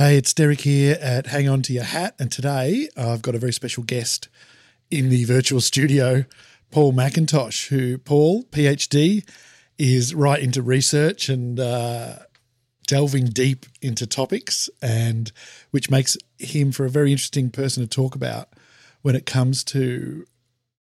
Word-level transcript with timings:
Hey, 0.00 0.16
it's 0.16 0.32
Derek 0.32 0.62
here 0.62 0.96
at 0.98 1.26
Hang 1.26 1.46
On 1.46 1.60
to 1.60 1.74
Your 1.74 1.84
Hat, 1.84 2.14
and 2.18 2.32
today 2.32 2.88
I've 2.96 3.20
got 3.20 3.34
a 3.34 3.38
very 3.38 3.52
special 3.52 3.82
guest 3.82 4.30
in 4.90 5.10
the 5.10 5.24
virtual 5.24 5.60
studio, 5.60 6.24
Paul 6.70 6.94
McIntosh, 6.94 7.68
who, 7.68 7.98
Paul, 7.98 8.44
PhD, 8.44 9.28
is 9.76 10.14
right 10.14 10.42
into 10.42 10.62
research 10.62 11.28
and 11.28 11.60
uh, 11.60 12.14
delving 12.86 13.26
deep 13.26 13.66
into 13.82 14.06
topics, 14.06 14.70
and 14.80 15.32
which 15.70 15.90
makes 15.90 16.16
him 16.38 16.72
for 16.72 16.86
a 16.86 16.90
very 16.90 17.12
interesting 17.12 17.50
person 17.50 17.82
to 17.82 17.86
talk 17.86 18.14
about 18.14 18.48
when 19.02 19.14
it 19.14 19.26
comes 19.26 19.62
to 19.64 20.24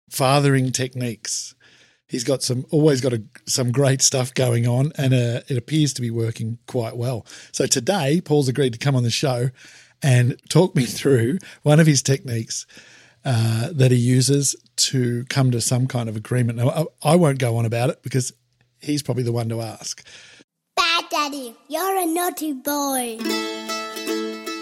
fathering 0.09 0.73
techniques. 0.73 1.55
He's 2.07 2.25
got 2.25 2.43
some 2.43 2.67
always 2.71 3.01
got 3.01 3.13
a, 3.13 3.23
some 3.47 3.73
great 3.73 4.03
stuff 4.03 4.33
going 4.35 4.67
on, 4.67 4.93
and 4.97 5.15
uh, 5.15 5.41
it 5.49 5.57
appears 5.57 5.93
to 5.95 6.03
be 6.03 6.11
working 6.11 6.59
quite 6.67 6.97
well. 6.97 7.27
So 7.53 7.67
today, 7.67 8.21
Paul's 8.21 8.49
agreed 8.49 8.75
to 8.75 8.79
come 8.79 8.95
on 8.95 9.03
the 9.03 9.11
show 9.11 9.51
and 10.03 10.37
talk 10.49 10.77
me 10.77 10.85
through 10.85 11.39
one 11.63 11.81
of 11.81 11.87
his 11.87 12.03
techniques 12.03 12.67
uh, 13.25 13.71
that 13.73 13.91
he 13.91 13.97
uses 13.97 14.55
to 14.77 15.25
come 15.25 15.51
to 15.51 15.61
some 15.61 15.87
kind 15.87 16.09
of 16.09 16.17
agreement. 16.17 16.59
Now, 16.59 16.89
I, 17.03 17.13
I 17.13 17.17
won't 17.17 17.39
go 17.39 17.57
on 17.57 17.65
about 17.65 17.91
it 17.91 18.03
because 18.03 18.33
he's 18.81 19.03
probably 19.03 19.23
the 19.23 19.33
one 19.33 19.49
to 19.49 19.63
ask. 19.63 20.07
Bad 20.77 21.05
Daddy, 21.11 21.57
you're 21.69 22.03
a 22.03 22.07
naughty 22.07 22.53
boy. 22.53 23.17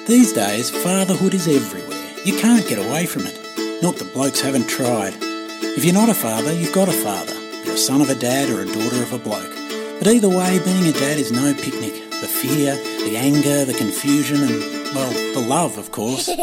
These 0.06 0.32
days, 0.32 0.70
fatherhood 0.70 1.34
is 1.34 1.48
everywhere. 1.48 1.98
You 2.24 2.38
can't 2.38 2.66
get 2.68 2.78
away 2.78 3.06
from 3.06 3.22
it. 3.26 3.82
Not 3.82 3.96
that 3.96 4.12
blokes 4.14 4.40
haven't 4.40 4.68
tried. 4.68 5.31
If 5.74 5.86
you're 5.86 5.94
not 5.94 6.10
a 6.10 6.14
father, 6.14 6.52
you've 6.52 6.74
got 6.74 6.88
a 6.88 6.92
father. 6.92 7.32
You're 7.64 7.74
a 7.74 7.78
son 7.78 8.02
of 8.02 8.10
a 8.10 8.14
dad 8.14 8.50
or 8.50 8.60
a 8.60 8.66
daughter 8.66 9.02
of 9.02 9.14
a 9.14 9.18
bloke. 9.18 9.50
But 9.98 10.06
either 10.06 10.28
way, 10.28 10.60
being 10.62 10.86
a 10.86 10.92
dad 10.92 11.16
is 11.16 11.32
no 11.32 11.54
picnic. 11.54 11.94
The 12.20 12.28
fear, 12.28 12.76
the 12.76 13.16
anger, 13.16 13.64
the 13.64 13.72
confusion, 13.72 14.42
and, 14.42 14.60
well, 14.94 15.10
the 15.32 15.40
love, 15.40 15.78
of 15.78 15.90
course. 15.90 16.26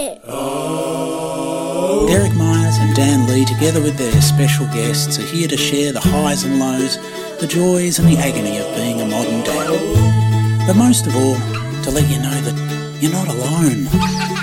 Derek 2.07 2.33
Myers 2.33 2.77
and 2.79 2.95
Dan 2.95 3.27
Lee, 3.27 3.45
together 3.45 3.81
with 3.81 3.97
their 3.97 4.19
special 4.19 4.65
guests, 4.67 5.19
are 5.19 5.21
here 5.21 5.47
to 5.47 5.57
share 5.57 5.93
the 5.93 5.99
highs 6.01 6.43
and 6.43 6.59
lows, 6.59 6.97
the 7.39 7.45
joys 7.47 7.99
and 7.99 8.07
the 8.09 8.17
agony 8.17 8.57
of 8.57 8.75
being 8.75 8.99
a 8.99 9.05
modern 9.05 9.43
dad. 9.43 10.65
But 10.65 10.75
most 10.75 11.05
of 11.05 11.15
all, 11.15 11.35
to 11.83 11.91
let 11.91 12.09
you 12.09 12.17
know 12.19 12.41
that 12.41 12.99
you're 12.99 13.11
not 13.11 13.27
alone. 13.27 14.38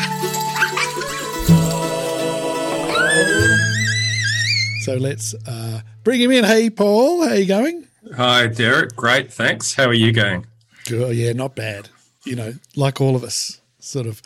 So 4.86 4.94
let's 4.94 5.34
uh, 5.48 5.80
bring 6.04 6.20
him 6.20 6.30
in. 6.30 6.44
Hey, 6.44 6.70
Paul, 6.70 7.26
how 7.26 7.34
you 7.34 7.46
going? 7.46 7.88
Hi, 8.14 8.46
Derek. 8.46 8.94
Great, 8.94 9.32
thanks. 9.32 9.74
How 9.74 9.86
are 9.86 9.92
you 9.92 10.12
going? 10.12 10.46
Good. 10.84 11.16
Yeah, 11.16 11.32
not 11.32 11.56
bad. 11.56 11.88
You 12.24 12.36
know, 12.36 12.54
like 12.76 13.00
all 13.00 13.16
of 13.16 13.24
us, 13.24 13.60
sort 13.80 14.06
of 14.06 14.22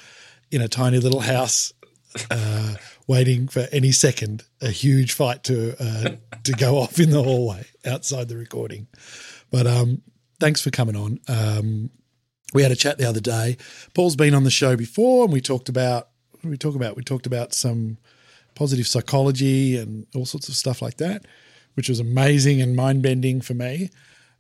in 0.51 0.61
a 0.61 0.69
tiny 0.69 0.99
little 0.99 1.21
house, 1.21 1.73
uh, 2.31 2.75
waiting 3.07 3.49
for 3.49 3.69
any 3.73 3.91
second 3.91 4.45
a 4.61 4.69
huge 4.69 5.15
fight 5.15 5.45
to 5.45 5.77
uh, 5.83 6.11
to 6.45 6.53
go 6.53 6.77
off 6.77 7.01
in 7.01 7.09
the 7.09 7.23
hallway 7.23 7.65
outside 7.87 8.29
the 8.29 8.37
recording. 8.37 8.87
But 9.51 9.67
um, 9.67 10.03
thanks 10.41 10.61
for 10.61 10.69
coming 10.69 10.95
on. 10.95 11.21
Um, 11.27 11.89
we 12.53 12.63
had 12.63 12.71
a 12.71 12.77
chat 12.77 12.99
the 12.99 13.09
other 13.09 13.21
day. 13.21 13.57
Paul's 13.95 14.15
been 14.15 14.35
on 14.35 14.45
the 14.45 14.51
show 14.51 14.77
before, 14.77 15.25
and 15.25 15.33
we 15.33 15.41
talked 15.41 15.71
about 15.71 16.09
we 16.45 16.59
talk 16.59 16.75
about? 16.75 16.97
We 16.97 17.03
talked 17.03 17.27
about 17.27 17.55
some 17.55 17.97
positive 18.55 18.87
psychology 18.87 19.77
and 19.77 20.07
all 20.15 20.27
sorts 20.27 20.49
of 20.49 20.55
stuff 20.55 20.83
like 20.83 20.97
that, 20.99 21.25
which 21.75 21.89
was 21.89 22.01
amazing 22.01 22.61
and 22.61 22.77
mind 22.77 23.03
bending 23.03 23.41
for 23.41 23.55
me. 23.55 23.91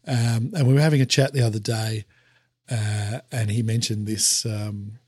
Um, 0.06 0.52
and 0.54 0.66
we 0.66 0.74
were 0.74 0.80
having 0.80 1.00
a 1.00 1.06
chat 1.06 1.32
the 1.32 1.44
other 1.44 1.58
day, 1.58 2.04
uh, 2.70 3.20
and 3.30 3.50
he 3.50 3.62
mentioned 3.62 4.06
this 4.06 4.46
um, 4.46 4.98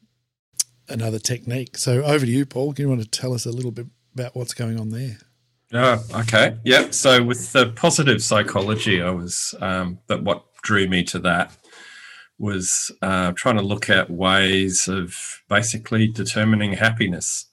another 0.89 1.19
technique. 1.19 1.77
So 1.77 2.03
over 2.03 2.25
to 2.27 2.31
you, 2.31 2.45
Paul. 2.47 2.73
Do 2.73 2.83
you 2.83 2.89
want 2.89 3.03
to 3.03 3.09
tell 3.09 3.33
us 3.33 3.47
a 3.47 3.51
little 3.51 3.71
bit 3.71 3.87
about 4.15 4.37
what's 4.37 4.55
going 4.55 4.79
on 4.79 4.91
there? 4.91 5.19
Oh, 5.73 6.05
okay. 6.15 6.59
Yep. 6.65 6.93
So 6.93 7.23
with 7.23 7.53
the 7.53 7.73
positive 7.73 8.23
psychology, 8.23 9.01
I 9.01 9.11
was 9.11 9.55
um, 9.61 9.99
that 10.09 10.23
what 10.23 10.45
drew 10.63 10.87
me 10.87 11.03
to 11.05 11.19
that 11.21 11.57
was 12.39 12.91
uh, 13.01 13.33
trying 13.33 13.57
to 13.57 13.63
look 13.63 13.89
at 13.89 14.11
ways 14.11 14.89
of 14.89 15.43
basically 15.49 16.09
determining 16.09 16.75
happiness. 16.75 17.47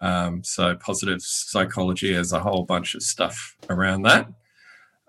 Um, 0.00 0.42
so 0.42 0.74
positive 0.76 1.20
psychology 1.22 2.14
has 2.14 2.32
a 2.32 2.40
whole 2.40 2.64
bunch 2.64 2.94
of 2.94 3.02
stuff 3.02 3.56
around 3.68 4.02
that. 4.02 4.28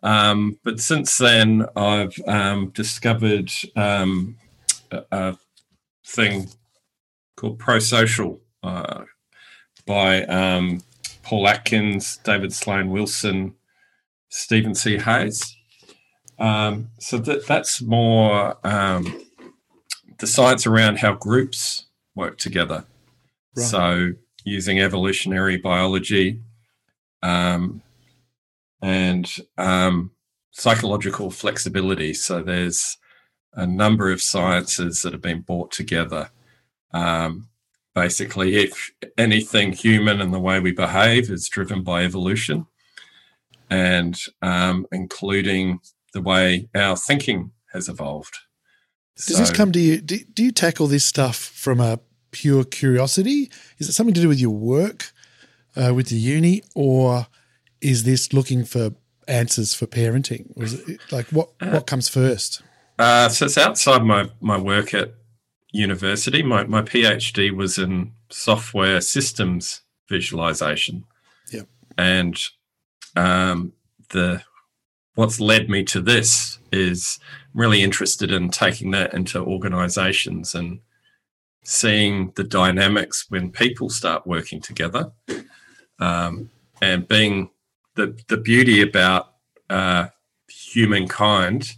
Um, 0.04 0.58
but 0.64 0.80
since 0.80 1.18
then, 1.18 1.66
I've 1.76 2.18
um, 2.28 2.70
discovered 2.70 3.52
um, 3.76 4.38
a, 4.92 5.04
a, 5.12 5.38
thing 6.04 6.50
called 7.38 7.60
prosocial 7.60 8.40
uh, 8.64 9.04
by 9.86 10.24
um, 10.24 10.82
Paul 11.24 11.48
Atkins, 11.48 12.18
David 12.18 12.52
Sloan 12.52 12.90
Wilson, 12.90 13.54
Stephen 14.30 14.74
C. 14.76 14.98
Hayes. 14.98 15.56
Um, 16.40 16.90
so 17.00 17.20
that 17.20 17.46
that's 17.46 17.82
more 17.82 18.58
the 20.22 20.28
science 20.28 20.66
around 20.66 21.00
how 21.00 21.14
groups 21.14 21.86
work 22.16 22.38
together. 22.38 22.86
Right. 23.56 23.66
So 23.66 24.12
using 24.44 24.80
evolutionary 24.80 25.58
biology 25.58 26.40
um, 27.22 27.82
and 28.82 29.32
um, 29.58 30.12
psychological 30.52 31.30
flexibility. 31.30 32.14
So 32.14 32.42
there's 32.42 32.98
a 33.54 33.68
number 33.68 34.12
of 34.12 34.22
sciences 34.22 35.02
that 35.02 35.14
have 35.14 35.22
been 35.22 35.42
brought 35.42 35.72
together. 35.72 36.32
Um, 36.94 37.50
basically, 37.94 38.56
if 38.56 38.92
anything 39.18 39.74
human 39.74 40.22
and 40.22 40.34
the 40.34 40.40
way 40.40 40.60
we 40.60 40.72
behave 40.72 41.30
is 41.30 41.50
driven 41.50 41.84
by 41.84 42.04
evolution, 42.04 42.66
and 43.70 44.20
um, 44.42 44.86
including 44.92 45.80
the 46.14 46.22
way 46.22 46.68
our 46.76 46.98
thinking 46.98 47.52
has 47.72 47.88
evolved. 47.88 48.38
Does 49.16 49.38
so, 49.38 49.38
this 49.38 49.52
come 49.52 49.72
to 49.72 49.80
you? 49.80 50.02
Do, 50.02 50.20
do 50.34 50.44
you 50.44 50.52
tackle 50.52 50.88
this 50.88 51.06
stuff 51.06 51.38
from 51.38 51.80
a 51.80 52.00
pure 52.32 52.64
curiosity? 52.64 53.52
Is 53.78 53.90
it 53.90 53.94
something 53.94 54.14
to 54.14 54.22
do 54.22 54.28
with 54.28 54.40
your 54.40 54.52
work 54.52 55.12
uh, 55.76 55.94
with 55.94 56.08
the 56.08 56.16
uni, 56.16 56.64
or 56.76 57.28
is 57.82 58.04
this 58.04 58.34
looking 58.34 58.66
for 58.66 58.92
answers 59.28 59.74
for 59.74 59.88
parenting? 59.88 60.52
Or 60.56 60.64
is 60.64 60.74
it 60.74 61.00
like 61.12 61.28
what 61.28 61.50
what 61.62 61.88
comes 61.88 62.10
first? 62.10 62.62
Uh, 63.00 63.30
so 63.30 63.46
it's 63.46 63.58
outside 63.58 64.04
my 64.04 64.30
my 64.40 64.58
work 64.58 64.94
at 64.94 65.14
university. 65.72 66.44
My 66.44 66.64
my 66.66 66.82
PhD 66.82 67.56
was 67.56 67.78
in 67.78 68.12
software 68.30 69.02
systems 69.02 69.82
visualization. 70.10 71.06
Yeah, 71.52 71.64
and 71.98 72.40
um, 73.16 73.74
the 74.10 74.44
what's 75.16 75.40
led 75.40 75.70
me 75.70 75.84
to 75.84 76.02
this 76.02 76.60
is 76.72 77.20
really 77.54 77.84
interested 77.84 78.32
in 78.32 78.50
taking 78.50 78.92
that 78.92 79.14
into 79.14 79.40
organizations 79.40 80.56
and 80.56 80.80
seeing 81.64 82.32
the 82.36 82.44
dynamics 82.44 83.26
when 83.30 83.52
people 83.52 83.90
start 83.90 84.26
working 84.26 84.60
together 84.60 85.12
um, 86.00 86.50
and 86.82 87.08
being 87.08 87.50
the, 87.96 88.20
the 88.28 88.38
beauty 88.38 88.82
about 88.82 89.34
uh, 89.70 90.08
humankind 90.50 91.74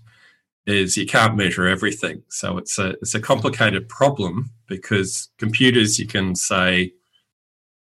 is 0.65 0.95
you 0.95 1.05
can't 1.05 1.35
measure 1.35 1.67
everything. 1.67 2.23
So 2.29 2.57
it's 2.57 2.79
a 2.79 2.91
it's 3.01 3.15
a 3.15 3.19
complicated 3.19 3.89
problem 3.89 4.51
because 4.67 5.29
computers 5.37 5.99
you 5.99 6.07
can 6.07 6.35
say 6.35 6.93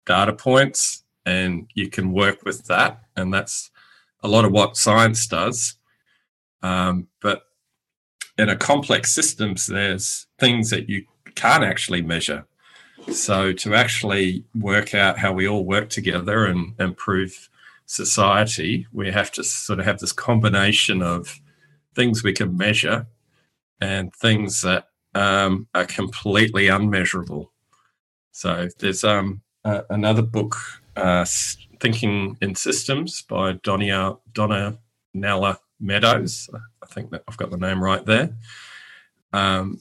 data 0.06 0.32
points 0.32 1.04
and 1.26 1.70
you 1.74 1.88
can 1.88 2.12
work 2.12 2.44
with 2.44 2.64
that 2.66 3.02
and 3.16 3.32
that's 3.32 3.70
a 4.22 4.28
lot 4.28 4.44
of 4.44 4.52
what 4.52 4.76
science 4.76 5.26
does. 5.26 5.76
Um, 6.62 7.08
but 7.20 7.42
in 8.38 8.48
a 8.48 8.56
complex 8.56 9.12
systems 9.12 9.66
there's 9.66 10.26
things 10.38 10.70
that 10.70 10.88
you 10.88 11.04
can't 11.34 11.64
actually 11.64 12.02
measure. 12.02 12.46
So 13.10 13.52
to 13.52 13.74
actually 13.74 14.44
work 14.54 14.94
out 14.94 15.18
how 15.18 15.32
we 15.32 15.48
all 15.48 15.64
work 15.64 15.88
together 15.88 16.44
and 16.44 16.74
improve 16.78 17.48
society, 17.86 18.86
we 18.92 19.10
have 19.10 19.32
to 19.32 19.44
sort 19.44 19.80
of 19.80 19.86
have 19.86 19.98
this 19.98 20.12
combination 20.12 21.02
of 21.02 21.40
things 21.94 22.22
we 22.22 22.32
can 22.32 22.56
measure 22.56 23.06
and 23.80 24.14
things 24.14 24.62
that 24.62 24.88
um, 25.14 25.66
are 25.74 25.84
completely 25.84 26.68
unmeasurable. 26.68 27.52
So 28.30 28.68
there's 28.78 29.04
um, 29.04 29.42
uh, 29.64 29.82
another 29.90 30.22
book, 30.22 30.56
uh, 30.96 31.26
Thinking 31.80 32.38
in 32.40 32.54
Systems 32.54 33.22
by 33.22 33.54
Donia, 33.54 34.18
Donna 34.32 34.78
Nella 35.12 35.58
Meadows. 35.80 36.48
I 36.54 36.86
think 36.86 37.10
that 37.10 37.24
I've 37.26 37.36
got 37.36 37.50
the 37.50 37.56
name 37.56 37.82
right 37.82 38.06
there. 38.06 38.36
Um, 39.32 39.80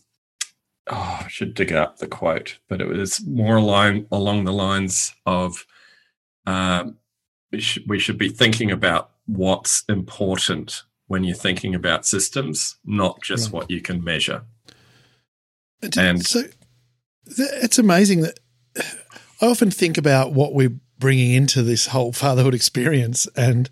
oh, 0.87 1.21
I 1.23 1.27
should 1.27 1.53
dig 1.53 1.71
up 1.71 1.97
the 1.97 2.07
quote, 2.07 2.59
but 2.67 2.81
it 2.81 2.87
was 2.87 3.25
more 3.25 3.57
along 3.57 4.07
along 4.11 4.45
the 4.45 4.53
lines 4.53 5.13
of 5.25 5.65
um, 6.45 6.97
we, 7.51 7.59
sh- 7.59 7.79
we 7.87 7.99
should 7.99 8.17
be 8.17 8.29
thinking 8.29 8.71
about 8.71 9.11
what's 9.25 9.83
important 9.87 10.83
when 11.07 11.23
you're 11.23 11.35
thinking 11.35 11.75
about 11.75 12.05
systems, 12.05 12.77
not 12.85 13.21
just 13.21 13.47
right. 13.47 13.53
what 13.53 13.71
you 13.71 13.81
can 13.81 14.03
measure. 14.03 14.43
And 15.97 16.25
so, 16.25 16.43
it's 17.25 17.79
amazing 17.79 18.21
that 18.21 18.39
I 19.41 19.47
often 19.47 19.71
think 19.71 19.97
about 19.97 20.33
what 20.33 20.53
we're 20.53 20.77
bringing 20.97 21.33
into 21.33 21.63
this 21.63 21.87
whole 21.87 22.13
fatherhood 22.13 22.53
experience, 22.53 23.27
and 23.35 23.69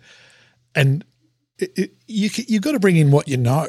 and 0.74 1.04
it, 1.60 1.72
it, 1.76 1.92
you 2.06 2.30
you've 2.48 2.62
got 2.62 2.72
to 2.72 2.80
bring 2.80 2.96
in 2.96 3.10
what 3.10 3.28
you 3.28 3.36
know. 3.36 3.68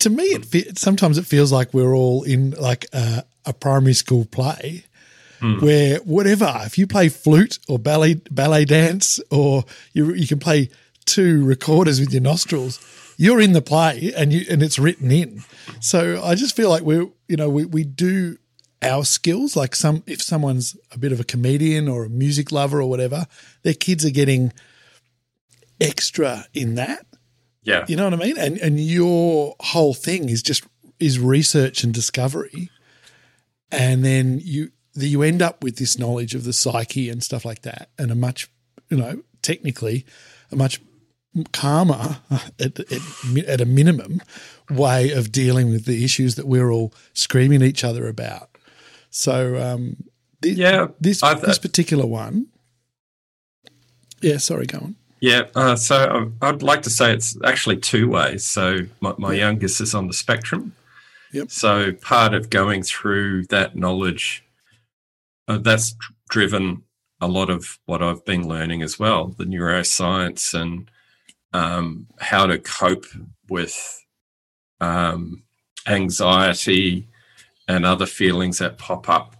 To 0.00 0.10
me, 0.10 0.24
it 0.24 0.78
sometimes 0.78 1.18
it 1.18 1.26
feels 1.26 1.52
like 1.52 1.72
we're 1.72 1.94
all 1.94 2.22
in 2.22 2.52
like 2.52 2.86
a, 2.92 3.24
a 3.44 3.52
primary 3.52 3.94
school 3.94 4.24
play. 4.24 4.84
Hmm. 5.40 5.60
Where 5.60 5.98
whatever, 5.98 6.52
if 6.64 6.78
you 6.78 6.86
play 6.86 7.08
flute 7.08 7.58
or 7.68 7.78
ballet 7.78 8.14
ballet 8.30 8.64
dance, 8.64 9.20
or 9.30 9.64
you 9.92 10.12
you 10.12 10.26
can 10.26 10.40
play 10.40 10.70
two 11.04 11.44
recorders 11.44 12.00
with 12.00 12.12
your 12.12 12.22
nostrils, 12.22 12.80
you're 13.16 13.40
in 13.40 13.52
the 13.52 13.62
play 13.62 14.12
and 14.16 14.32
you 14.32 14.44
and 14.50 14.62
it's 14.62 14.78
written 14.78 15.10
in. 15.10 15.44
So 15.80 16.22
I 16.22 16.34
just 16.34 16.56
feel 16.56 16.70
like 16.70 16.82
we're 16.82 17.06
you 17.28 17.36
know 17.36 17.48
we 17.48 17.64
we 17.64 17.84
do 17.84 18.38
our 18.82 19.04
skills 19.04 19.56
like 19.56 19.74
some 19.74 20.02
if 20.06 20.22
someone's 20.22 20.76
a 20.92 20.98
bit 20.98 21.12
of 21.12 21.20
a 21.20 21.24
comedian 21.24 21.88
or 21.88 22.04
a 22.04 22.08
music 22.08 22.52
lover 22.52 22.80
or 22.80 22.88
whatever, 22.88 23.26
their 23.62 23.74
kids 23.74 24.04
are 24.04 24.10
getting 24.10 24.52
extra 25.80 26.46
in 26.54 26.74
that. 26.76 27.06
Yeah. 27.68 27.84
You 27.88 27.96
know 27.96 28.04
what 28.04 28.14
I 28.14 28.16
mean? 28.24 28.38
And 28.38 28.58
and 28.58 28.80
your 28.80 29.54
whole 29.60 29.94
thing 29.94 30.28
is 30.28 30.42
just 30.42 30.64
is 30.98 31.18
research 31.18 31.84
and 31.84 31.92
discovery, 31.94 32.70
and 33.70 34.04
then 34.04 34.40
you 34.42 34.70
you 34.94 35.22
end 35.22 35.42
up 35.42 35.62
with 35.62 35.76
this 35.76 35.98
knowledge 35.98 36.34
of 36.34 36.44
the 36.44 36.52
psyche 36.52 37.08
and 37.10 37.22
stuff 37.22 37.44
like 37.44 37.62
that, 37.62 37.90
and 37.98 38.10
a 38.10 38.14
much 38.14 38.48
you 38.90 38.96
know 38.96 39.22
technically 39.42 40.04
a 40.50 40.56
much 40.56 40.80
calmer 41.52 42.18
at, 42.58 42.80
at, 42.80 42.90
at 43.46 43.60
a 43.60 43.66
minimum 43.66 44.20
way 44.70 45.12
of 45.12 45.30
dealing 45.30 45.70
with 45.70 45.84
the 45.84 46.02
issues 46.04 46.34
that 46.34 46.46
we're 46.48 46.70
all 46.72 46.92
screaming 47.12 47.62
at 47.62 47.68
each 47.68 47.84
other 47.84 48.08
about. 48.08 48.48
So 49.10 49.56
um, 49.56 49.96
thi- 50.42 50.52
Yeah, 50.52 50.88
this 51.00 51.22
I've- 51.22 51.42
this 51.46 51.58
particular 51.58 52.06
one. 52.06 52.46
Yeah, 54.20 54.38
sorry, 54.38 54.66
go 54.66 54.78
on. 54.78 54.96
Yeah, 55.20 55.42
uh, 55.54 55.74
so 55.74 56.32
I'd 56.40 56.62
like 56.62 56.82
to 56.82 56.90
say 56.90 57.12
it's 57.12 57.36
actually 57.44 57.78
two 57.78 58.08
ways. 58.08 58.44
So 58.44 58.80
my, 59.00 59.14
my 59.18 59.32
youngest 59.32 59.80
is 59.80 59.94
on 59.94 60.06
the 60.06 60.12
spectrum. 60.12 60.74
Yep. 61.32 61.50
So 61.50 61.92
part 61.92 62.34
of 62.34 62.50
going 62.50 62.82
through 62.82 63.46
that 63.46 63.76
knowledge, 63.76 64.44
uh, 65.48 65.58
that's 65.58 65.96
driven 66.30 66.84
a 67.20 67.26
lot 67.26 67.50
of 67.50 67.78
what 67.86 68.02
I've 68.02 68.24
been 68.24 68.46
learning 68.46 68.82
as 68.82 68.98
well, 68.98 69.28
the 69.28 69.44
neuroscience 69.44 70.54
and 70.54 70.90
um, 71.52 72.06
how 72.20 72.46
to 72.46 72.58
cope 72.58 73.06
with 73.48 74.04
um, 74.80 75.42
anxiety 75.86 77.08
and 77.66 77.84
other 77.84 78.06
feelings 78.06 78.58
that 78.58 78.78
pop 78.78 79.08
up. 79.08 79.36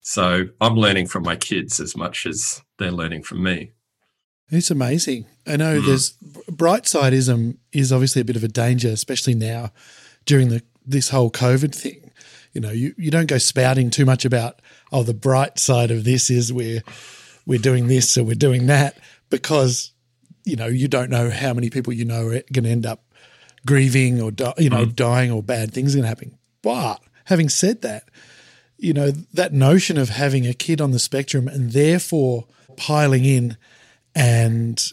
So 0.00 0.48
I'm 0.60 0.76
learning 0.76 1.06
from 1.06 1.22
my 1.22 1.36
kids 1.36 1.80
as 1.80 1.96
much 1.96 2.26
as 2.26 2.62
they're 2.78 2.90
learning 2.90 3.22
from 3.22 3.42
me. 3.42 3.72
It's 4.54 4.70
amazing. 4.70 5.26
I 5.46 5.56
know 5.56 5.80
hmm. 5.80 5.86
there's 5.86 6.12
bright 6.50 6.84
sideism 6.84 7.58
is 7.72 7.92
obviously 7.92 8.22
a 8.22 8.24
bit 8.24 8.36
of 8.36 8.44
a 8.44 8.48
danger, 8.48 8.88
especially 8.88 9.34
now 9.34 9.72
during 10.26 10.48
the 10.48 10.62
this 10.86 11.10
whole 11.10 11.30
COVID 11.30 11.74
thing. 11.74 12.10
You 12.52 12.60
know, 12.60 12.70
you, 12.70 12.94
you 12.96 13.10
don't 13.10 13.26
go 13.26 13.38
spouting 13.38 13.90
too 13.90 14.04
much 14.04 14.24
about 14.24 14.60
oh 14.92 15.02
the 15.02 15.14
bright 15.14 15.58
side 15.58 15.90
of 15.90 16.04
this 16.04 16.30
is 16.30 16.52
we're 16.52 16.82
we're 17.46 17.58
doing 17.58 17.88
this 17.88 18.16
or 18.16 18.24
we're 18.24 18.34
doing 18.34 18.66
that 18.66 18.98
because 19.30 19.92
you 20.44 20.56
know 20.56 20.66
you 20.66 20.88
don't 20.88 21.10
know 21.10 21.30
how 21.30 21.52
many 21.52 21.70
people 21.70 21.92
you 21.92 22.04
know 22.04 22.28
are 22.28 22.42
going 22.52 22.64
to 22.64 22.70
end 22.70 22.86
up 22.86 23.04
grieving 23.66 24.20
or 24.20 24.30
di- 24.30 24.54
you 24.58 24.70
know 24.70 24.84
hmm. 24.84 24.90
dying 24.90 25.30
or 25.30 25.42
bad 25.42 25.72
things 25.72 25.94
are 25.94 25.98
going 25.98 26.04
to 26.04 26.08
happen. 26.08 26.38
But 26.62 27.02
having 27.24 27.48
said 27.48 27.82
that, 27.82 28.08
you 28.78 28.92
know 28.92 29.10
that 29.10 29.52
notion 29.52 29.98
of 29.98 30.10
having 30.10 30.46
a 30.46 30.54
kid 30.54 30.80
on 30.80 30.92
the 30.92 30.98
spectrum 30.98 31.48
and 31.48 31.72
therefore 31.72 32.46
piling 32.76 33.24
in 33.24 33.56
and 34.14 34.92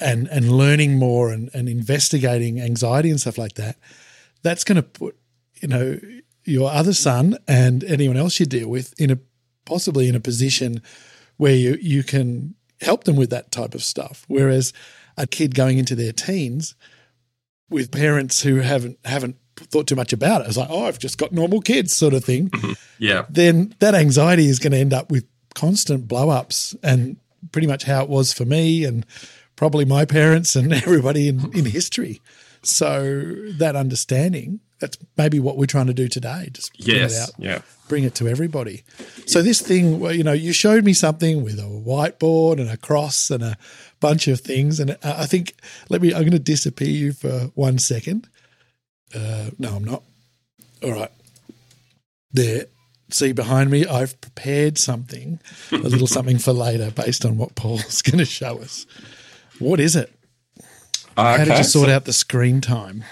and 0.00 0.28
and 0.28 0.50
learning 0.50 0.98
more 0.98 1.30
and, 1.30 1.50
and 1.54 1.68
investigating 1.68 2.60
anxiety 2.60 3.10
and 3.10 3.20
stuff 3.20 3.38
like 3.38 3.54
that 3.54 3.76
that's 4.42 4.64
going 4.64 4.76
to 4.76 4.82
put 4.82 5.16
you 5.60 5.68
know 5.68 5.98
your 6.44 6.70
other 6.70 6.92
son 6.92 7.38
and 7.48 7.82
anyone 7.84 8.16
else 8.16 8.38
you 8.38 8.46
deal 8.46 8.68
with 8.68 8.98
in 9.00 9.10
a 9.10 9.18
possibly 9.64 10.08
in 10.08 10.14
a 10.14 10.20
position 10.20 10.82
where 11.36 11.54
you 11.54 11.76
you 11.80 12.02
can 12.02 12.54
help 12.80 13.04
them 13.04 13.16
with 13.16 13.30
that 13.30 13.50
type 13.50 13.74
of 13.74 13.82
stuff 13.82 14.24
whereas 14.28 14.72
a 15.16 15.26
kid 15.26 15.54
going 15.54 15.78
into 15.78 15.94
their 15.94 16.12
teens 16.12 16.74
with 17.70 17.90
parents 17.90 18.42
who 18.42 18.56
haven't 18.56 18.98
haven't 19.04 19.36
thought 19.56 19.86
too 19.86 19.94
much 19.94 20.12
about 20.12 20.40
it 20.40 20.48
it's 20.48 20.56
like 20.56 20.68
oh 20.70 20.84
i've 20.86 20.98
just 20.98 21.16
got 21.16 21.32
normal 21.32 21.60
kids 21.60 21.96
sort 21.96 22.12
of 22.12 22.24
thing 22.24 22.50
mm-hmm. 22.50 22.72
Yeah. 22.98 23.26
then 23.28 23.74
that 23.80 23.94
anxiety 23.94 24.46
is 24.46 24.58
going 24.58 24.72
to 24.72 24.78
end 24.78 24.92
up 24.92 25.10
with 25.10 25.26
constant 25.54 26.08
blow 26.08 26.30
ups 26.30 26.74
and 26.82 27.16
pretty 27.52 27.66
much 27.66 27.84
how 27.84 28.02
it 28.02 28.08
was 28.08 28.32
for 28.32 28.44
me 28.44 28.84
and 28.84 29.04
probably 29.56 29.84
my 29.84 30.04
parents 30.04 30.56
and 30.56 30.72
everybody 30.86 31.28
in, 31.28 31.52
in 31.56 31.64
history. 31.66 32.20
So 32.62 33.34
that 33.58 33.76
understanding, 33.76 34.60
that's 34.80 34.96
maybe 35.18 35.38
what 35.38 35.58
we're 35.58 35.66
trying 35.66 35.86
to 35.88 35.94
do 35.94 36.08
today. 36.08 36.48
Just 36.52 36.72
bring 36.82 36.96
it 36.96 37.12
out, 37.12 37.30
Yeah. 37.38 37.60
bring 37.88 38.04
it 38.04 38.14
to 38.16 38.26
everybody. 38.28 38.82
So 39.26 39.42
this 39.42 39.60
thing, 39.60 40.00
well, 40.00 40.12
you 40.14 40.24
know, 40.24 40.32
you 40.32 40.52
showed 40.54 40.82
me 40.84 40.94
something 40.94 41.44
with 41.44 41.58
a 41.58 41.62
whiteboard 41.62 42.58
and 42.60 42.70
a 42.70 42.76
cross 42.78 43.30
and 43.30 43.42
a 43.42 43.56
bunch 44.00 44.28
of 44.28 44.40
things. 44.40 44.80
And 44.80 44.92
I 45.02 45.22
I 45.22 45.26
think, 45.26 45.54
let 45.90 46.00
me, 46.00 46.14
I'm 46.14 46.20
going 46.22 46.32
to 46.32 46.38
disappear 46.38 46.88
you 46.88 47.12
for 47.12 47.50
one 47.54 47.78
second. 47.78 48.28
Uh, 49.14 49.50
no, 49.58 49.76
I'm 49.76 49.84
not. 49.84 50.02
All 50.82 50.92
right. 50.92 51.10
There. 52.32 52.64
See 53.10 53.32
behind 53.32 53.70
me, 53.70 53.86
I've 53.86 54.20
prepared 54.20 54.78
something, 54.78 55.40
a 55.70 55.76
little 55.76 56.06
something 56.18 56.38
for 56.38 56.52
later 56.52 56.90
based 56.90 57.24
on 57.24 57.36
what 57.36 57.54
Paul's 57.54 58.02
going 58.02 58.18
to 58.18 58.24
show 58.24 58.60
us. 58.60 58.86
What 59.58 59.78
is 59.80 59.94
it? 59.94 60.12
How 61.16 61.36
did 61.36 61.48
Okay, 61.48 61.58
you 61.58 61.64
sort 61.64 61.88
so- 61.88 61.94
out 61.94 62.04
the 62.06 62.12
screen 62.12 62.60
time? 62.60 63.04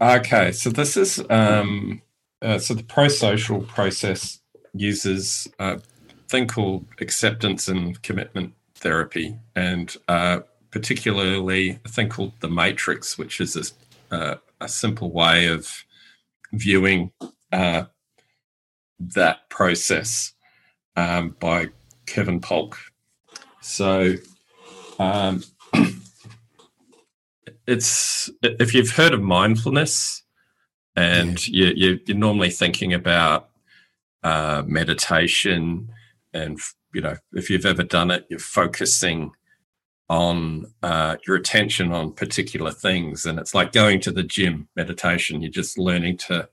Okay, 0.00 0.50
so 0.52 0.70
this 0.70 0.96
is 0.96 1.22
um, 1.28 2.00
uh, 2.40 2.58
so 2.58 2.72
the 2.72 2.82
pro-social 2.82 3.60
process 3.62 4.40
uses 4.72 5.46
a 5.58 5.78
thing 6.28 6.46
called 6.46 6.86
acceptance 7.00 7.68
and 7.68 8.00
commitment 8.02 8.54
therapy, 8.76 9.36
and 9.54 9.94
uh, 10.08 10.40
particularly 10.70 11.78
a 11.84 11.88
thing 11.88 12.08
called 12.08 12.32
the 12.40 12.48
matrix, 12.48 13.18
which 13.18 13.40
is 13.42 13.74
a, 14.10 14.14
uh, 14.14 14.36
a 14.62 14.68
simple 14.68 15.12
way 15.12 15.46
of 15.48 15.84
viewing 16.54 17.12
uh, 17.52 17.84
that 19.00 19.48
process 19.48 20.32
um, 20.96 21.36
by 21.40 21.68
Kevin 22.06 22.40
Polk. 22.40 22.78
So. 23.60 24.14
Um, 24.98 25.42
it's 27.66 28.28
if 28.42 28.74
you've 28.74 28.90
heard 28.90 29.14
of 29.14 29.22
mindfulness 29.22 30.22
and 30.96 31.46
you, 31.46 31.72
you, 31.76 32.00
you're 32.04 32.16
normally 32.16 32.50
thinking 32.50 32.92
about 32.92 33.50
uh, 34.22 34.62
meditation 34.66 35.88
and 36.34 36.58
you 36.92 37.00
know 37.00 37.16
if 37.32 37.48
you've 37.48 37.64
ever 37.64 37.82
done 37.82 38.10
it 38.10 38.26
you're 38.28 38.38
focusing 38.38 39.30
on 40.08 40.66
uh, 40.82 41.16
your 41.26 41.36
attention 41.36 41.92
on 41.92 42.12
particular 42.12 42.72
things 42.72 43.24
and 43.24 43.38
it's 43.38 43.54
like 43.54 43.72
going 43.72 44.00
to 44.00 44.10
the 44.10 44.24
gym 44.24 44.68
meditation 44.76 45.40
you're 45.40 45.50
just 45.50 45.78
learning 45.78 46.16
to 46.16 46.48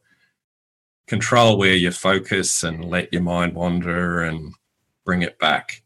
control 1.08 1.58
where 1.58 1.76
you 1.76 1.92
focus 1.92 2.64
and 2.64 2.86
let 2.86 3.12
your 3.14 3.22
mind 3.22 3.54
wander 3.54 4.22
and 4.22 4.54
bring 5.06 5.22
it 5.22 5.40
back 5.40 5.82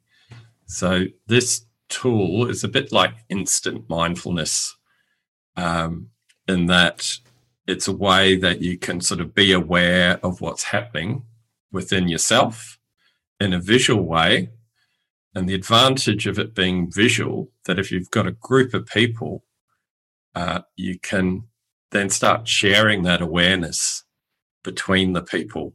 so 0.65 1.05
this 1.27 1.65
tool 1.89 2.49
is 2.49 2.63
a 2.63 2.67
bit 2.67 2.91
like 2.91 3.13
instant 3.29 3.87
mindfulness 3.89 4.75
um, 5.57 6.07
in 6.47 6.65
that 6.67 7.17
it's 7.67 7.87
a 7.87 7.95
way 7.95 8.35
that 8.35 8.61
you 8.61 8.77
can 8.77 9.01
sort 9.01 9.21
of 9.21 9.33
be 9.35 9.51
aware 9.51 10.19
of 10.23 10.41
what's 10.41 10.63
happening 10.63 11.23
within 11.71 12.07
yourself 12.07 12.79
in 13.39 13.53
a 13.53 13.59
visual 13.59 14.03
way. 14.03 14.49
And 15.33 15.47
the 15.47 15.53
advantage 15.53 16.27
of 16.27 16.37
it 16.37 16.53
being 16.53 16.91
visual, 16.91 17.51
that 17.65 17.79
if 17.79 17.91
you've 17.91 18.11
got 18.11 18.27
a 18.27 18.33
group 18.33 18.73
of 18.73 18.85
people, 18.87 19.45
uh, 20.35 20.61
you 20.75 20.99
can 20.99 21.43
then 21.91 22.09
start 22.09 22.47
sharing 22.47 23.03
that 23.03 23.21
awareness 23.21 24.03
between 24.63 25.13
the 25.13 25.21
people. 25.21 25.73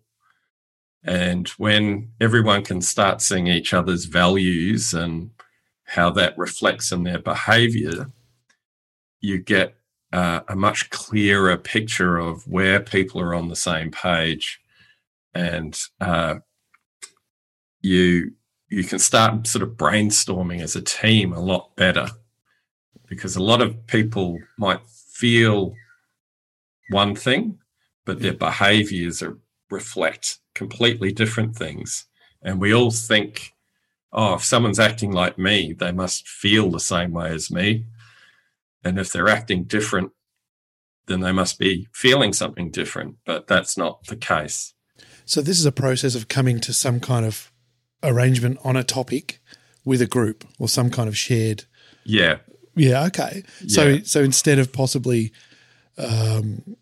And 1.05 1.49
when 1.51 2.11
everyone 2.21 2.65
can 2.65 2.81
start 2.81 3.21
seeing 3.21 3.47
each 3.47 3.73
other's 3.73 4.07
values 4.07 4.93
and 4.93 5.31
how 5.85 6.11
that 6.11 6.37
reflects 6.37 6.91
in 6.91 7.05
their 7.05 7.21
behavior, 7.21 8.09
you 9.21 9.39
get 9.39 9.77
uh, 10.13 10.41
a 10.49 10.57
much 10.57 10.91
clearer 10.91 11.57
picture 11.57 12.19
of 12.19 12.47
where 12.47 12.81
people 12.81 13.21
are 13.21 13.35
on 13.35 13.49
the 13.49 13.57
same 13.57 13.91
page, 13.91 14.61
and 15.35 15.79
uh, 16.01 16.37
you 17.83 18.33
you 18.69 18.83
can 18.83 18.99
start 18.99 19.47
sort 19.47 19.63
of 19.63 19.77
brainstorming 19.77 20.61
as 20.61 20.75
a 20.75 20.83
team 20.83 21.33
a 21.33 21.41
lot 21.41 21.77
better 21.77 22.09
because 23.09 23.37
a 23.37 23.43
lot 23.43 23.63
of 23.63 23.87
people 23.87 24.39
might 24.59 24.81
feel 24.89 25.73
one 26.91 27.15
thing, 27.15 27.59
but 28.07 28.21
their 28.21 28.33
behaviors 28.33 29.23
are 29.23 29.37
reflect 29.71 30.39
completely 30.55 31.13
different 31.13 31.55
things. 31.57 32.07
And 32.41 32.61
we 32.61 32.73
all 32.73 32.91
think, 32.91 33.53
oh, 34.13 34.35
if 34.35 34.45
someone's 34.45 34.79
acting 34.79 35.13
like 35.13 35.37
me, 35.39 35.75
they 35.75 35.93
must 35.93 36.27
feel 36.27 36.71
the 36.71 36.81
same 36.81 37.13
way 37.13 37.31
as 37.31 37.51
me. 37.51 37.85
And 38.85 38.99
if 38.99 39.13
they're 39.13 39.29
acting 39.29 39.65
different, 39.65 40.13
then 41.07 41.21
they 41.21 41.33
must 41.33 41.59
be 41.59 41.89
feeling 41.93 42.33
something 42.33 42.71
different. 42.71 43.17
But 43.27 43.49
that's 43.49 43.77
not 43.77 44.05
the 44.07 44.17
case. 44.17 44.73
So, 45.25 45.43
this 45.43 45.59
is 45.59 45.67
a 45.67 45.73
process 45.73 46.15
of 46.15 46.29
coming 46.29 46.61
to 46.61 46.73
some 46.73 47.01
kind 47.01 47.27
of 47.27 47.53
arrangement 48.03 48.59
on 48.63 48.77
a 48.77 48.85
topic 48.85 49.41
with 49.85 50.01
a 50.01 50.07
group 50.07 50.45
or 50.59 50.69
some 50.69 50.91
kind 50.91 51.09
of 51.09 51.19
shared. 51.19 51.65
Yeah. 52.05 52.39
Yeah. 52.77 53.05
Okay. 53.07 53.43
So, 53.67 53.87
Yeah. 53.89 54.01
so 54.05 54.23
instead 54.23 54.59
of 54.61 54.73
possibly 54.73 55.33
um, 55.99 56.77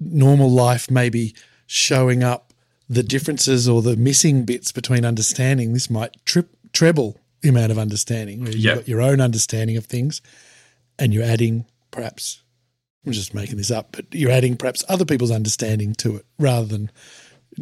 normal 0.00 0.50
life, 0.50 0.90
maybe 0.90 1.34
showing 1.66 2.22
up 2.22 2.52
the 2.88 3.02
differences 3.02 3.68
or 3.68 3.82
the 3.82 3.96
missing 3.96 4.44
bits 4.44 4.70
between 4.72 5.04
understanding, 5.04 5.72
this 5.72 5.90
might 5.90 6.16
trip 6.24 6.48
treble 6.72 7.20
the 7.40 7.48
amount 7.48 7.72
of 7.72 7.78
understanding. 7.78 8.40
Where 8.42 8.50
you've 8.52 8.60
Yeah. 8.60 8.74
got 8.76 8.88
your 8.88 9.00
own 9.00 9.20
understanding 9.20 9.76
of 9.76 9.86
things, 9.86 10.20
and 10.98 11.12
you're 11.12 11.24
adding 11.24 11.66
perhaps. 11.90 12.42
I'm 13.04 13.12
just 13.12 13.34
making 13.34 13.56
this 13.56 13.70
up, 13.70 13.92
but 13.92 14.06
you're 14.12 14.32
adding 14.32 14.56
perhaps 14.56 14.82
other 14.88 15.04
people's 15.04 15.30
understanding 15.30 15.94
to 15.96 16.16
it 16.16 16.26
rather 16.38 16.66
than 16.66 16.90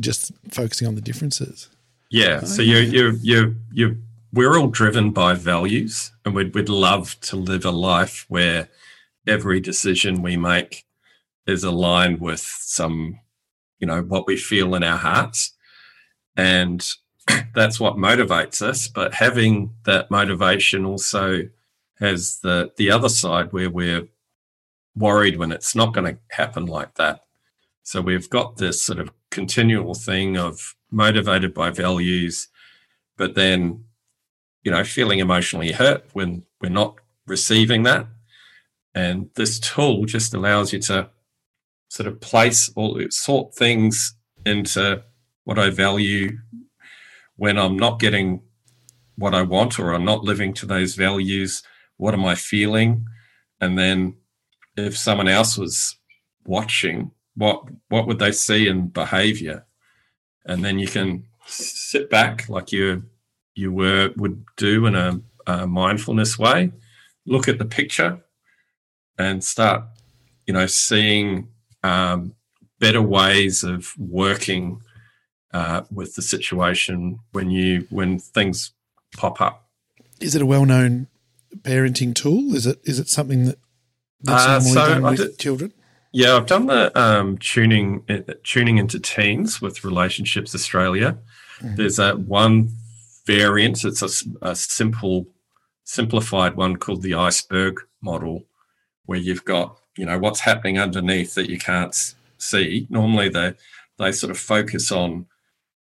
just 0.00 0.32
focusing 0.50 0.88
on 0.88 0.94
the 0.94 1.00
differences. 1.02 1.68
Yeah. 2.10 2.40
So 2.44 2.62
you 2.62 2.78
you 2.78 3.18
you 3.22 3.56
you 3.72 3.98
we're 4.32 4.58
all 4.58 4.68
driven 4.68 5.10
by 5.10 5.34
values, 5.34 6.12
and 6.24 6.34
we'd 6.34 6.54
we'd 6.54 6.68
love 6.68 7.18
to 7.22 7.36
live 7.36 7.64
a 7.64 7.70
life 7.70 8.24
where 8.28 8.68
every 9.26 9.60
decision 9.60 10.22
we 10.22 10.36
make 10.36 10.83
is 11.46 11.64
aligned 11.64 12.20
with 12.20 12.40
some, 12.40 13.18
you 13.78 13.86
know, 13.86 14.02
what 14.02 14.26
we 14.26 14.36
feel 14.36 14.74
in 14.74 14.82
our 14.82 14.98
hearts, 14.98 15.52
and 16.36 16.86
that's 17.54 17.78
what 17.78 17.96
motivates 17.96 18.62
us. 18.62 18.88
But 18.88 19.14
having 19.14 19.74
that 19.84 20.10
motivation 20.10 20.84
also 20.84 21.42
has 22.00 22.40
the 22.40 22.72
the 22.76 22.90
other 22.90 23.08
side 23.08 23.52
where 23.52 23.70
we're 23.70 24.08
worried 24.96 25.38
when 25.38 25.52
it's 25.52 25.74
not 25.74 25.92
going 25.94 26.14
to 26.14 26.20
happen 26.30 26.66
like 26.66 26.94
that. 26.94 27.24
So 27.82 28.00
we've 28.00 28.30
got 28.30 28.56
this 28.56 28.80
sort 28.80 28.98
of 28.98 29.10
continual 29.30 29.94
thing 29.94 30.36
of 30.38 30.74
motivated 30.90 31.52
by 31.52 31.70
values, 31.70 32.48
but 33.16 33.34
then, 33.34 33.84
you 34.62 34.70
know, 34.70 34.84
feeling 34.84 35.18
emotionally 35.18 35.72
hurt 35.72 36.04
when 36.12 36.44
we're 36.60 36.68
not 36.70 36.96
receiving 37.26 37.82
that. 37.82 38.06
And 38.94 39.28
this 39.34 39.58
tool 39.58 40.04
just 40.04 40.32
allows 40.34 40.72
you 40.72 40.78
to 40.80 41.10
sort 41.88 42.06
of 42.06 42.20
place 42.20 42.70
all 42.76 43.00
sort 43.10 43.54
things 43.54 44.16
into 44.44 45.02
what 45.44 45.58
I 45.58 45.70
value 45.70 46.38
when 47.36 47.58
I'm 47.58 47.76
not 47.76 48.00
getting 48.00 48.42
what 49.16 49.34
I 49.34 49.42
want 49.42 49.78
or 49.78 49.92
I'm 49.92 50.04
not 50.04 50.24
living 50.24 50.54
to 50.54 50.66
those 50.66 50.94
values. 50.94 51.62
What 51.96 52.14
am 52.14 52.24
I 52.24 52.34
feeling? 52.34 53.06
And 53.60 53.78
then 53.78 54.16
if 54.76 54.96
someone 54.96 55.28
else 55.28 55.56
was 55.56 55.96
watching, 56.44 57.10
what 57.36 57.64
what 57.88 58.06
would 58.06 58.18
they 58.18 58.32
see 58.32 58.68
in 58.68 58.88
behavior? 58.88 59.66
And 60.46 60.64
then 60.64 60.78
you 60.78 60.88
can 60.88 61.26
sit 61.46 62.10
back 62.10 62.48
like 62.48 62.72
you 62.72 63.04
you 63.54 63.72
were 63.72 64.10
would 64.16 64.44
do 64.56 64.86
in 64.86 64.94
a, 64.94 65.20
a 65.46 65.66
mindfulness 65.66 66.38
way, 66.38 66.72
look 67.26 67.48
at 67.48 67.58
the 67.58 67.64
picture, 67.64 68.20
and 69.18 69.42
start, 69.42 69.84
you 70.46 70.54
know, 70.54 70.66
seeing 70.66 71.48
um, 71.84 72.34
better 72.80 73.02
ways 73.02 73.62
of 73.62 73.92
working 73.98 74.80
uh, 75.52 75.82
with 75.90 76.14
the 76.16 76.22
situation 76.22 77.20
when 77.32 77.50
you 77.50 77.86
when 77.90 78.18
things 78.18 78.72
pop 79.16 79.40
up. 79.40 79.68
Is 80.20 80.34
it 80.34 80.42
a 80.42 80.46
well-known 80.46 81.06
parenting 81.62 82.14
tool? 82.14 82.54
Is 82.54 82.66
it 82.66 82.80
is 82.84 82.98
it 82.98 83.08
something 83.08 83.44
that 83.44 83.58
that's 84.20 84.44
Uh, 84.44 84.48
normally 84.58 84.72
so 84.72 84.88
done 84.88 85.02
with 85.02 85.16
did- 85.18 85.38
children? 85.38 85.72
Yeah, 86.16 86.36
I've 86.36 86.46
done 86.46 86.66
the 86.66 86.96
um, 86.98 87.38
tuning 87.38 88.04
uh, 88.08 88.34
tuning 88.44 88.78
into 88.78 88.98
teens 89.00 89.60
with 89.60 89.84
Relationships 89.84 90.54
Australia. 90.54 91.18
There's 91.60 91.98
a 91.98 92.14
one 92.14 92.68
variant. 93.26 93.84
It's 93.84 94.02
a 94.42 94.54
simple, 94.54 95.26
simplified 95.84 96.54
one 96.56 96.76
called 96.76 97.02
the 97.02 97.14
iceberg 97.14 97.80
model, 98.00 98.44
where 99.06 99.18
you've 99.18 99.44
got 99.44 99.78
you 99.96 100.04
know 100.04 100.18
what's 100.18 100.40
happening 100.40 100.78
underneath 100.78 101.34
that 101.34 101.48
you 101.50 101.58
can't 101.58 102.14
see. 102.38 102.86
Normally, 102.90 103.28
they 103.28 103.54
they 103.98 104.12
sort 104.12 104.30
of 104.30 104.38
focus 104.38 104.90
on 104.90 105.26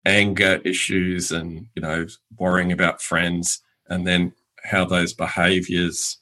anger 0.05 0.61
issues 0.65 1.31
and 1.31 1.69
you 1.75 1.83
know 1.83 2.07
worrying 2.39 2.73
about 2.73 3.03
friends, 3.03 3.63
and 3.89 4.07
then 4.07 4.33
how 4.65 4.85
those 4.85 5.13
behaviours 5.13 6.19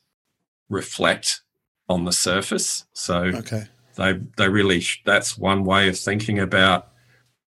reflect 0.69 1.43
on 1.89 2.05
the 2.05 2.13
surface. 2.13 2.85
So 2.93 3.25
Okay. 3.25 3.67
they 3.97 4.21
they 4.37 4.49
really 4.49 4.81
sh- 4.81 5.03
that's 5.05 5.37
one 5.39 5.65
way 5.65 5.89
of 5.89 5.99
thinking 5.99 6.39
about 6.39 6.89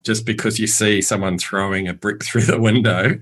just 0.04 0.26
because 0.26 0.60
you 0.60 0.68
see 0.68 1.02
someone 1.02 1.38
throwing 1.40 1.88
a 1.88 1.94
brick 1.94 2.24
through 2.28 2.44
the 2.44 2.60
window 2.60 3.20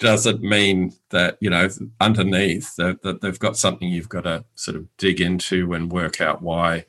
doesn't 0.00 0.42
mean 0.42 0.92
that 1.10 1.36
you 1.40 1.48
know 1.48 1.68
underneath 2.00 2.74
that, 2.76 3.02
that 3.02 3.20
they've 3.20 3.38
got 3.38 3.56
something 3.56 3.88
you've 3.88 4.08
got 4.08 4.22
to 4.22 4.44
sort 4.56 4.76
of 4.76 4.86
dig 4.96 5.20
into 5.20 5.72
and 5.72 5.92
work 5.92 6.20
out 6.20 6.42
why 6.42 6.84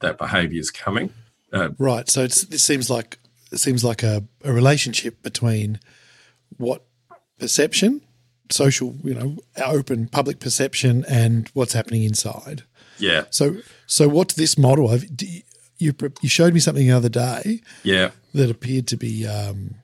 that 0.00 0.18
behavior 0.18 0.60
is 0.60 0.70
coming 0.70 1.12
Right. 1.78 2.08
So 2.08 2.22
it's, 2.22 2.44
it 2.44 2.60
seems 2.60 2.90
like 2.90 3.18
it 3.52 3.58
seems 3.58 3.84
like 3.84 4.02
a, 4.02 4.24
a 4.44 4.52
relationship 4.52 5.22
between 5.22 5.80
what 6.56 6.84
perception, 7.38 8.02
social, 8.50 8.94
you 9.02 9.14
know, 9.14 9.36
open 9.64 10.08
public 10.08 10.38
perception, 10.38 11.04
and 11.08 11.48
what's 11.54 11.72
happening 11.72 12.04
inside. 12.04 12.62
yeah 12.98 13.24
So, 13.30 13.56
so 13.86 14.08
what's 14.08 14.34
this 14.34 14.56
model? 14.56 14.94
You, 14.96 15.42
you 15.78 15.94
you 16.20 16.28
showed 16.28 16.54
me 16.54 16.60
something 16.60 16.86
the 16.86 16.92
other 16.92 17.08
day 17.08 17.62
yeah 17.82 18.10
that 18.34 18.50
appeared 18.50 18.86
to 18.88 18.96
be 18.96 19.26
um, 19.26 19.76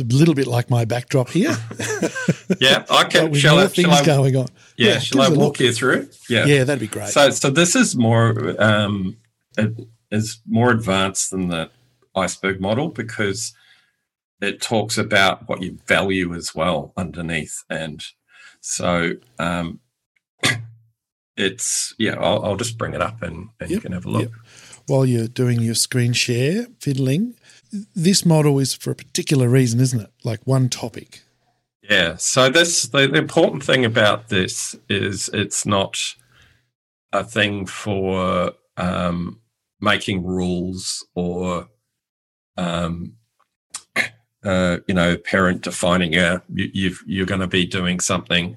it's 0.00 0.14
a 0.14 0.16
little 0.16 0.34
bit 0.34 0.46
like 0.46 0.70
my 0.70 0.84
backdrop 0.84 1.28
here, 1.28 1.56
yeah 2.60 2.84
i 2.90 3.04
can 3.04 3.30
with 3.30 3.40
shall 3.40 3.56
more 3.56 3.64
I, 3.64 3.68
things 3.68 3.88
shall 3.88 3.96
I, 3.96 4.04
going 4.04 4.36
on. 4.36 4.48
yeah, 4.76 4.98
shall 4.98 5.22
I 5.22 5.28
walk 5.28 5.60
you 5.60 5.72
through 5.72 6.08
yeah 6.28 6.46
Yeah, 6.46 6.64
that'd 6.64 6.80
be 6.80 6.86
great. 6.86 7.08
So, 7.08 7.30
so 7.30 7.50
this 7.50 7.76
is 7.76 7.94
more 7.94 8.60
um, 8.60 9.16
it 9.56 9.86
is 10.10 10.40
more 10.48 10.70
advanced 10.70 11.30
than 11.30 11.48
the 11.48 11.70
iceberg 12.14 12.60
model 12.60 12.88
because 12.88 13.52
it 14.40 14.60
talks 14.60 14.98
about 14.98 15.48
what 15.48 15.62
you 15.62 15.78
value 15.86 16.34
as 16.34 16.54
well 16.54 16.92
underneath, 16.96 17.62
and 17.70 18.04
so 18.60 19.12
um, 19.38 19.80
it's 21.36 21.94
yeah. 21.98 22.14
I'll, 22.14 22.44
I'll 22.44 22.56
just 22.56 22.78
bring 22.78 22.94
it 22.94 23.00
up 23.00 23.22
and, 23.22 23.50
and 23.60 23.70
you 23.70 23.80
can 23.80 23.92
have 23.92 24.06
a 24.06 24.10
look. 24.10 24.22
yep. 24.22 24.32
While 24.86 25.06
you're 25.06 25.28
doing 25.28 25.60
your 25.60 25.74
screen 25.74 26.12
share 26.12 26.66
fiddling, 26.80 27.36
this 27.94 28.24
model 28.24 28.58
is 28.58 28.74
for 28.74 28.90
a 28.90 28.94
particular 28.94 29.48
reason, 29.48 29.80
isn't 29.80 30.00
it? 30.00 30.10
Like 30.22 30.40
one 30.44 30.68
topic. 30.68 31.22
Yeah. 31.82 32.16
So 32.16 32.48
this 32.48 32.84
the, 32.84 33.06
the 33.06 33.18
important 33.18 33.62
thing 33.62 33.84
about 33.84 34.28
this 34.28 34.74
is 34.88 35.28
it's 35.32 35.66
not 35.66 36.14
a 37.12 37.24
thing 37.24 37.66
for 37.66 38.52
um, 38.76 39.40
making 39.80 40.24
rules 40.24 41.06
or 41.14 41.68
um, 42.56 43.14
uh, 44.44 44.78
you 44.86 44.94
know 44.94 45.16
parent 45.16 45.62
defining 45.62 46.12
yeah 46.12 46.38
you, 46.52 46.70
you've, 46.72 47.02
you're 47.06 47.26
going 47.26 47.40
to 47.40 47.46
be 47.46 47.66
doing 47.66 48.00
something 48.00 48.56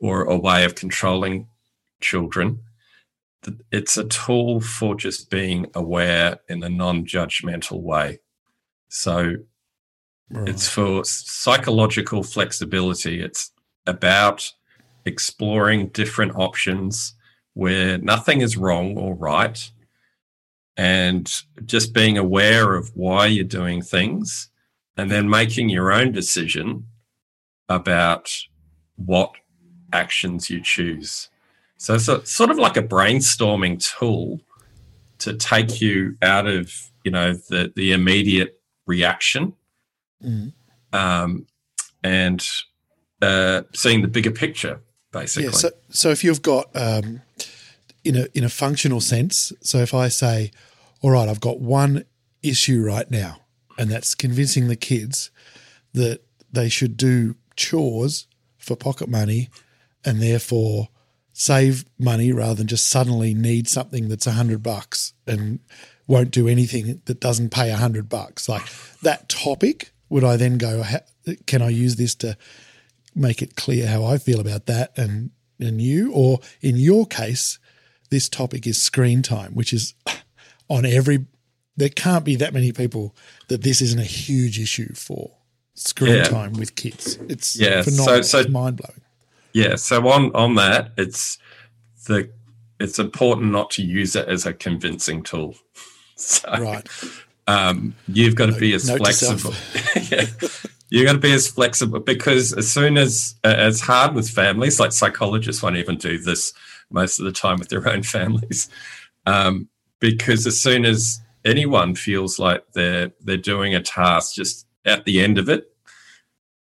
or 0.00 0.24
a 0.24 0.36
way 0.36 0.64
of 0.64 0.74
controlling 0.74 1.48
children. 2.00 2.60
It's 3.70 3.96
a 3.96 4.04
tool 4.04 4.60
for 4.60 4.94
just 4.96 5.30
being 5.30 5.66
aware 5.74 6.38
in 6.48 6.62
a 6.62 6.68
non-judgmental 6.68 7.80
way. 7.80 8.18
So 8.88 9.36
Right. 10.30 10.48
it's 10.48 10.68
for 10.68 11.04
psychological 11.04 12.22
flexibility. 12.22 13.20
It's 13.20 13.52
about 13.86 14.52
exploring 15.04 15.88
different 15.88 16.34
options 16.34 17.14
where 17.54 17.98
nothing 17.98 18.40
is 18.40 18.56
wrong 18.56 18.98
or 18.98 19.14
right 19.14 19.70
and 20.76 21.32
just 21.64 21.94
being 21.94 22.18
aware 22.18 22.74
of 22.74 22.90
why 22.94 23.26
you're 23.26 23.44
doing 23.44 23.82
things 23.82 24.50
and 24.96 25.10
then 25.10 25.30
making 25.30 25.68
your 25.68 25.92
own 25.92 26.10
decision 26.12 26.86
about 27.68 28.30
what 28.96 29.32
actions 29.92 30.50
you 30.50 30.60
choose. 30.60 31.30
So 31.78 31.94
it's 31.94 32.08
a, 32.08 32.24
sort 32.26 32.50
of 32.50 32.58
like 32.58 32.76
a 32.76 32.82
brainstorming 32.82 33.82
tool 33.96 34.40
to 35.18 35.34
take 35.34 35.80
you 35.80 36.16
out 36.20 36.46
of, 36.46 36.72
you 37.04 37.10
know, 37.10 37.32
the, 37.32 37.72
the 37.76 37.92
immediate 37.92 38.55
reaction 38.86 39.52
Mhm. 40.24 40.52
um, 40.92 41.46
and 42.02 42.46
uh, 43.22 43.62
seeing 43.74 44.02
the 44.02 44.08
bigger 44.08 44.30
picture, 44.30 44.80
basically. 45.12 45.44
Yeah. 45.46 45.50
So, 45.52 45.70
so 45.90 46.10
if 46.10 46.22
you've 46.24 46.42
got 46.42 46.68
um, 46.74 47.22
in 48.04 48.16
a 48.16 48.26
in 48.34 48.44
a 48.44 48.48
functional 48.48 49.00
sense, 49.00 49.52
so 49.60 49.78
if 49.78 49.92
I 49.94 50.08
say, 50.08 50.50
"All 51.02 51.10
right, 51.10 51.28
I've 51.28 51.40
got 51.40 51.60
one 51.60 52.04
issue 52.42 52.82
right 52.82 53.10
now, 53.10 53.40
and 53.78 53.90
that's 53.90 54.14
convincing 54.14 54.68
the 54.68 54.76
kids 54.76 55.30
that 55.92 56.20
they 56.52 56.68
should 56.68 56.96
do 56.96 57.36
chores 57.56 58.26
for 58.58 58.76
pocket 58.76 59.08
money 59.08 59.48
and 60.04 60.20
therefore 60.22 60.88
save 61.32 61.84
money 61.98 62.32
rather 62.32 62.54
than 62.54 62.66
just 62.66 62.86
suddenly 62.88 63.34
need 63.34 63.68
something 63.68 64.08
that's 64.08 64.26
a 64.26 64.32
hundred 64.32 64.62
bucks 64.62 65.12
and 65.26 65.58
won't 66.06 66.30
do 66.30 66.46
anything 66.48 67.00
that 67.04 67.20
doesn't 67.20 67.50
pay 67.50 67.70
a 67.70 67.76
hundred 67.76 68.08
bucks. 68.08 68.48
Like 68.48 68.62
that 69.02 69.28
topic, 69.28 69.90
would 70.08 70.24
I 70.24 70.36
then 70.36 70.58
go, 70.58 70.84
can 71.46 71.62
I 71.62 71.68
use 71.70 71.96
this 71.96 72.14
to 72.16 72.36
make 73.14 73.42
it 73.42 73.56
clear 73.56 73.86
how 73.88 74.04
I 74.04 74.18
feel 74.18 74.40
about 74.40 74.66
that 74.66 74.96
and, 74.96 75.30
and 75.58 75.80
you? 75.80 76.12
Or 76.12 76.40
in 76.60 76.76
your 76.76 77.06
case, 77.06 77.58
this 78.10 78.28
topic 78.28 78.66
is 78.66 78.80
screen 78.80 79.22
time, 79.22 79.54
which 79.54 79.72
is 79.72 79.94
on 80.68 80.84
every, 80.86 81.26
there 81.76 81.88
can't 81.88 82.24
be 82.24 82.36
that 82.36 82.54
many 82.54 82.72
people 82.72 83.14
that 83.48 83.62
this 83.62 83.80
isn't 83.82 83.98
a 84.00 84.04
huge 84.04 84.60
issue 84.60 84.94
for 84.94 85.32
screen 85.74 86.16
Yeah. 86.16 86.24
time 86.24 86.52
with 86.54 86.74
kids. 86.76 87.18
It's 87.28 87.56
Yeah, 87.58 87.82
so- 87.82 87.90
phenomenal. 87.90 88.22
so- 88.22 88.38
it's 88.40 88.48
mind 88.48 88.76
blowing. 88.76 89.00
Yeah. 89.52 89.76
So 89.76 90.06
on 90.08 90.32
on 90.34 90.54
that, 90.56 90.92
it's 90.98 91.38
the 92.06 92.30
it's 92.78 92.98
important 92.98 93.52
not 93.52 93.70
to 93.70 93.82
use 93.82 94.14
it 94.14 94.28
as 94.28 94.44
a 94.44 94.52
convincing 94.52 95.22
tool. 95.22 95.54
So, 96.16 96.50
Right. 96.58 96.88
um, 97.46 97.94
you've 98.08 98.34
got 98.34 98.46
to 98.46 98.58
be 98.58 98.74
as 98.74 98.88
note 98.88 99.04
to 99.04 99.12
self. 99.12 99.40
flexible. 99.40 100.08
yeah. 100.16 100.48
You 100.88 101.04
got 101.04 101.12
to 101.14 101.18
be 101.18 101.32
as 101.32 101.48
flexible 101.48 102.00
because 102.00 102.52
as 102.52 102.70
soon 102.70 102.96
as 102.96 103.34
uh, 103.44 103.54
it's 103.58 103.80
hard 103.80 104.14
with 104.14 104.30
families, 104.30 104.78
like 104.80 104.92
psychologists 104.92 105.62
won't 105.62 105.76
even 105.76 105.96
do 105.98 106.18
this 106.18 106.52
most 106.90 107.18
of 107.18 107.24
the 107.24 107.32
time 107.32 107.58
with 107.58 107.68
their 107.68 107.86
own 107.88 108.02
families, 108.16 108.68
um, 109.26 109.68
because 109.98 110.46
as 110.46 110.60
soon 110.60 110.84
as 110.84 111.20
anyone 111.44 111.94
feels 111.96 112.38
like 112.38 112.64
they're 112.72 113.10
they're 113.20 113.36
doing 113.36 113.74
a 113.74 113.82
task, 113.82 114.34
just 114.36 114.64
at 114.84 115.04
the 115.04 115.20
end 115.20 115.38
of 115.38 115.48
it, 115.48 115.72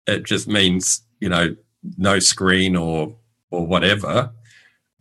it 0.06 0.24
just 0.26 0.48
means 0.48 1.02
you 1.20 1.30
know 1.30 1.56
no 1.98 2.20
screen 2.20 2.76
or 2.76 3.16
or 3.50 3.66
whatever. 3.66 4.32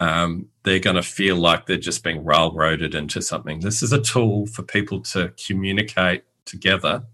Um, 0.03 0.49
they're 0.65 0.81
going 0.81 0.97
to 0.97 1.03
feel 1.03 1.37
like 1.37 1.67
they're 1.67 1.77
just 1.77 2.03
being 2.03 2.25
railroaded 2.25 2.95
into 2.95 3.23
something. 3.23 3.61
This 3.61 3.83
is 3.83 3.93
a 3.93 4.01
tool 4.01 4.47
for 4.47 4.63
people 4.63 5.01
to 5.13 5.33
communicate 5.47 6.25
together 6.45 7.05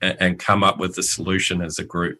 and, 0.00 0.16
and 0.20 0.38
come 0.38 0.62
up 0.62 0.78
with 0.78 0.94
the 0.94 1.02
solution 1.02 1.60
as 1.60 1.78
a 1.78 1.84
group. 1.84 2.18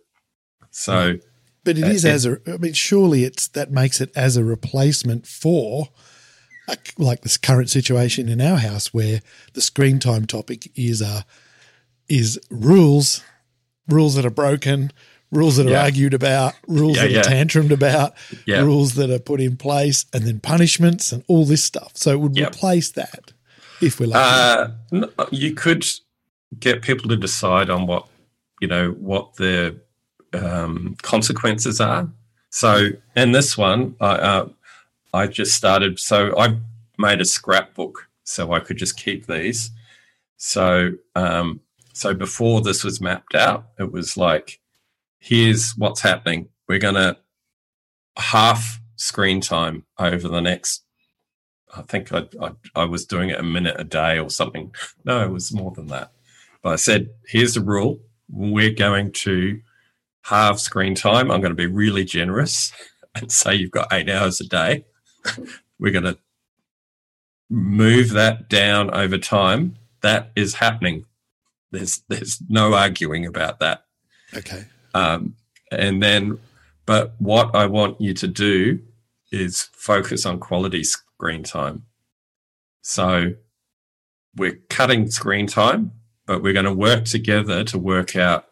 So, 0.71 1.19
But 1.65 1.79
it 1.79 1.87
is 1.87 2.05
Uh, 2.05 2.09
it- 2.09 2.13
as 2.13 2.27
a. 2.27 2.39
I 2.47 2.57
mean, 2.57 2.73
surely 2.73 3.25
it's 3.25 3.47
that 3.49 3.71
makes 3.71 4.01
it 4.01 4.11
as 4.17 4.37
a 4.37 4.43
replacement 4.45 5.27
for, 5.27 5.91
a, 6.69 6.77
like 6.99 7.21
this 7.23 7.37
current 7.37 7.71
situation 7.71 8.29
in 8.29 8.41
our 8.41 8.59
house 8.59 8.93
where 8.95 9.21
the 9.53 9.61
screen 9.61 9.99
time 9.99 10.27
topic 10.27 10.71
is 10.75 11.01
uh 11.03 11.23
is 12.09 12.41
rules, 12.51 13.23
rules 13.89 14.15
that 14.17 14.25
are 14.27 14.31
broken, 14.45 14.91
rules 15.31 15.57
that 15.57 15.67
are 15.67 15.71
Yeah. 15.71 15.83
argued 15.83 16.15
about, 16.15 16.55
rules 16.67 16.97
Yeah, 16.97 17.03
that 17.03 17.11
yeah. 17.13 17.21
are 17.21 17.25
tantrumed 17.25 17.71
about, 17.73 18.15
rules 18.47 18.95
that 18.95 19.11
are 19.11 19.19
put 19.19 19.41
in 19.41 19.57
place, 19.57 20.05
and 20.13 20.25
then 20.25 20.41
punishments 20.41 21.13
and 21.13 21.23
all 21.29 21.45
this 21.45 21.63
stuff. 21.65 21.93
So 21.95 22.11
it 22.13 22.21
would 22.21 22.39
replace 22.39 22.91
that 22.93 23.33
if 23.81 24.01
we're 24.01 24.07
lucky. 24.09 24.73
uh, 24.93 25.27
you 25.31 25.55
could 25.55 25.87
get 26.59 26.83
people 26.83 27.09
to 27.09 27.17
decide 27.17 27.71
on 27.71 27.87
what 27.87 28.07
you 28.61 28.69
know 28.69 28.91
what 28.93 29.35
the 29.37 29.77
um, 30.33 30.97
consequences 31.03 31.81
are. 31.81 32.09
So 32.51 32.91
in 33.17 33.33
this 33.33 33.57
one, 33.57 33.95
I 34.01 34.13
uh, 34.15 34.49
I 35.15 35.27
just 35.27 35.55
started. 35.55 35.99
So 35.99 36.37
I 36.39 36.57
made 36.99 37.21
a 37.21 37.25
scrapbook 37.25 38.09
so 38.25 38.53
I 38.53 38.61
could 38.61 38.77
just 38.77 38.97
keep 38.97 39.27
these. 39.27 39.71
So 40.37 40.93
um, 41.15 41.61
so 41.93 42.15
before 42.15 42.61
this 42.61 42.85
was 42.85 43.01
mapped 43.01 43.35
out, 43.35 43.67
it 43.79 43.93
was 43.93 44.17
like, 44.17 44.60
here's 45.21 45.73
what's 45.77 46.01
happening. 46.01 46.49
We're 46.69 46.79
gonna 46.79 47.19
half 48.17 48.81
screen 48.97 49.41
time 49.41 49.85
over 49.99 50.29
the 50.29 50.41
next. 50.41 50.85
I 51.75 51.83
think 51.83 52.13
I, 52.13 52.27
I 52.41 52.51
I 52.75 52.85
was 52.85 53.07
doing 53.07 53.31
it 53.31 53.39
a 53.39 53.45
minute 53.45 53.77
a 53.79 53.85
day 53.85 54.19
or 54.19 54.31
something. 54.31 54.75
No, 55.05 55.23
it 55.23 55.31
was 55.31 55.53
more 55.53 55.71
than 55.71 55.87
that. 55.89 56.13
But 56.63 56.73
I 56.75 56.77
said, 56.77 57.11
here's 57.27 57.55
the 57.55 57.61
rule. 57.61 58.01
We're 58.29 58.75
going 58.75 59.13
to 59.13 59.61
halve 60.23 60.61
screen 60.61 60.95
time. 60.95 61.31
I'm 61.31 61.41
going 61.41 61.53
to 61.53 61.57
be 61.57 61.67
really 61.67 62.05
generous 62.05 62.73
and 63.15 63.33
say 63.33 63.55
you've 63.55 63.71
got 63.71 63.93
eight 63.93 64.09
hours 64.11 64.41
a 64.41 64.45
day. 64.47 64.85
We're 65.79 65.93
going 65.93 66.05
to 66.05 66.19
move 67.49 68.11
that 68.11 68.49
down 68.49 68.91
over 68.93 69.19
time. 69.19 69.77
That 70.03 70.31
is 70.37 70.55
happening. 70.55 71.05
There's 71.73 72.03
there's 72.09 72.43
no 72.49 72.75
arguing 72.75 73.27
about 73.27 73.61
that. 73.61 73.85
okay. 74.37 74.65
Um, 74.95 75.35
and 75.71 76.03
then, 76.03 76.39
but 76.87 77.15
what 77.19 77.55
I 77.55 77.67
want 77.67 78.01
you 78.01 78.15
to 78.15 78.27
do 78.27 78.81
is 79.31 79.69
focus 79.73 80.27
on 80.27 80.41
quality 80.41 80.85
screen 80.85 81.43
time. 81.43 81.85
So 82.83 83.35
we're 84.37 84.59
cutting 84.69 85.11
screen 85.11 85.47
time, 85.47 85.93
but 86.27 86.43
we're 86.43 86.53
going 86.53 86.65
to 86.65 86.73
work 86.73 87.05
together 87.05 87.65
to 87.65 87.79
work 87.79 88.17
out 88.17 88.47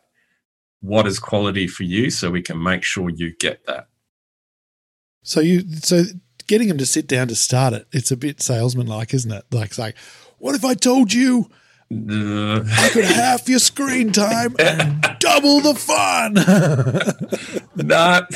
what 0.81 1.07
is 1.07 1.19
quality 1.19 1.67
for 1.67 1.83
you 1.83 2.11
so 2.11 2.31
we 2.31 2.43
can 2.43 2.63
make 2.63 2.85
sure 2.85 3.11
you 3.11 3.35
get 3.39 3.67
that. 3.67 3.89
So 5.23 5.41
you 5.41 5.63
so 5.83 6.05
getting 6.47 6.69
them 6.69 6.79
to 6.79 6.87
sit 6.87 7.07
down 7.07 7.29
to 7.29 7.35
start 7.35 7.75
it, 7.75 7.87
it's 7.93 8.11
a 8.11 8.17
bit 8.17 8.41
salesman 8.41 8.87
like, 8.87 9.13
isn't 9.13 9.33
it? 9.33 9.45
Like 9.51 9.71
it's 9.71 9.79
like, 9.79 9.97
what 10.39 10.55
if 10.55 10.65
I 10.65 10.75
told 10.75 11.13
you 11.13 11.51
I 11.91 12.91
could 12.93 13.05
half 13.05 13.49
your 13.49 13.59
screen 13.61 14.13
time 14.13 14.55
and 14.59 15.03
double 15.21 15.61
the 15.61 15.75
fun? 15.75 16.35
Not. 17.77 18.31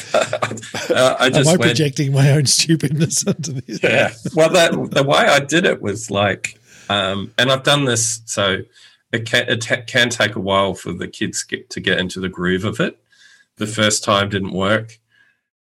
uh, 0.91 1.17
I 1.19 1.27
Am 1.27 1.33
just 1.33 1.49
I 1.49 1.53
went, 1.53 1.63
projecting 1.63 2.13
my 2.13 2.31
own 2.31 2.47
stupidness 2.47 3.27
onto 3.27 3.61
this? 3.61 3.83
yeah. 3.83 4.13
Well, 4.35 4.51
that 4.51 4.73
the 4.93 5.03
way 5.03 5.19
I 5.19 5.41
did 5.41 5.67
it 5.67 5.83
was 5.83 6.11
like, 6.11 6.59
um, 6.89 7.33
and 7.37 7.53
I've 7.53 7.63
done 7.63 7.85
this, 7.85 8.23
so 8.25 8.59
it 9.13 9.27
can 9.27 9.47
it 9.49 9.87
can 9.87 10.09
take 10.09 10.35
a 10.35 10.41
while 10.41 10.73
for 10.75 10.93
the 10.93 11.09
kids 11.09 11.43
get, 11.43 11.69
to 11.71 11.81
get 11.81 11.99
into 11.99 12.21
the 12.21 12.31
groove 12.31 12.65
of 12.65 12.81
it. 12.81 12.99
The 13.57 13.67
first 13.67 14.03
time 14.03 14.31
didn't 14.31 14.53
work. 14.53 14.99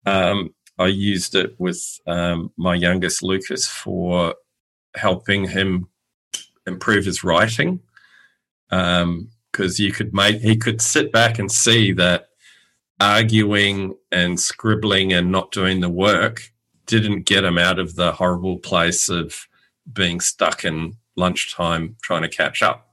Um, 0.04 0.52
I 0.78 0.86
used 0.86 1.34
it 1.36 1.54
with 1.58 2.00
um, 2.06 2.52
my 2.56 2.74
youngest 2.74 3.22
Lucas 3.22 3.68
for 3.68 4.34
helping 4.96 5.48
him 5.48 5.88
improve 6.68 7.04
his 7.04 7.24
writing, 7.24 7.80
because 8.70 9.80
you 9.80 9.90
could 9.92 10.14
make 10.14 10.40
he 10.40 10.56
could 10.56 10.80
sit 10.80 11.10
back 11.10 11.38
and 11.38 11.50
see 11.50 11.92
that 11.92 12.28
arguing 13.00 13.96
and 14.12 14.38
scribbling 14.38 15.12
and 15.12 15.32
not 15.32 15.50
doing 15.52 15.80
the 15.80 15.88
work 15.88 16.52
didn't 16.86 17.26
get 17.26 17.44
him 17.44 17.58
out 17.58 17.78
of 17.78 17.96
the 17.96 18.12
horrible 18.12 18.58
place 18.58 19.08
of 19.08 19.46
being 19.92 20.20
stuck 20.20 20.64
in 20.64 20.96
lunchtime 21.16 21.96
trying 22.02 22.22
to 22.22 22.28
catch 22.28 22.62
up. 22.62 22.92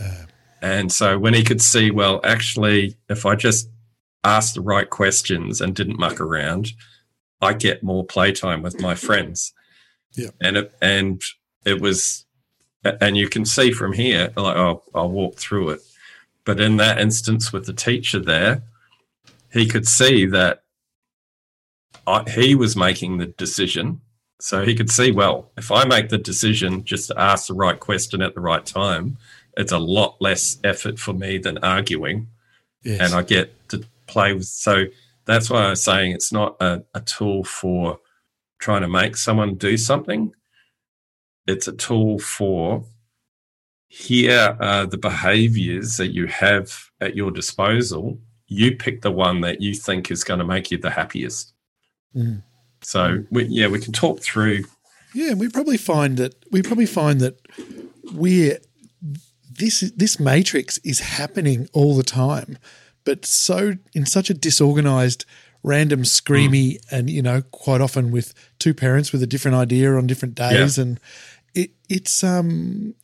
Uh, 0.00 0.26
And 0.62 0.90
so 0.90 1.18
when 1.18 1.34
he 1.34 1.44
could 1.44 1.62
see, 1.62 1.90
well, 1.90 2.20
actually, 2.24 2.96
if 3.08 3.24
I 3.26 3.36
just 3.36 3.68
asked 4.24 4.54
the 4.54 4.60
right 4.60 4.90
questions 4.90 5.60
and 5.60 5.74
didn't 5.74 5.98
muck 5.98 6.20
around, 6.20 6.72
I 7.40 7.52
get 7.52 7.82
more 7.82 8.04
playtime 8.04 8.62
with 8.62 8.80
my 8.80 8.94
friends. 8.94 9.52
Yeah. 10.14 10.30
And 10.40 10.56
it 10.56 10.74
and 10.80 11.22
it 11.64 11.80
was 11.80 12.25
and 12.84 13.16
you 13.16 13.28
can 13.28 13.44
see 13.44 13.72
from 13.72 13.92
here, 13.92 14.32
like 14.36 14.56
oh, 14.56 14.82
I'll 14.94 15.10
walk 15.10 15.36
through 15.36 15.70
it. 15.70 15.80
But 16.44 16.60
in 16.60 16.76
that 16.76 17.00
instance 17.00 17.52
with 17.52 17.66
the 17.66 17.72
teacher 17.72 18.20
there, 18.20 18.62
he 19.52 19.66
could 19.66 19.86
see 19.86 20.26
that 20.26 20.62
I, 22.06 22.28
he 22.30 22.54
was 22.54 22.76
making 22.76 23.18
the 23.18 23.26
decision. 23.26 24.00
So 24.38 24.64
he 24.64 24.74
could 24.74 24.90
see, 24.90 25.12
well, 25.12 25.50
if 25.56 25.72
I 25.72 25.84
make 25.84 26.10
the 26.10 26.18
decision 26.18 26.84
just 26.84 27.08
to 27.08 27.18
ask 27.18 27.48
the 27.48 27.54
right 27.54 27.80
question 27.80 28.22
at 28.22 28.34
the 28.34 28.40
right 28.40 28.64
time, 28.64 29.16
it's 29.56 29.72
a 29.72 29.78
lot 29.78 30.16
less 30.20 30.58
effort 30.62 30.98
for 30.98 31.14
me 31.14 31.38
than 31.38 31.58
arguing 31.58 32.28
yes. 32.86 33.00
and 33.00 33.14
I 33.14 33.22
get 33.22 33.68
to 33.70 33.84
play 34.06 34.32
with. 34.32 34.46
So 34.46 34.84
that's 35.24 35.50
why 35.50 35.66
I 35.66 35.70
was 35.70 35.82
saying 35.82 36.12
it's 36.12 36.32
not 36.32 36.56
a, 36.60 36.84
a 36.94 37.00
tool 37.00 37.44
for 37.44 37.98
trying 38.58 38.82
to 38.82 38.88
make 38.88 39.16
someone 39.16 39.56
do 39.56 39.76
something. 39.76 40.34
It's 41.46 41.68
a 41.68 41.72
tool 41.72 42.18
for 42.18 42.84
here 43.88 44.56
are 44.60 44.86
the 44.86 44.98
behaviors 44.98 45.96
that 45.96 46.08
you 46.08 46.26
have 46.26 46.90
at 47.00 47.16
your 47.16 47.30
disposal. 47.30 48.18
You 48.48 48.76
pick 48.76 49.02
the 49.02 49.10
one 49.10 49.40
that 49.40 49.60
you 49.60 49.74
think 49.74 50.10
is 50.10 50.24
going 50.24 50.38
to 50.38 50.44
make 50.44 50.70
you 50.70 50.78
the 50.78 50.90
happiest. 50.90 51.52
Mm. 52.14 52.42
So 52.82 53.24
we, 53.30 53.44
yeah, 53.44 53.68
we 53.68 53.80
can 53.80 53.92
talk 53.92 54.20
through. 54.20 54.64
Yeah, 55.14 55.34
we 55.34 55.48
probably 55.48 55.78
find 55.78 56.16
that 56.18 56.34
we 56.50 56.62
probably 56.62 56.86
find 56.86 57.20
that 57.20 57.40
we're 58.12 58.58
this 59.50 59.80
this 59.96 60.20
matrix 60.20 60.78
is 60.78 61.00
happening 61.00 61.68
all 61.72 61.96
the 61.96 62.02
time, 62.02 62.58
but 63.04 63.24
so 63.24 63.74
in 63.94 64.04
such 64.04 64.28
a 64.28 64.34
disorganized, 64.34 65.24
random, 65.62 66.02
screamy, 66.02 66.78
and 66.90 67.08
you 67.08 67.22
know, 67.22 67.42
quite 67.50 67.80
often 67.80 68.10
with 68.10 68.34
two 68.58 68.74
parents 68.74 69.10
with 69.10 69.22
a 69.22 69.26
different 69.26 69.56
idea 69.56 69.94
on 69.94 70.06
different 70.06 70.34
days, 70.34 70.76
and 70.76 71.00
it 71.56 71.70
it's 71.88 72.22
um 72.22 72.94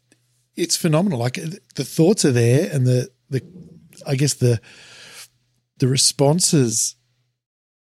it's 0.55 0.77
phenomenal. 0.77 1.19
Like 1.19 1.35
the 1.75 1.85
thoughts 1.85 2.25
are 2.25 2.33
there, 2.33 2.71
and 2.73 2.87
the 2.87 3.11
the 3.31 3.43
I 4.07 4.15
guess 4.15 4.35
the 4.35 4.61
the 5.79 5.89
responses 5.89 6.97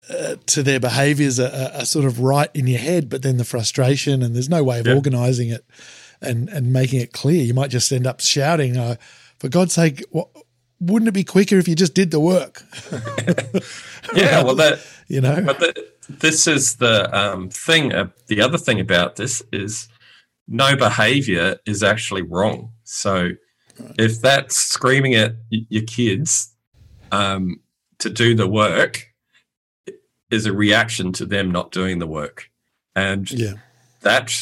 uh, 0.08 0.36
to 0.46 0.62
their 0.62 0.80
behaviors 0.80 1.38
are, 1.38 1.70
are, 1.74 1.84
sort 1.84 2.04
of 2.06 2.20
right 2.20 2.48
in 2.54 2.66
your 2.66 2.78
head, 2.78 3.08
but 3.10 3.22
then 3.22 3.36
the 3.36 3.44
frustration 3.44 4.22
and 4.22 4.34
there's 4.34 4.48
no 4.48 4.64
way 4.64 4.80
of 4.80 4.86
yeah. 4.86 4.94
organizing 4.94 5.50
it 5.50 5.64
and 6.22 6.48
and 6.48 6.72
making 6.72 7.00
it 7.00 7.12
clear. 7.12 7.42
You 7.42 7.54
might 7.54 7.70
just 7.70 7.92
end 7.92 8.06
up 8.06 8.20
shouting, 8.20 8.76
uh, 8.76 8.96
"For 9.38 9.48
God's 9.48 9.74
sake, 9.74 10.04
what, 10.10 10.28
wouldn't 10.80 11.08
it 11.08 11.12
be 11.12 11.24
quicker 11.24 11.58
if 11.58 11.68
you 11.68 11.74
just 11.74 11.94
did 11.94 12.12
the 12.12 12.20
work?" 12.20 12.62
yeah, 14.14 14.42
well, 14.42 14.54
that 14.54 14.78
you 15.08 15.20
know, 15.20 15.42
but 15.44 15.58
the, 15.58 15.88
this 16.08 16.46
is 16.46 16.76
the 16.76 17.14
um, 17.16 17.50
thing. 17.50 17.92
Uh, 17.92 18.08
the 18.28 18.40
other 18.40 18.58
thing 18.58 18.78
about 18.78 19.16
this 19.16 19.42
is 19.52 19.88
no 20.50 20.76
behavior 20.76 21.56
is 21.64 21.82
actually 21.82 22.22
wrong. 22.22 22.72
So 22.84 23.30
if 23.98 24.20
that's 24.20 24.56
screaming 24.56 25.14
at 25.14 25.36
your 25.48 25.84
kids 25.84 26.54
um, 27.12 27.60
to 27.98 28.10
do 28.10 28.34
the 28.34 28.48
work, 28.48 29.06
is 30.30 30.46
a 30.46 30.52
reaction 30.52 31.12
to 31.12 31.26
them 31.26 31.50
not 31.50 31.72
doing 31.72 31.98
the 31.98 32.06
work, 32.06 32.50
and 32.94 33.30
yeah. 33.30 33.54
that 34.02 34.32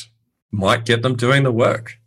might 0.51 0.85
get 0.85 1.03
them 1.03 1.14
doing 1.14 1.44
the 1.44 1.53
work. 1.53 1.99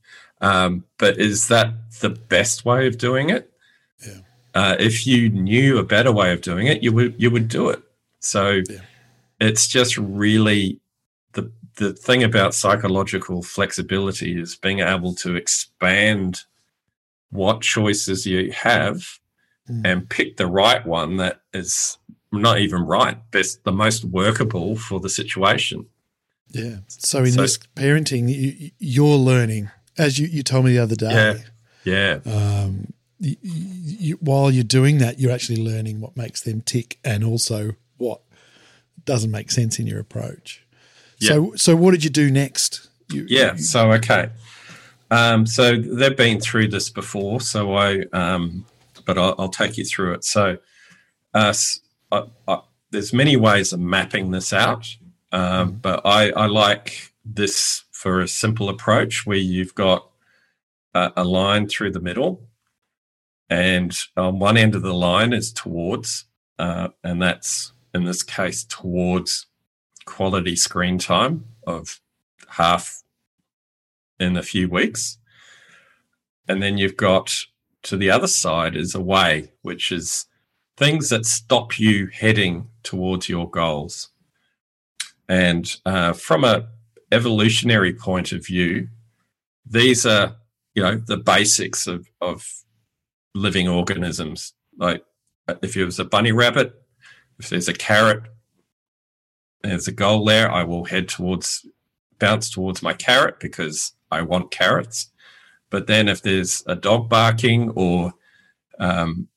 Um, 0.41 0.85
but 0.97 1.17
is 1.17 1.47
that 1.47 1.73
the 2.01 2.09
best 2.09 2.65
way 2.65 2.87
of 2.87 2.97
doing 2.97 3.29
it? 3.29 3.51
Yeah. 4.05 4.19
Uh, 4.53 4.75
if 4.79 5.07
you 5.07 5.29
knew 5.29 5.77
a 5.77 5.83
better 5.83 6.11
way 6.11 6.33
of 6.33 6.41
doing 6.41 6.67
it, 6.67 6.83
you 6.83 6.91
would 6.91 7.15
you 7.17 7.31
would 7.31 7.47
do 7.47 7.69
it. 7.69 7.81
So 8.19 8.61
yeah. 8.69 8.81
it's 9.39 9.67
just 9.67 9.97
really 9.97 10.80
the 11.75 11.93
thing 11.93 12.23
about 12.23 12.53
psychological 12.53 13.41
flexibility 13.41 14.39
is 14.39 14.55
being 14.55 14.79
able 14.79 15.13
to 15.15 15.35
expand 15.35 16.41
what 17.29 17.61
choices 17.61 18.25
you 18.25 18.51
have 18.51 19.19
mm. 19.69 19.81
and 19.85 20.09
pick 20.09 20.37
the 20.37 20.47
right 20.47 20.85
one 20.85 21.17
that 21.17 21.41
is 21.53 21.97
not 22.31 22.59
even 22.59 22.81
right, 22.81 23.17
best 23.31 23.63
the 23.63 23.71
most 23.71 24.05
workable 24.05 24.75
for 24.75 24.99
the 24.99 25.09
situation. 25.09 25.85
Yeah. 26.49 26.77
So 26.87 27.19
in 27.19 27.31
so, 27.31 27.41
this 27.41 27.57
parenting, 27.75 28.29
you, 28.29 28.71
you're 28.79 29.17
learning, 29.17 29.69
as 29.97 30.19
you, 30.19 30.27
you 30.27 30.43
told 30.43 30.65
me 30.65 30.73
the 30.73 30.79
other 30.79 30.95
day. 30.95 31.11
Yeah. 31.11 31.37
Yeah. 31.83 32.19
Um, 32.25 32.93
you, 33.19 33.35
you, 33.41 34.17
while 34.19 34.51
you're 34.51 34.63
doing 34.63 34.97
that, 34.99 35.19
you're 35.19 35.31
actually 35.31 35.63
learning 35.63 35.99
what 35.99 36.17
makes 36.17 36.41
them 36.41 36.61
tick 36.61 36.99
and 37.03 37.23
also 37.23 37.75
what 37.97 38.21
doesn't 39.05 39.31
make 39.31 39.51
sense 39.51 39.79
in 39.79 39.87
your 39.87 39.99
approach. 39.99 40.65
Yeah. 41.21 41.29
So, 41.29 41.53
so 41.55 41.75
what 41.75 41.91
did 41.91 42.03
you 42.03 42.09
do 42.09 42.29
next? 42.31 42.89
You, 43.09 43.25
yeah. 43.29 43.55
so 43.55 43.91
okay. 43.93 44.29
Um, 45.11 45.45
so 45.45 45.75
they've 45.75 46.15
been 46.15 46.39
through 46.39 46.69
this 46.69 46.89
before. 46.89 47.41
So 47.41 47.75
I, 47.75 48.01
um, 48.13 48.65
but 49.05 49.17
I'll, 49.17 49.35
I'll, 49.37 49.49
take 49.49 49.77
you 49.77 49.83
through 49.83 50.13
it. 50.13 50.23
So, 50.23 50.57
uh, 51.33 51.53
I, 52.11 52.23
I, 52.47 52.61
there's 52.91 53.13
many 53.13 53.35
ways 53.35 53.73
of 53.73 53.79
mapping 53.79 54.31
this 54.31 54.53
out. 54.53 54.87
Um, 55.31 55.73
but 55.73 56.01
I, 56.05 56.31
I, 56.31 56.45
like 56.47 57.13
this 57.23 57.85
for 57.91 58.19
a 58.19 58.27
simple 58.27 58.69
approach 58.69 59.25
where 59.25 59.37
you've 59.37 59.75
got 59.75 60.09
a, 60.93 61.11
a, 61.17 61.23
line 61.23 61.67
through 61.69 61.91
the 61.91 62.01
middle, 62.01 62.41
and 63.49 63.97
on 64.17 64.39
one 64.39 64.57
end 64.57 64.75
of 64.75 64.81
the 64.81 64.93
line 64.93 65.31
is 65.31 65.53
towards, 65.53 66.25
uh, 66.59 66.89
and 67.03 67.21
that's 67.21 67.71
in 67.93 68.03
this 68.03 68.23
case 68.23 68.65
towards 68.65 69.47
quality 70.05 70.55
screen 70.55 70.97
time 70.97 71.45
of 71.65 71.99
half 72.47 73.03
in 74.19 74.37
a 74.37 74.43
few 74.43 74.69
weeks. 74.69 75.17
And 76.47 76.61
then 76.61 76.77
you've 76.77 76.97
got 76.97 77.45
to 77.83 77.97
the 77.97 78.11
other 78.11 78.27
side 78.27 78.75
is 78.75 78.93
away, 78.93 79.51
which 79.61 79.91
is 79.91 80.25
things 80.77 81.09
that 81.09 81.25
stop 81.25 81.79
you 81.79 82.07
heading 82.07 82.67
towards 82.83 83.29
your 83.29 83.49
goals. 83.49 84.09
And 85.27 85.73
uh, 85.85 86.13
from 86.13 86.43
a 86.43 86.67
evolutionary 87.11 87.93
point 87.93 88.31
of 88.31 88.45
view, 88.45 88.89
these 89.65 90.05
are 90.05 90.35
you 90.75 90.83
know 90.83 90.97
the 90.97 91.17
basics 91.17 91.87
of 91.87 92.07
of 92.19 92.47
living 93.33 93.67
organisms. 93.67 94.53
Like 94.77 95.03
if 95.61 95.75
it 95.77 95.85
was 95.85 95.99
a 95.99 96.05
bunny 96.05 96.31
rabbit, 96.31 96.73
if 97.39 97.49
there's 97.49 97.67
a 97.67 97.73
carrot, 97.73 98.23
there's 99.63 99.87
a 99.87 99.91
goal 99.91 100.25
there. 100.25 100.51
I 100.51 100.63
will 100.63 100.85
head 100.85 101.09
towards 101.09 101.65
bounce 102.19 102.49
towards 102.49 102.81
my 102.81 102.93
carrot 102.93 103.39
because 103.39 103.93
I 104.11 104.21
want 104.21 104.51
carrots. 104.51 105.11
But 105.69 105.87
then 105.87 106.07
if 106.07 106.21
there's 106.21 106.63
a 106.67 106.75
dog 106.75 107.09
barking 107.09 107.71
or 107.71 108.13
um, 108.79 109.27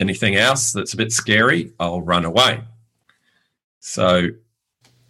anything 0.00 0.36
else 0.36 0.72
that's 0.72 0.94
a 0.94 0.96
bit 0.96 1.12
scary, 1.12 1.72
I'll 1.78 2.02
run 2.02 2.24
away. 2.24 2.64
So 3.80 4.28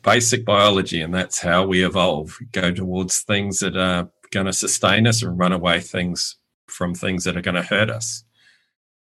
basic 0.03 0.45
biology, 0.45 1.01
and 1.01 1.13
that's 1.13 1.41
how 1.41 1.67
we 1.67 1.85
evolve. 1.85 2.37
We 2.39 2.47
go 2.47 2.71
towards 2.71 3.23
things 3.23 3.59
that 3.59 3.77
are 3.77 4.09
going 4.31 4.47
to 4.47 4.53
sustain 4.53 5.07
us 5.07 5.23
and 5.23 5.39
run 5.39 5.53
away 5.53 5.81
things 5.81 6.37
from 6.69 6.95
things 6.95 7.25
that 7.25 7.37
are 7.37 7.43
going 7.43 7.57
to 7.57 7.63
hurt 7.63 7.91
us. 7.91 8.25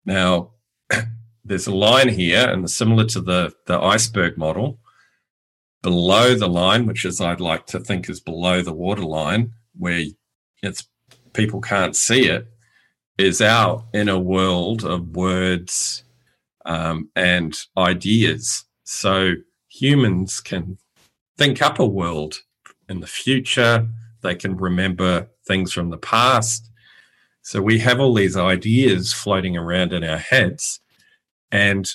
Now, 0.05 0.53
there's 1.45 1.69
a 1.69 1.75
line 1.75 2.09
here, 2.09 2.49
and 2.49 2.69
similar 2.69 3.05
to 3.07 3.21
the, 3.21 3.53
the 3.67 3.79
iceberg 3.79 4.37
model, 4.37 4.80
below 5.83 6.35
the 6.35 6.49
line, 6.49 6.87
which 6.87 7.05
is 7.05 7.21
I'd 7.21 7.41
like 7.41 7.67
to 7.67 7.81
think 7.81 8.09
is 8.09 8.21
below 8.21 8.63
the 8.63 8.73
waterline, 8.73 9.53
where 9.77 10.05
it's 10.63 10.87
people 11.33 11.61
can't 11.61 11.97
see 11.97 12.27
it, 12.27 12.47
is 13.19 13.41
our 13.41 13.85
inner 13.93 14.19
world 14.19 14.85
of 14.85 15.17
words 15.17 16.05
um, 16.67 17.09
and 17.17 17.59
ideas. 17.77 18.65
So 18.85 19.35
humans 19.69 20.41
can 20.41 20.79
think 21.37 21.63
up 21.63 21.79
a 21.79 21.87
world 21.87 22.43
in 22.89 23.01
the 23.01 23.07
future. 23.07 23.89
They 24.23 24.35
can 24.35 24.57
remember 24.57 25.29
things 25.47 25.73
from 25.73 25.91
the 25.91 25.99
past. 25.99 26.71
So 27.43 27.63
we 27.63 27.79
have 27.79 28.01
all 28.01 28.15
these 28.15 28.37
ideas 28.37 29.13
floating 29.13 29.57
around 29.57 29.93
in 29.93 30.05
our 30.05 30.19
heads 30.19 30.81
and 31.51 31.91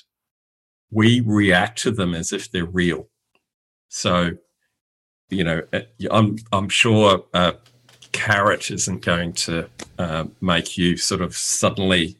we 0.91 1.21
react 1.21 1.79
to 1.79 1.91
them 1.91 2.13
as 2.15 2.33
if 2.33 2.49
they're 2.49 2.65
real. 2.65 3.09
So, 3.95 4.31
you 5.29 5.45
know, 5.45 5.61
uh, 5.71 5.79
I'm, 6.11 6.35
I'm 6.51 6.67
sure 6.67 7.23
a 7.33 7.55
carrot 8.11 8.69
isn't 8.69 9.05
going 9.05 9.31
to 9.33 9.69
uh, 9.97 10.25
make 10.41 10.77
you 10.77 10.97
sort 10.97 11.21
of 11.21 11.33
suddenly 11.33 12.17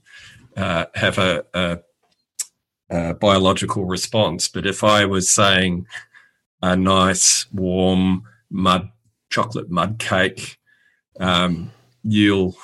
uh, 0.55 0.85
have 0.95 1.17
a, 1.17 1.43
a, 1.53 1.79
a 2.89 3.13
biological 3.15 3.83
response. 3.83 4.47
But 4.47 4.65
if 4.65 4.85
I 4.85 5.03
was 5.03 5.29
saying, 5.29 5.85
a 6.61 6.77
nice 6.77 7.45
warm 7.51 8.23
mud 8.49 8.89
chocolate 9.29 9.69
mud 9.69 9.99
cake. 9.99 10.57
Um, 11.19 11.71
you'll 12.03 12.55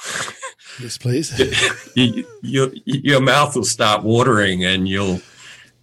yes, 0.82 0.98
please. 0.98 1.38
you, 1.96 2.26
you, 2.42 2.72
your 2.86 3.20
mouth 3.20 3.58
will 3.58 3.66
start 3.66 4.04
watering, 4.04 4.64
and 4.64 4.88
you'll 4.88 5.20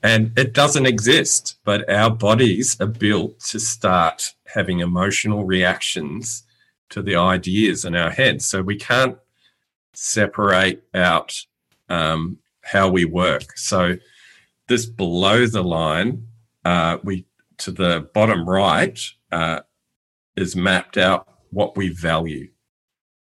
and 0.03 0.33
it 0.39 0.55
doesn't 0.55 0.87
exist, 0.87 1.59
but 1.65 1.89
our 1.91 2.11
bodies 2.11 2.81
are 2.81 2.87
built 2.87 3.41
to 3.41 3.59
start 3.59 4.35
having 4.47 4.81
emotional 4.81 5.45
reactions 5.45 6.45
to 6.91 7.03
the 7.03 7.17
ideas 7.17 7.85
in 7.85 7.95
our 7.97 8.11
heads. 8.11 8.47
So 8.47 8.63
we 8.63 8.77
can't 8.77 9.19
separate 9.95 10.83
out 10.95 11.35
um, 11.89 12.39
how 12.63 12.89
we 12.89 13.05
work. 13.05 13.57
So 13.57 13.97
this 14.69 14.87
below 14.87 15.47
the 15.47 15.65
line, 15.65 16.27
uh, 16.65 16.99
we 17.03 17.27
to 17.59 17.73
the 17.73 18.09
bottom 18.15 18.49
right 18.49 18.99
uh, 19.33 19.61
is 20.37 20.55
mapped 20.55 20.97
out 20.97 21.27
what 21.51 21.77
we 21.77 21.89
value. 21.89 22.49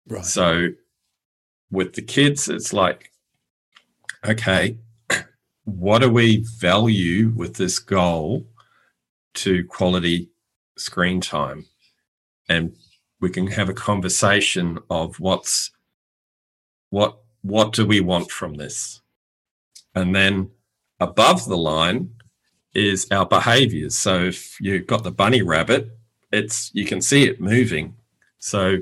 Right. 0.07 0.25
So 0.25 0.69
with 1.71 1.93
the 1.93 2.01
kids, 2.01 2.47
it's 2.47 2.73
like, 2.73 3.11
okay, 4.25 4.77
what 5.77 6.01
do 6.01 6.09
we 6.09 6.45
value 6.57 7.33
with 7.35 7.55
this 7.55 7.79
goal 7.79 8.45
to 9.35 9.63
quality 9.65 10.29
screen 10.77 11.21
time? 11.21 11.65
And 12.47 12.75
we 13.19 13.29
can 13.29 13.47
have 13.47 13.69
a 13.69 13.73
conversation 13.73 14.79
of 14.89 15.19
what's 15.19 15.71
what 16.89 17.19
what 17.41 17.73
do 17.73 17.85
we 17.85 18.01
want 18.01 18.31
from 18.31 18.55
this? 18.55 19.01
And 19.95 20.15
then 20.15 20.51
above 20.99 21.45
the 21.45 21.57
line, 21.57 22.11
is 22.73 23.07
our 23.11 23.25
behaviors. 23.25 23.95
So 23.95 24.25
if 24.25 24.59
you've 24.61 24.87
got 24.87 25.03
the 25.03 25.11
bunny 25.11 25.41
rabbit, 25.41 25.97
it's 26.31 26.71
you 26.73 26.85
can 26.85 27.01
see 27.01 27.23
it 27.23 27.41
moving. 27.41 27.95
So 28.37 28.77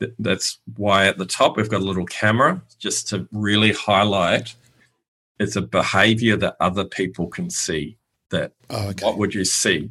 th- 0.00 0.12
that's 0.18 0.58
why 0.76 1.06
at 1.06 1.18
the 1.18 1.26
top 1.26 1.56
we've 1.56 1.70
got 1.70 1.80
a 1.80 1.84
little 1.84 2.06
camera 2.06 2.62
just 2.78 3.08
to 3.08 3.28
really 3.32 3.72
highlight 3.72 4.54
it's 5.38 5.56
a 5.56 5.62
behavior 5.62 6.36
that 6.36 6.56
other 6.60 6.84
people 6.84 7.28
can 7.28 7.50
see. 7.50 7.96
That 8.30 8.52
oh, 8.70 8.88
okay. 8.88 9.04
what 9.04 9.18
would 9.18 9.34
you 9.34 9.44
see? 9.44 9.90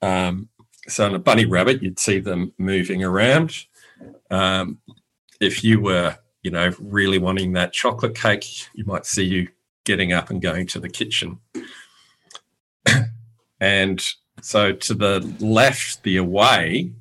Um, 0.00 0.48
so 0.86 1.06
in 1.06 1.14
a 1.14 1.18
bunny 1.18 1.46
rabbit, 1.46 1.82
you'd 1.82 1.98
see 1.98 2.20
them 2.20 2.52
moving 2.58 3.02
around. 3.02 3.64
Um, 4.30 4.78
if 5.40 5.64
you 5.64 5.80
were, 5.80 6.18
you 6.42 6.50
know, 6.50 6.72
really 6.78 7.18
wanting 7.18 7.52
that 7.54 7.72
chocolate 7.72 8.14
cake, 8.14 8.44
you 8.74 8.84
might 8.84 9.06
see 9.06 9.24
you 9.24 9.48
getting 9.84 10.12
up 10.12 10.30
and 10.30 10.40
going 10.40 10.66
to 10.68 10.80
the 10.80 10.88
kitchen. 10.88 11.38
and 13.60 14.04
so 14.40 14.72
to 14.72 14.94
the 14.94 15.20
left, 15.40 16.02
the 16.02 16.16
away, 16.16 16.92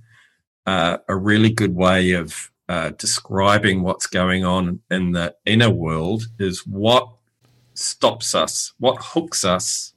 uh, 0.65 0.97
a 1.07 1.15
really 1.15 1.51
good 1.51 1.75
way 1.75 2.11
of 2.13 2.51
uh, 2.69 2.91
describing 2.97 3.83
what's 3.83 4.07
going 4.07 4.45
on 4.45 4.79
in 4.89 5.11
the 5.11 5.35
inner 5.45 5.69
world 5.69 6.27
is 6.39 6.65
what 6.65 7.09
stops 7.73 8.33
us, 8.35 8.73
what 8.79 8.97
hooks 8.99 9.43
us, 9.43 9.93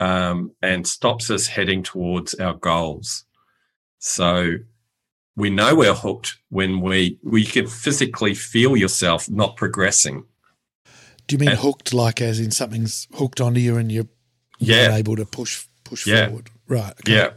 um, 0.00 0.52
and 0.62 0.86
stops 0.86 1.30
us 1.30 1.46
heading 1.46 1.82
towards 1.82 2.34
our 2.34 2.54
goals. 2.54 3.24
So 3.98 4.56
we 5.36 5.50
know 5.50 5.74
we're 5.74 5.94
hooked 5.94 6.36
when 6.50 6.80
we 6.80 7.18
we 7.22 7.44
can 7.44 7.66
physically 7.66 8.34
feel 8.34 8.76
yourself 8.76 9.30
not 9.30 9.56
progressing. 9.56 10.24
Do 11.26 11.34
you 11.34 11.38
mean 11.38 11.50
and, 11.50 11.58
hooked 11.58 11.92
like 11.92 12.20
as 12.20 12.40
in 12.40 12.50
something's 12.50 13.06
hooked 13.14 13.40
onto 13.40 13.60
you 13.60 13.76
and 13.76 13.92
you're, 13.92 14.08
yeah. 14.58 14.94
able 14.94 15.14
to 15.16 15.24
push 15.24 15.66
push 15.84 16.06
yeah. 16.06 16.26
forward? 16.26 16.50
Right. 16.66 16.92
Okay. 17.00 17.14
Yeah. 17.14 17.30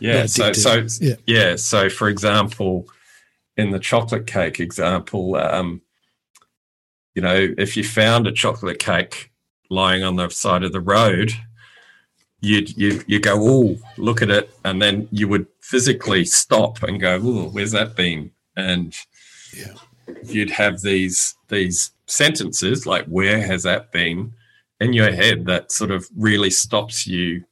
Yeah. 0.00 0.26
So 0.26 0.52
so 0.52 0.86
yeah. 1.00 1.14
yeah. 1.26 1.56
So 1.56 1.88
for 1.88 2.08
example, 2.08 2.88
in 3.56 3.70
the 3.70 3.78
chocolate 3.78 4.26
cake 4.26 4.60
example, 4.60 5.36
um, 5.36 5.82
you 7.14 7.22
know, 7.22 7.54
if 7.56 7.76
you 7.76 7.84
found 7.84 8.26
a 8.26 8.32
chocolate 8.32 8.78
cake 8.78 9.32
lying 9.70 10.02
on 10.02 10.16
the 10.16 10.28
side 10.28 10.64
of 10.64 10.72
the 10.72 10.80
road, 10.80 11.32
you'd 12.40 12.76
you 12.76 13.02
you 13.06 13.20
go, 13.20 13.36
oh, 13.38 13.76
look 13.96 14.22
at 14.22 14.30
it, 14.30 14.54
and 14.64 14.82
then 14.82 15.08
you 15.10 15.28
would 15.28 15.46
physically 15.60 16.24
stop 16.24 16.82
and 16.82 17.00
go, 17.00 17.20
oh, 17.22 17.48
where's 17.50 17.72
that 17.72 17.96
been? 17.96 18.30
And 18.56 18.94
yeah. 19.56 19.74
you'd 20.24 20.50
have 20.50 20.80
these 20.80 21.34
these 21.48 21.92
sentences 22.06 22.86
like, 22.86 23.06
where 23.06 23.40
has 23.40 23.62
that 23.62 23.92
been? 23.92 24.32
In 24.80 24.92
your 24.92 25.12
head, 25.12 25.46
that 25.46 25.70
sort 25.70 25.92
of 25.92 26.06
really 26.16 26.50
stops 26.50 27.06
you 27.06 27.44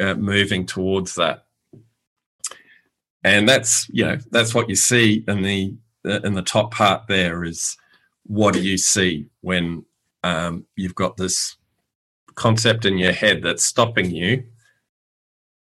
uh, 0.00 0.14
moving 0.14 0.64
towards 0.64 1.16
that 1.16 1.46
and 3.24 3.48
that's 3.48 3.88
you 3.90 4.04
know 4.04 4.18
that's 4.30 4.54
what 4.54 4.68
you 4.68 4.76
see 4.76 5.24
in 5.28 5.42
the 5.42 5.74
in 6.24 6.34
the 6.34 6.42
top 6.42 6.72
part 6.72 7.06
there 7.06 7.44
is 7.44 7.76
what 8.24 8.54
do 8.54 8.62
you 8.62 8.76
see 8.76 9.26
when 9.40 9.84
um, 10.24 10.64
you've 10.76 10.94
got 10.94 11.16
this 11.16 11.56
concept 12.34 12.84
in 12.84 12.98
your 12.98 13.12
head 13.12 13.42
that's 13.42 13.64
stopping 13.64 14.10
you 14.10 14.44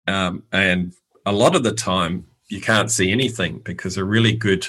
um, 0.07 0.43
and 0.53 0.95
a 1.27 1.33
lot 1.33 1.55
of 1.55 1.63
the 1.63 1.73
time 1.73 2.27
you 2.49 2.61
can't 2.61 2.91
see 2.91 3.13
anything 3.13 3.61
because 3.65 3.97
a 3.97 4.05
really 4.05 4.33
good 4.33 4.67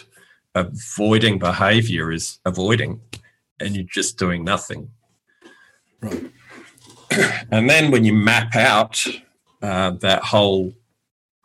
avoiding 0.56 1.40
behavior 1.40 2.12
is 2.12 2.40
avoiding 2.46 3.02
and 3.60 3.76
you're 3.76 3.86
just 3.86 4.18
doing 4.18 4.44
nothing. 4.44 4.90
Right. 6.02 6.32
And 7.52 7.70
then 7.70 7.92
when 7.92 8.06
you 8.06 8.14
map 8.14 8.56
out 8.56 9.06
uh, 9.62 9.92
that 10.02 10.24
whole 10.24 10.74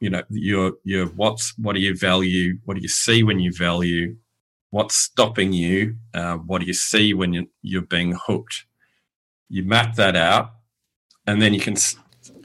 you 0.00 0.10
know 0.10 0.22
your 0.30 0.72
your 0.84 1.06
what's 1.06 1.56
what 1.58 1.74
do 1.74 1.80
you 1.80 1.96
value? 1.96 2.58
What 2.64 2.74
do 2.74 2.82
you 2.82 2.88
see 2.88 3.22
when 3.22 3.40
you 3.40 3.52
value? 3.52 4.16
What's 4.70 4.96
stopping 4.96 5.52
you? 5.52 5.96
Uh, 6.12 6.36
what 6.36 6.60
do 6.60 6.66
you 6.66 6.74
see 6.74 7.14
when 7.14 7.32
you're, 7.32 7.46
you're 7.62 7.82
being 7.82 8.18
hooked? 8.26 8.66
You 9.48 9.62
map 9.62 9.94
that 9.94 10.16
out 10.16 10.50
and 11.26 11.40
then 11.40 11.54
you 11.54 11.60
can 11.60 11.76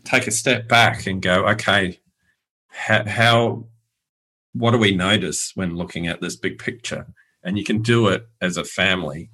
take 0.04 0.28
a 0.28 0.32
step 0.32 0.68
back 0.68 1.08
and 1.08 1.22
go 1.22 1.48
okay 1.50 2.00
how, 2.72 3.06
how 3.06 3.66
what 4.54 4.72
do 4.72 4.78
we 4.78 4.96
notice 4.96 5.52
when 5.56 5.76
looking 5.76 6.08
at 6.08 6.22
this 6.22 6.36
big 6.36 6.58
picture? 6.58 7.08
And 7.44 7.58
you 7.58 7.64
can 7.64 7.82
do 7.82 8.08
it 8.08 8.28
as 8.42 8.58
a 8.58 8.64
family. 8.64 9.30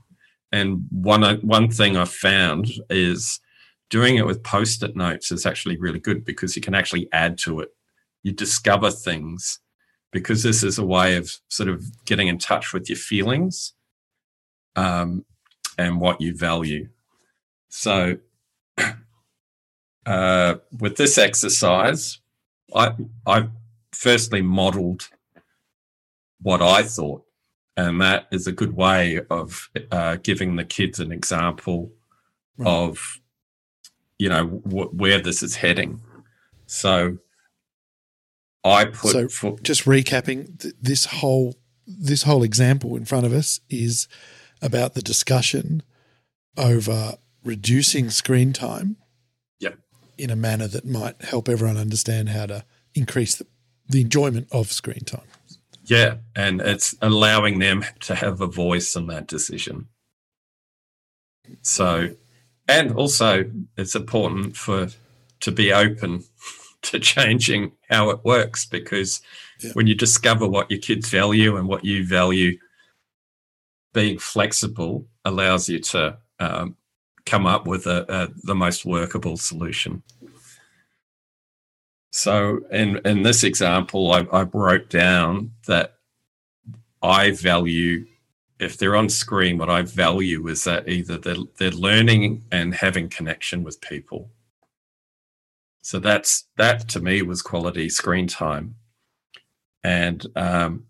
And 0.52 0.86
one 0.92 1.24
one 1.42 1.70
thing 1.70 1.98
i've 1.98 2.12
found 2.12 2.72
is 2.90 3.42
doing 3.90 4.16
it 4.16 4.26
with 4.26 4.44
post-it 4.44 4.96
notes 4.96 5.32
is 5.32 5.46
actually 5.46 5.78
really 5.78 6.00
good 6.00 6.24
because 6.24 6.56
you 6.56 6.62
can 6.62 6.74
actually 6.74 7.10
add 7.12 7.38
to 7.40 7.60
it 7.60 7.70
you 8.28 8.34
discover 8.34 8.92
things 8.92 9.60
because 10.12 10.44
this 10.44 10.62
is 10.62 10.78
a 10.78 10.86
way 10.86 11.16
of 11.16 11.32
sort 11.48 11.70
of 11.70 11.82
getting 12.04 12.28
in 12.28 12.38
touch 12.38 12.74
with 12.74 12.90
your 12.90 12.98
feelings 12.98 13.74
um, 14.76 15.24
and 15.78 16.02
what 16.02 16.20
you 16.20 16.36
value. 16.36 16.90
So, 17.70 18.18
uh, 20.06 20.56
with 20.78 20.98
this 20.98 21.18
exercise, 21.18 22.20
I 22.76 22.96
I 23.26 23.48
firstly 23.94 24.42
modeled 24.42 25.08
what 26.42 26.62
I 26.62 26.84
thought, 26.84 27.24
and 27.78 28.02
that 28.02 28.28
is 28.30 28.46
a 28.46 28.52
good 28.52 28.76
way 28.76 29.22
of 29.30 29.70
uh, 29.90 30.18
giving 30.18 30.58
the 30.58 30.66
kids 30.66 31.00
an 31.00 31.14
example 31.14 31.94
right. 32.58 32.68
of 32.68 33.22
you 34.18 34.28
know 34.28 34.62
w- 34.66 34.90
where 34.90 35.22
this 35.22 35.42
is 35.42 35.56
heading. 35.56 36.02
So 36.66 37.20
I 38.68 38.86
put 38.86 39.12
so 39.12 39.28
for- 39.28 39.60
just 39.60 39.86
recapping 39.86 40.60
th- 40.60 40.76
this 40.82 41.06
whole 41.06 41.56
this 41.88 42.24
whole 42.24 42.44
example 42.44 42.96
in 42.96 43.06
front 43.06 43.26
of 43.26 43.34
us 43.34 43.60
is 43.70 44.08
about 44.62 44.94
the 44.94 45.02
discussion 45.02 45.84
over 46.58 47.18
reducing 47.44 48.10
screen 48.10 48.52
time 48.52 48.98
yep. 49.60 49.78
in 50.18 50.30
a 50.30 50.36
manner 50.36 50.68
that 50.68 50.86
might 50.86 51.22
help 51.22 51.48
everyone 51.48 51.78
understand 51.78 52.30
how 52.30 52.46
to 52.46 52.66
increase 52.94 53.36
the, 53.36 53.46
the 53.88 54.02
enjoyment 54.02 54.48
of 54.52 54.72
screen 54.72 55.06
time. 55.06 55.28
Yeah, 55.86 56.16
and 56.36 56.60
it's 56.60 56.96
allowing 57.02 57.60
them 57.60 57.86
to 58.02 58.16
have 58.16 58.42
a 58.42 58.48
voice 58.48 58.96
in 58.96 59.08
that 59.08 59.28
decision. 59.28 59.88
So, 61.62 62.16
and 62.68 62.92
also 62.92 63.50
it's 63.78 63.96
important 63.96 64.58
for 64.58 64.90
to 65.40 65.52
be 65.52 65.72
open 65.72 66.24
to 66.84 67.00
changing 67.14 67.72
how 67.90 68.10
it 68.10 68.24
works 68.24 68.66
because 68.66 69.22
yeah. 69.60 69.72
when 69.74 69.88
you 69.88 69.96
discover 69.96 70.48
what 70.48 70.70
your 70.70 70.80
kids 70.80 71.10
value 71.10 71.58
and 71.58 71.68
what 71.68 71.86
you 71.86 72.06
value, 72.06 72.58
being 73.94 74.18
flexible 74.20 75.08
allows 75.26 75.68
you 75.68 75.80
to 75.80 76.18
um, 76.40 76.76
come 77.26 77.46
up 77.46 77.68
with 77.68 77.88
a, 77.88 78.06
a, 78.14 78.30
the 78.44 78.56
most 78.56 78.86
workable 78.86 79.38
solution. 79.38 80.04
So, 82.12 82.62
in 82.72 83.00
in 83.06 83.22
this 83.22 83.44
example, 83.44 84.12
I, 84.12 84.22
I 84.32 84.44
wrote 84.44 84.90
down 84.90 85.52
that 85.68 85.96
I 87.02 87.32
value 87.32 88.06
if 88.60 88.78
they're 88.78 88.96
on 88.96 89.10
screen, 89.10 89.58
what 89.58 89.70
I 89.70 89.84
value 89.84 90.48
is 90.48 90.64
that 90.64 90.88
either 90.90 91.18
they're, 91.18 91.36
they're 91.58 91.72
learning 91.72 92.44
and 92.52 92.74
having 92.74 93.10
connection 93.10 93.64
with 93.64 93.82
people 93.82 94.32
so 95.88 96.00
that's 96.00 96.50
that 96.58 96.90
to 96.90 97.00
me 97.00 97.22
was 97.22 97.42
quality 97.42 97.88
screen 97.88 98.28
time. 98.28 98.76
And 99.86 100.26
um, 100.36 100.84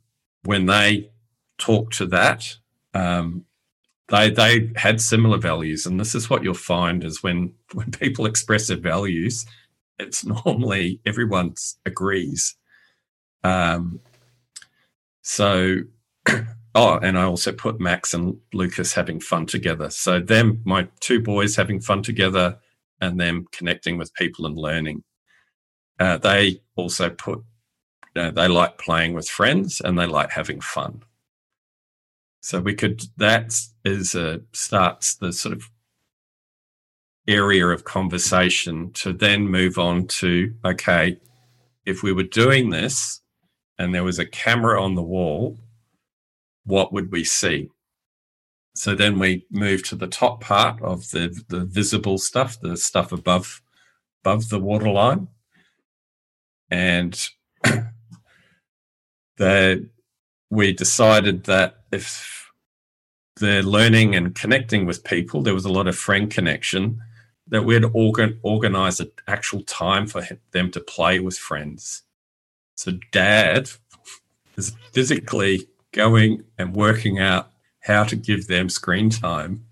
when 0.43 0.65
they 0.65 1.11
talked 1.59 1.99
to 1.99 2.07
that, 2.07 2.55
um, 2.95 3.45
they 4.09 4.31
they 4.31 4.71
had 4.75 4.99
similar 4.99 5.37
values, 5.37 5.85
and 5.85 5.99
this 5.99 6.15
is 6.15 6.31
what 6.31 6.43
you'll 6.43 6.55
find 6.55 7.03
is 7.03 7.21
when 7.21 7.53
when 7.73 7.91
people 7.91 8.25
express 8.25 8.69
their 8.69 8.77
values, 8.77 9.45
it's 9.99 10.25
normally 10.25 10.99
everyone 11.05 11.53
agrees. 11.85 12.55
Um, 13.43 13.99
so, 15.21 15.75
oh, 16.73 16.97
and 17.03 17.19
I 17.19 17.23
also 17.25 17.51
put 17.51 17.79
Max 17.79 18.15
and 18.15 18.37
Lucas 18.51 18.93
having 18.93 19.19
fun 19.19 19.45
together. 19.45 19.91
So 19.91 20.19
them, 20.19 20.63
my 20.65 20.87
two 21.01 21.21
boys 21.21 21.55
having 21.55 21.81
fun 21.81 22.01
together, 22.01 22.57
and 23.01 23.19
them 23.19 23.45
connecting 23.51 23.97
with 23.97 24.13
people 24.13 24.45
and 24.45 24.57
learning. 24.57 25.03
Uh, 25.99 26.17
they 26.17 26.61
also 26.75 27.09
put, 27.09 27.43
you 28.15 28.21
know, 28.21 28.31
they 28.31 28.47
like 28.47 28.77
playing 28.77 29.13
with 29.13 29.27
friends 29.27 29.81
and 29.81 29.97
they 29.97 30.05
like 30.05 30.31
having 30.31 30.61
fun. 30.61 31.03
So 32.41 32.59
we 32.61 32.75
could, 32.75 33.03
that 33.17 33.59
is 33.83 34.15
a, 34.15 34.41
starts 34.53 35.15
the 35.15 35.33
sort 35.33 35.55
of 35.55 35.69
area 37.27 37.67
of 37.67 37.83
conversation 37.83 38.91
to 38.93 39.11
then 39.11 39.47
move 39.47 39.77
on 39.77 40.07
to, 40.07 40.53
okay, 40.63 41.19
if 41.85 42.03
we 42.03 42.13
were 42.13 42.23
doing 42.23 42.69
this 42.69 43.21
and 43.77 43.93
there 43.93 44.03
was 44.03 44.19
a 44.19 44.25
camera 44.25 44.81
on 44.81 44.95
the 44.95 45.03
wall, 45.03 45.57
what 46.65 46.93
would 46.93 47.11
we 47.11 47.23
see? 47.23 47.69
So 48.77 48.93
then 48.93 49.17
we 49.17 49.43
move 49.49 49.81
to 49.87 49.95
the 49.95 50.05
top 50.05 50.41
part 50.41 50.79
of 50.83 51.09
the, 51.09 51.35
the 51.47 51.65
visible 51.65 52.19
stuff, 52.19 52.59
the 52.61 52.77
stuff 52.77 53.11
above 53.11 53.61
above 54.23 54.49
the 54.49 54.59
waterline. 54.59 55.29
And 56.69 57.19
the, 59.37 59.89
we 60.51 60.73
decided 60.73 61.45
that 61.45 61.77
if 61.91 62.51
they're 63.37 63.63
learning 63.63 64.15
and 64.15 64.35
connecting 64.35 64.85
with 64.85 65.03
people, 65.03 65.41
there 65.41 65.55
was 65.55 65.65
a 65.65 65.71
lot 65.71 65.87
of 65.87 65.95
friend 65.95 66.29
connection, 66.29 67.01
that 67.47 67.63
we'd 67.63 67.85
organ, 67.93 68.39
organize 68.43 68.99
an 68.99 69.09
actual 69.27 69.63
time 69.63 70.05
for 70.05 70.23
them 70.51 70.69
to 70.71 70.79
play 70.81 71.19
with 71.19 71.37
friends. 71.37 72.03
So 72.75 72.91
dad 73.11 73.71
is 74.55 74.75
physically 74.91 75.67
going 75.93 76.43
and 76.59 76.75
working 76.75 77.17
out 77.17 77.51
how 77.87 78.03
to 78.03 78.15
give 78.15 78.47
them 78.47 78.69
screen 78.69 79.09
time, 79.09 79.65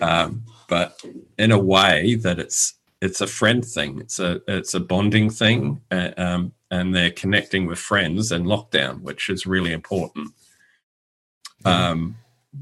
um, 0.00 0.42
but 0.68 1.00
in 1.38 1.52
a 1.52 1.58
way 1.58 2.14
that 2.16 2.38
it's 2.38 2.74
it's 3.00 3.20
a 3.20 3.26
friend 3.26 3.64
thing. 3.64 4.00
It's 4.00 4.18
a 4.18 4.40
it's 4.48 4.74
a 4.74 4.80
bonding 4.80 5.28
thing, 5.28 5.80
uh, 5.90 6.10
um, 6.16 6.52
and 6.70 6.94
they're 6.94 7.10
connecting 7.10 7.66
with 7.66 7.78
friends 7.78 8.32
in 8.32 8.44
lockdown, 8.44 9.02
which 9.02 9.28
is 9.28 9.46
really 9.46 9.72
important. 9.72 10.30
Um, 11.64 12.16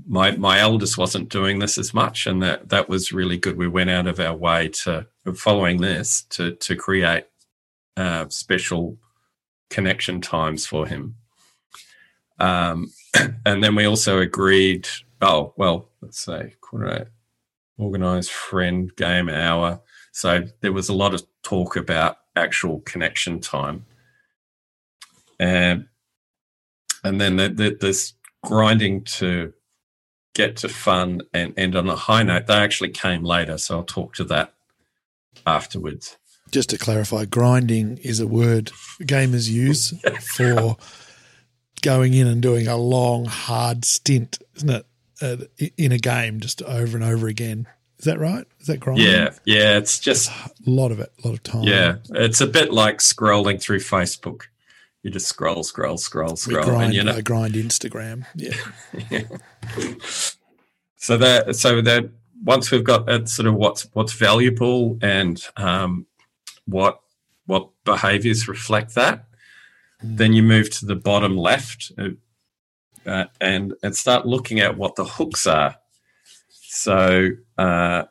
my 0.07 0.33
my 0.33 0.61
eldest 0.61 0.99
wasn't 0.99 1.29
doing 1.29 1.59
this 1.59 1.79
as 1.79 1.95
much, 1.95 2.27
and 2.27 2.43
that 2.43 2.69
that 2.71 2.89
was 2.89 3.13
really 3.13 3.39
good. 3.39 3.57
We 3.57 3.69
went 3.69 3.91
out 3.91 4.07
of 4.07 4.21
our 4.21 4.35
way 4.35 4.69
to 4.85 5.07
following 5.35 5.81
this 5.81 6.23
to 6.31 6.55
to 6.57 6.75
create 6.77 7.25
uh, 7.97 8.27
special 8.29 8.97
connection 9.69 10.21
times 10.21 10.67
for 10.67 10.87
him. 10.87 11.17
Um, 12.39 12.91
and 13.47 13.63
then 13.63 13.75
we 13.75 13.85
also 13.85 14.19
agreed. 14.19 14.89
Oh 15.23 15.53
well, 15.57 15.89
let's 16.01 16.21
say 16.21 16.55
organized 17.79 18.31
friend 18.31 18.95
game 18.97 19.29
hour. 19.29 19.81
So 20.13 20.45
there 20.61 20.73
was 20.73 20.89
a 20.89 20.95
lot 20.95 21.15
of 21.15 21.23
talk 21.43 21.77
about 21.77 22.19
actual 22.37 22.81
connection 22.81 23.41
time, 23.41 23.87
and 25.39 25.87
and 27.05 27.21
then 27.21 27.37
the, 27.37 27.49
the, 27.49 27.77
this 27.81 28.15
grinding 28.45 29.05
to 29.05 29.53
get 30.35 30.57
to 30.59 30.69
fun 30.69 31.23
and 31.33 31.59
end 31.59 31.77
on 31.77 31.89
a 31.89 31.97
high 31.97 32.23
note, 32.23 32.47
they 32.47 32.55
actually 32.55 32.91
came 32.91 33.25
later. 33.25 33.59
So 33.59 33.79
I'll 33.79 33.85
talk 33.85 34.15
to 34.15 34.25
that 34.25 34.55
afterwards. 35.47 36.17
Just 36.51 36.71
to 36.71 36.79
clarify, 36.79 37.25
grinding 37.25 37.99
is 37.99 38.21
a 38.21 38.27
word 38.27 38.73
gamers 39.03 39.49
use 39.49 39.95
for 40.37 40.77
going 41.83 42.15
in 42.15 42.27
and 42.27 42.41
doing 42.43 42.69
a 42.69 42.77
long, 42.77 43.25
hard 43.27 43.85
stint, 43.85 44.39
isn't 44.57 44.71
it? 44.71 44.87
Uh, 45.23 45.37
in 45.77 45.93
a 45.93 45.99
game, 45.99 46.41
just 46.41 46.63
over 46.63 46.97
and 46.97 47.05
over 47.05 47.29
again. 47.29 47.67
Is 47.99 48.07
that 48.07 48.19
right? 48.19 48.47
Is 48.61 48.69
that 48.69 48.81
grinding? 48.81 49.07
Yeah, 49.07 49.35
yeah. 49.45 49.77
It's 49.77 49.99
just 49.99 50.31
a 50.31 50.51
lot 50.65 50.91
of 50.91 51.01
it, 51.01 51.13
a 51.23 51.29
lot 51.29 51.35
of 51.35 51.43
time. 51.43 51.65
Yeah, 51.65 51.97
it's 52.11 52.41
a 52.41 52.47
bit 52.47 52.73
like 52.73 52.99
scrolling 52.99 53.61
through 53.61 53.81
Facebook. 53.81 54.45
You 55.03 55.11
just 55.11 55.29
scroll, 55.29 55.63
scroll, 55.63 55.99
scroll, 55.99 56.37
scroll, 56.37 56.65
grind, 56.65 56.85
and 56.85 56.95
you 56.95 57.05
know, 57.05 57.13
I 57.13 57.21
grind 57.21 57.55
Instagram. 57.55 58.25
Yeah. 58.35 58.55
yeah. 59.11 59.25
So 61.01 61.17
that 61.17 61.57
so 61.57 61.81
that 61.81 62.11
once 62.45 62.71
we've 62.71 62.85
got 62.85 63.07
that 63.07 63.29
sort 63.29 63.47
of 63.49 63.55
what's 63.55 63.89
what's 63.95 64.13
valuable 64.13 64.99
and 65.01 65.43
um, 65.57 66.07
what 66.67 67.01
what 67.47 67.71
behaviors 67.85 68.47
reflect 68.47 68.95
that. 68.97 69.25
Then 70.03 70.33
you 70.33 70.43
move 70.43 70.71
to 70.71 70.87
the 70.87 70.97
bottom 70.97 71.37
left 71.37 71.93
uh, 71.99 72.09
uh, 73.07 73.25
and 73.41 73.75
and 73.83 73.97
start 73.97 74.27
looking 74.27 74.61
at 74.61 74.77
what 74.77 74.97
the 74.97 75.05
hooks 75.05 75.47
are. 75.47 75.77
So 76.51 77.31
uh, 77.59 78.05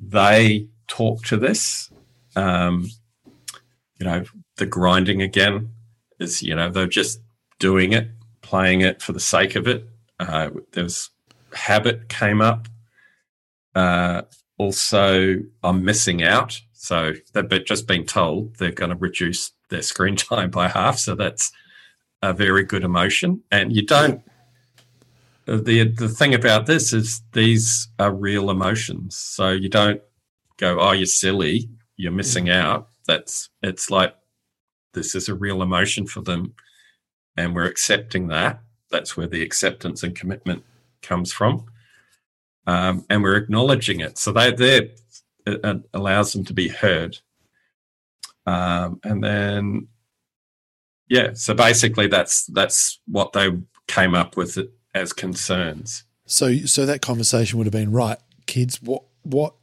they 0.00 0.68
talk 0.86 1.24
to 1.26 1.36
this. 1.36 1.90
Um, 2.36 2.88
you 3.98 4.06
know, 4.06 4.24
the 4.56 4.66
grinding 4.66 5.22
again 5.22 5.70
is 6.18 6.42
you 6.42 6.54
know 6.54 6.70
they're 6.70 6.86
just 6.86 7.20
doing 7.58 7.92
it, 7.92 8.08
playing 8.42 8.80
it 8.80 9.02
for 9.02 9.12
the 9.12 9.20
sake 9.20 9.56
of 9.56 9.66
it. 9.66 9.88
Uh, 10.18 10.50
there's 10.72 11.10
habit 11.52 12.08
came 12.08 12.40
up. 12.40 12.68
Uh, 13.74 14.22
also, 14.56 15.36
I'm 15.62 15.84
missing 15.84 16.22
out. 16.22 16.60
So 16.72 17.12
they've 17.32 17.64
just 17.64 17.86
been 17.86 18.04
told 18.04 18.56
they're 18.56 18.72
going 18.72 18.90
to 18.90 18.96
reduce 18.96 19.52
their 19.70 19.82
screen 19.82 20.16
time 20.16 20.50
by 20.50 20.68
half. 20.68 20.98
So 20.98 21.14
that's 21.14 21.52
a 22.22 22.32
very 22.32 22.64
good 22.64 22.84
emotion. 22.84 23.42
And 23.50 23.74
you 23.74 23.84
don't. 23.86 24.22
The 25.46 25.84
the 25.84 26.08
thing 26.08 26.34
about 26.34 26.66
this 26.66 26.92
is 26.92 27.22
these 27.32 27.88
are 27.98 28.12
real 28.12 28.50
emotions. 28.50 29.16
So 29.16 29.50
you 29.50 29.70
don't 29.70 30.02
go, 30.58 30.78
oh, 30.78 30.92
you're 30.92 31.06
silly, 31.06 31.70
you're 31.96 32.12
missing 32.12 32.46
mm. 32.46 32.54
out. 32.54 32.88
That's 33.06 33.48
it's 33.62 33.90
like 33.90 34.14
this 34.92 35.14
is 35.14 35.28
a 35.28 35.34
real 35.34 35.62
emotion 35.62 36.06
for 36.06 36.20
them, 36.20 36.54
and 37.36 37.54
we're 37.54 37.64
accepting 37.64 38.28
that. 38.28 38.60
That's 38.90 39.16
where 39.16 39.26
the 39.26 39.42
acceptance 39.42 40.02
and 40.02 40.14
commitment 40.14 40.64
comes 41.00 41.32
from, 41.32 41.64
um, 42.66 43.06
and 43.08 43.22
we're 43.22 43.36
acknowledging 43.36 44.00
it. 44.00 44.18
So 44.18 44.32
they 44.32 44.52
they 44.52 44.90
it, 45.46 45.82
allows 45.94 46.32
them 46.34 46.44
to 46.44 46.52
be 46.52 46.68
heard, 46.68 47.18
um, 48.48 49.00
and 49.04 49.22
then 49.22 49.88
yeah. 51.08 51.30
So 51.34 51.54
basically, 51.54 52.06
that's 52.06 52.46
that's 52.46 53.00
what 53.06 53.32
they 53.32 53.50
came 53.86 54.14
up 54.14 54.36
with 54.36 54.58
as 54.94 55.12
concerns. 55.12 56.04
So 56.26 56.56
so 56.58 56.86
that 56.86 57.02
conversation 57.02 57.58
would 57.58 57.66
have 57.66 57.72
been 57.72 57.92
right, 57.92 58.18
kids. 58.46 58.82
What 58.82 59.02
what 59.22 59.54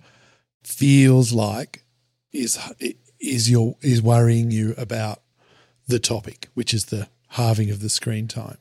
feels 0.64 1.34
like 1.34 1.84
is 2.32 2.60
is 3.20 3.50
your 3.50 3.76
is 3.82 4.02
worrying 4.02 4.52
you 4.52 4.74
about 4.78 5.22
the 5.88 6.00
topic, 6.00 6.50
which 6.54 6.74
is 6.74 6.86
the 6.86 7.08
halving 7.30 7.70
of 7.70 7.82
the 7.82 7.90
screen 7.90 8.28
time. 8.28 8.58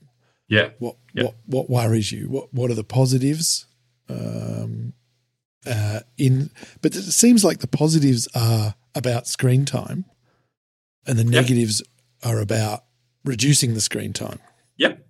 Yeah. 0.48 0.70
What 0.78 0.96
what 1.14 1.34
what 1.46 1.70
worries 1.70 2.12
you? 2.12 2.28
What 2.28 2.52
what 2.52 2.70
are 2.70 2.74
the 2.74 2.84
positives? 2.84 3.66
Um, 4.08 4.92
uh, 5.66 6.00
in 6.18 6.50
but 6.82 6.94
it 6.94 7.02
seems 7.02 7.44
like 7.44 7.60
the 7.60 7.66
positives 7.66 8.28
are 8.34 8.74
about 8.94 9.26
screen 9.26 9.64
time, 9.64 10.04
and 11.06 11.18
the 11.18 11.24
negatives 11.24 11.82
are 12.22 12.40
about 12.40 12.84
reducing 13.24 13.74
the 13.74 13.80
screen 13.80 14.12
time. 14.12 14.38
Yep. 14.76 15.06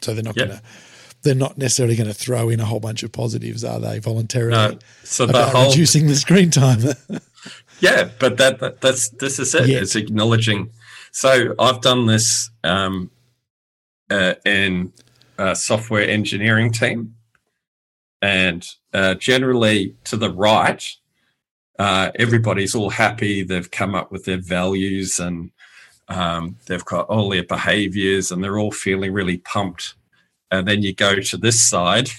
So 0.00 0.14
they're 0.14 0.22
not 0.22 0.36
going 0.36 0.50
to 0.50 0.62
they're 1.24 1.34
not 1.34 1.58
necessarily 1.58 1.96
going 1.96 2.06
to 2.06 2.14
throw 2.14 2.50
in 2.50 2.60
a 2.60 2.64
whole 2.64 2.80
bunch 2.80 3.02
of 3.02 3.10
positives, 3.10 3.64
are 3.64 3.80
they? 3.80 3.98
Voluntarily. 3.98 4.50
No. 4.50 4.78
So 5.02 5.24
about 5.24 5.52
whole 5.52 5.70
reducing 5.70 6.06
the 6.06 6.14
screen 6.14 6.50
time. 6.50 6.80
yeah, 7.80 8.10
but 8.20 8.36
that, 8.36 8.60
that, 8.60 8.80
that's 8.80 9.08
this 9.08 9.38
is 9.38 9.54
it. 9.54 9.68
It's 9.68 9.96
acknowledging. 9.96 10.70
So 11.10 11.54
I've 11.58 11.80
done 11.80 12.06
this 12.06 12.50
um, 12.62 13.10
uh, 14.10 14.34
in 14.44 14.92
a 15.38 15.56
software 15.56 16.08
engineering 16.08 16.72
team, 16.72 17.14
and 18.22 18.66
uh, 18.92 19.14
generally 19.14 19.96
to 20.04 20.16
the 20.16 20.30
right, 20.30 20.86
uh, 21.78 22.10
everybody's 22.16 22.74
all 22.74 22.90
happy. 22.90 23.42
They've 23.42 23.70
come 23.70 23.94
up 23.94 24.12
with 24.12 24.24
their 24.24 24.40
values 24.40 25.18
and 25.18 25.50
um, 26.08 26.56
they've 26.66 26.84
got 26.84 27.06
all 27.08 27.30
their 27.30 27.44
behaviors, 27.44 28.30
and 28.30 28.42
they're 28.42 28.58
all 28.58 28.70
feeling 28.70 29.12
really 29.12 29.38
pumped. 29.38 29.94
And 30.50 30.68
then 30.68 30.82
you 30.82 30.94
go 30.94 31.20
to 31.20 31.36
this 31.36 31.62
side, 31.62 32.10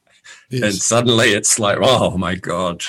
yes. 0.50 0.62
and 0.62 0.74
suddenly 0.74 1.28
it's 1.28 1.58
like, 1.58 1.78
oh 1.80 2.16
my 2.16 2.34
god. 2.34 2.82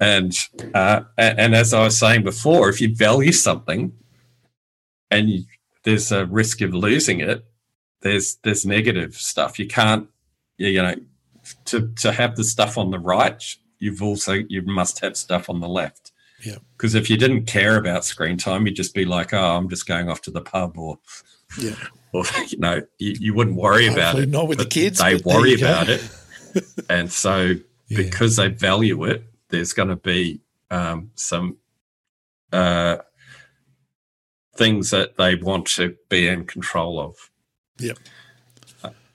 And 0.00 0.32
uh, 0.74 1.02
and 1.18 1.54
as 1.54 1.72
I 1.72 1.84
was 1.84 1.98
saying 1.98 2.24
before, 2.24 2.68
if 2.68 2.80
you 2.80 2.94
value 2.94 3.32
something, 3.32 3.92
and 5.10 5.30
you, 5.30 5.44
there's 5.84 6.12
a 6.12 6.26
risk 6.26 6.60
of 6.60 6.74
losing 6.74 7.20
it, 7.20 7.44
there's 8.02 8.36
there's 8.42 8.66
negative 8.66 9.14
stuff. 9.14 9.58
You 9.58 9.66
can't, 9.66 10.08
you 10.56 10.82
know, 10.82 10.94
to 11.66 11.92
to 11.96 12.12
have 12.12 12.36
the 12.36 12.44
stuff 12.44 12.78
on 12.78 12.90
the 12.90 12.98
right, 12.98 13.42
you've 13.78 14.02
also 14.02 14.32
you 14.32 14.62
must 14.62 15.00
have 15.00 15.16
stuff 15.16 15.48
on 15.50 15.60
the 15.60 15.68
left. 15.68 16.12
Yeah. 16.44 16.56
Because 16.76 16.94
if 16.94 17.08
you 17.08 17.16
didn't 17.16 17.46
care 17.46 17.76
about 17.76 18.04
screen 18.04 18.36
time, 18.36 18.66
you'd 18.66 18.76
just 18.76 18.94
be 18.94 19.04
like, 19.04 19.32
oh, 19.32 19.56
I'm 19.56 19.68
just 19.68 19.86
going 19.86 20.08
off 20.08 20.20
to 20.22 20.30
the 20.30 20.40
pub, 20.40 20.76
or 20.76 20.98
yeah, 21.58 21.76
or 22.12 22.24
you 22.48 22.58
know, 22.58 22.82
you, 22.98 23.14
you 23.18 23.34
wouldn't 23.34 23.56
worry 23.56 23.86
Hopefully 23.86 24.02
about 24.02 24.22
it. 24.22 24.28
Not 24.28 24.48
with 24.48 24.58
the 24.58 24.66
kids. 24.66 24.98
They 24.98 25.16
worry 25.24 25.54
about 25.54 25.88
it, 25.88 26.02
and 26.88 27.10
so 27.10 27.54
yeah. 27.88 27.96
because 27.96 28.36
they 28.36 28.48
value 28.48 29.04
it, 29.04 29.24
there's 29.48 29.72
going 29.72 29.90
to 29.90 29.96
be 29.96 30.40
um, 30.70 31.10
some. 31.14 31.56
Uh, 32.52 32.98
things 34.56 34.90
that 34.90 35.16
they 35.16 35.34
want 35.34 35.66
to 35.66 35.96
be 36.08 36.28
in 36.28 36.44
control 36.44 37.00
of. 37.00 37.30
Yep. 37.78 37.98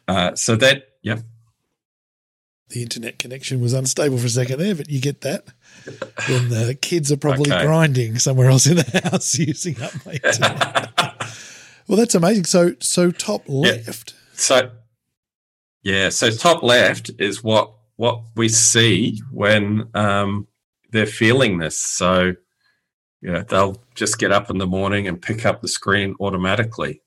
Uh, 0.07 0.36
so 0.36 0.55
that, 0.55 0.89
yep. 1.01 1.22
The 2.70 2.84
internet 2.84 3.17
connection 3.17 3.61
was 3.61 3.74
unstable 3.74 4.20
for 4.20 4.28
a 4.28 4.30
second 4.30 4.59
there, 4.59 4.76
but 4.76 4.89
you 4.89 5.01
get 5.01 5.22
that. 5.22 5.45
When 6.28 6.49
the 6.49 6.78
kids 6.80 7.11
are 7.11 7.17
probably 7.17 7.51
okay. 7.51 7.65
grinding 7.65 8.20
somewhere 8.20 8.49
else 8.49 8.67
in 8.67 8.78
the 8.78 9.01
house 9.11 9.38
using 9.38 9.82
up 9.82 9.93
my 10.05 10.13
internet. 10.13 10.91
well, 11.88 11.97
that's 11.97 12.13
amazing. 12.13 12.45
So, 12.45 12.74
so 12.80 13.09
top 13.09 13.43
left. 13.47 14.13
So, 14.34 14.70
yeah. 15.82 16.09
So 16.09 16.30
top 16.30 16.61
left 16.61 17.09
is 17.17 17.43
what 17.43 17.74
what 17.95 18.22
we 18.36 18.47
see 18.49 19.20
when 19.32 19.89
um, 19.95 20.47
they're 20.91 21.05
feeling 21.05 21.57
this. 21.57 21.78
So, 21.78 22.36
yeah, 23.22 23.43
they'll 23.47 23.82
just 23.95 24.20
get 24.20 24.32
up 24.32 24.49
in 24.49 24.59
the 24.59 24.67
morning 24.67 25.07
and 25.07 25.20
pick 25.20 25.45
up 25.45 25.61
the 25.61 25.67
screen 25.67 26.15
automatically. 26.20 27.01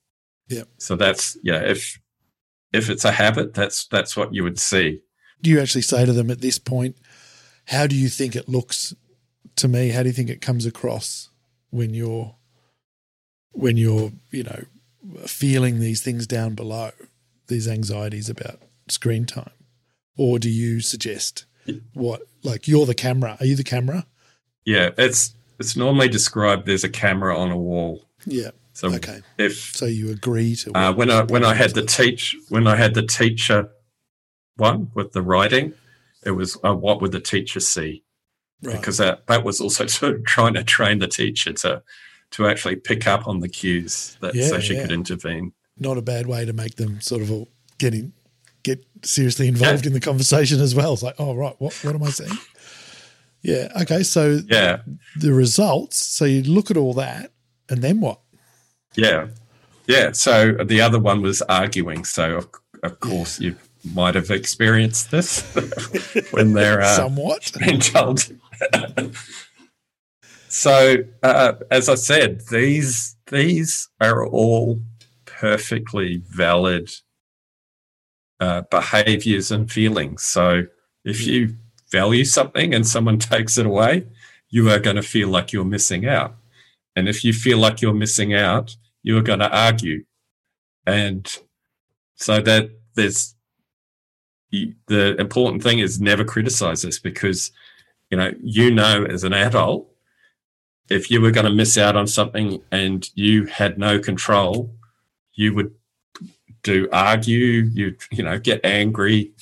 Yeah. 0.49 0.65
So 0.79 0.97
that's 0.97 1.39
yeah. 1.45 1.61
If 1.61 2.01
if 2.73 2.91
it's 2.91 3.05
a 3.05 3.13
habit, 3.13 3.55
that's 3.55 3.87
that's 3.87 4.17
what 4.17 4.35
you 4.35 4.43
would 4.43 4.59
see. 4.59 5.03
Do 5.43 5.51
you 5.51 5.61
actually 5.61 5.83
say 5.83 6.07
to 6.07 6.13
them 6.13 6.31
at 6.31 6.41
this 6.41 6.59
point, 6.59 6.97
"How 7.67 7.87
do 7.87 7.97
you 7.97 8.09
think 8.09 8.37
it 8.37 8.49
looks 8.49 8.95
to 9.57 9.69
me? 9.69 9.91
How 9.91 10.03
do 10.03 10.09
you 10.09 10.15
think 10.15 10.31
it 10.31 10.41
comes 10.41 10.67
across 10.67 11.29
when 11.71 11.93
you're 11.95 12.35
when 13.53 13.77
you're 13.77 14.13
you 14.31 14.45
know 14.45 14.65
feeling 15.27 15.79
these 15.81 16.01
things 16.03 16.27
down 16.27 16.55
below? 16.55 16.91
these 17.49 17.69
anxieties 17.69 18.31
about 18.31 18.61
screen 18.89 19.27
time, 19.27 19.51
or 20.17 20.39
do 20.39 20.49
you 20.49 20.81
suggest 20.81 21.45
what? 21.93 22.23
Like 22.43 22.67
you're 22.67 22.87
the 22.87 22.95
camera. 22.95 23.37
Are 23.41 23.45
you 23.45 23.57
the 23.57 23.65
camera? 23.65 24.07
Yeah, 24.65 24.91
it's 24.97 25.35
it's 25.59 25.77
normally 25.77 26.09
described 26.09 26.65
there's 26.67 26.85
a 26.85 26.89
camera 26.89 27.37
on 27.37 27.51
a 27.51 27.57
wall. 27.57 28.05
Yeah. 28.25 28.53
So 28.73 28.95
Okay. 28.95 29.21
if 29.37 29.77
So 29.77 29.85
you 29.85 30.11
agree 30.11 30.57
to 30.57 30.73
uh, 30.75 30.93
when 30.95 31.11
I 31.11 31.25
when 31.25 31.45
I 31.45 31.53
had 31.55 31.75
the 31.75 31.85
teach 31.85 32.35
when 32.49 32.67
I 32.67 32.77
had 32.77 32.95
the 32.95 33.03
teacher 33.03 33.69
one 34.63 34.91
with 34.95 35.13
the 35.13 35.21
writing, 35.21 35.75
it 36.25 36.31
was 36.31 36.57
uh, 36.65 36.75
what 36.75 37.03
would 37.03 37.13
the 37.13 37.21
teacher 37.21 37.61
see? 37.61 38.03
right. 38.63 38.77
Because 38.77 38.99
that 38.99 39.27
that 39.27 39.45
was 39.45 39.61
also 39.61 39.87
sort 39.99 40.15
of 40.15 40.25
trying 40.25 40.55
to 40.55 40.65
train 40.65 40.99
the 40.99 41.09
teacher 41.09 41.53
to 41.53 41.83
to 42.33 42.47
actually 42.47 42.77
pick 42.77 43.07
up 43.07 43.29
on 43.29 43.41
the 43.41 43.49
cues 43.49 44.17
that 44.21 44.35
so 44.35 44.59
she 44.59 44.75
yeah. 44.75 44.83
could 44.83 44.93
intervene. 44.93 45.53
not 45.79 45.99
a 45.99 46.03
bad 46.03 46.27
way 46.27 46.47
to 46.47 46.53
make 46.53 46.77
them 46.77 47.01
sort 47.01 47.21
of 47.21 47.31
all 47.31 47.49
get 47.79 47.93
in, 47.93 48.13
get 48.63 48.87
seriously 49.03 49.49
involved 49.49 49.85
in 49.85 49.93
the 49.93 50.01
conversation 50.01 50.61
as 50.61 50.75
well. 50.75 50.95
It's 50.95 51.03
like, 51.03 51.17
oh 51.19 51.35
right, 51.35 51.55
what 51.59 51.75
what 51.83 51.95
am 51.95 52.03
I 52.03 52.11
saying? 52.11 52.39
Yeah. 53.43 53.73
Okay. 53.83 54.03
So 54.03 54.41
Yeah, 54.49 54.83
the 55.17 55.33
results. 55.33 55.97
So 55.99 56.25
you 56.25 56.43
look 56.43 56.71
at 56.71 56.77
all 56.77 56.95
that, 56.95 57.33
and 57.69 57.83
then 57.83 58.01
what? 58.01 58.21
yeah, 58.95 59.29
yeah. 59.87 60.13
So 60.13 60.53
the 60.53 60.81
other 60.81 61.01
one 61.01 61.23
was 61.23 61.43
arguing. 61.43 62.05
So 62.05 62.37
of, 62.37 62.49
of 62.83 63.01
course 63.01 63.41
you 63.41 63.57
might 63.95 64.15
have 64.15 64.31
experienced 64.31 65.11
this 65.11 65.43
when 66.31 66.53
they're 66.53 66.81
uh, 66.81 66.97
Somewhat. 66.97 67.51
being 67.59 67.81
told. 67.81 68.29
so, 70.49 70.97
uh, 71.23 71.53
as 71.71 71.89
I 71.89 71.95
said, 71.95 72.43
these 72.51 73.17
these 73.27 73.89
are 74.01 74.27
all 74.27 74.81
perfectly 75.27 76.23
valid 76.29 76.91
uh, 78.41 78.63
behaviors 78.71 79.51
and 79.51 79.71
feelings. 79.71 80.23
So, 80.23 80.67
if 81.05 81.27
you 81.27 81.57
value 81.91 82.25
something 82.25 82.75
and 82.75 82.87
someone 82.87 83.19
takes 83.33 83.59
it 83.59 83.67
away, 83.67 84.07
you 84.49 84.71
are 84.71 84.79
going 84.79 84.97
to 84.97 85.03
feel 85.03 85.29
like 85.29 85.53
you're 85.53 85.65
missing 85.65 86.07
out. 86.07 86.37
And 86.95 87.09
if 87.09 87.25
you 87.25 87.33
feel 87.33 87.59
like 87.59 87.81
you're 87.81 87.95
missing 87.95 88.35
out, 88.35 88.77
you 89.03 89.17
are 89.17 89.23
going 89.23 89.39
to 89.39 89.49
argue. 89.51 90.05
And 90.87 91.27
so 92.17 92.41
that 92.41 92.71
there's 92.95 93.35
you, 94.53 94.75
the 94.87 95.17
important 95.21 95.63
thing 95.63 95.81
is 95.81 96.01
never 96.01 96.25
criticize 96.25 96.83
this 96.83 97.01
because 97.01 97.51
you 98.11 98.17
know 98.17 98.33
you 98.41 98.71
know 98.71 99.05
as 99.05 99.25
an 99.25 99.33
adult 99.33 99.89
if 100.89 101.11
you 101.11 101.21
were 101.21 101.31
going 101.33 101.47
to 101.47 101.53
miss 101.53 101.77
out 101.77 101.97
on 101.97 102.07
something 102.07 102.63
and 102.71 103.11
you 103.15 103.47
had 103.47 103.79
no 103.79 103.99
control 103.99 104.73
you 105.35 105.53
would 105.55 105.75
do 106.63 106.89
argue 106.93 107.69
you 107.73 107.97
you 108.13 108.23
know 108.23 108.39
get 108.39 108.61
angry 108.65 109.33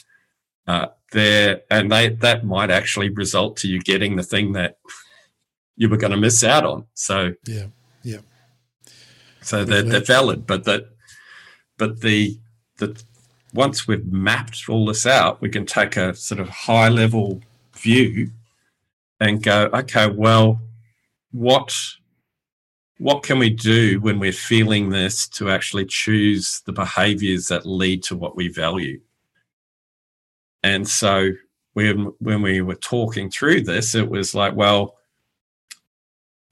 uh, 0.66 0.86
there 1.12 1.60
and 1.70 1.90
they 1.92 2.08
that 2.08 2.46
might 2.46 2.70
actually 2.70 3.10
result 3.10 3.56
to 3.56 3.68
you 3.68 3.80
getting 3.80 4.16
the 4.16 4.22
thing 4.22 4.52
that 4.52 4.78
you 5.76 5.88
were 5.88 5.96
going 5.96 6.12
to 6.12 6.16
miss 6.16 6.44
out 6.44 6.64
on 6.64 6.84
so 6.94 7.34
Yeah. 7.46 7.66
Yeah. 8.02 8.18
so 9.42 9.64
they're, 9.64 9.82
they're 9.82 10.00
valid, 10.00 10.46
but 10.46 10.64
that, 10.64 10.84
but 11.76 12.00
the 12.00 12.38
the 12.78 13.02
once 13.52 13.86
we've 13.86 14.06
mapped 14.06 14.68
all 14.68 14.86
this 14.86 15.06
out, 15.06 15.40
we 15.40 15.48
can 15.48 15.66
take 15.66 15.96
a 15.96 16.14
sort 16.14 16.40
of 16.40 16.48
high 16.48 16.88
level 16.88 17.40
view 17.76 18.30
and 19.18 19.42
go, 19.42 19.68
okay, 19.74 20.08
well, 20.08 20.60
what 21.32 21.74
what 22.98 23.22
can 23.22 23.38
we 23.38 23.48
do 23.48 23.98
when 24.00 24.18
we're 24.18 24.30
feeling 24.30 24.90
this 24.90 25.26
to 25.26 25.48
actually 25.48 25.86
choose 25.86 26.60
the 26.66 26.72
behaviors 26.72 27.48
that 27.48 27.64
lead 27.64 28.02
to 28.02 28.16
what 28.16 28.36
we 28.36 28.48
value? 28.48 29.00
And 30.62 30.86
so 30.86 31.30
when 31.72 32.12
when 32.18 32.42
we 32.42 32.60
were 32.60 32.74
talking 32.74 33.30
through 33.30 33.62
this, 33.62 33.94
it 33.94 34.08
was 34.08 34.34
like, 34.34 34.54
well, 34.54 34.96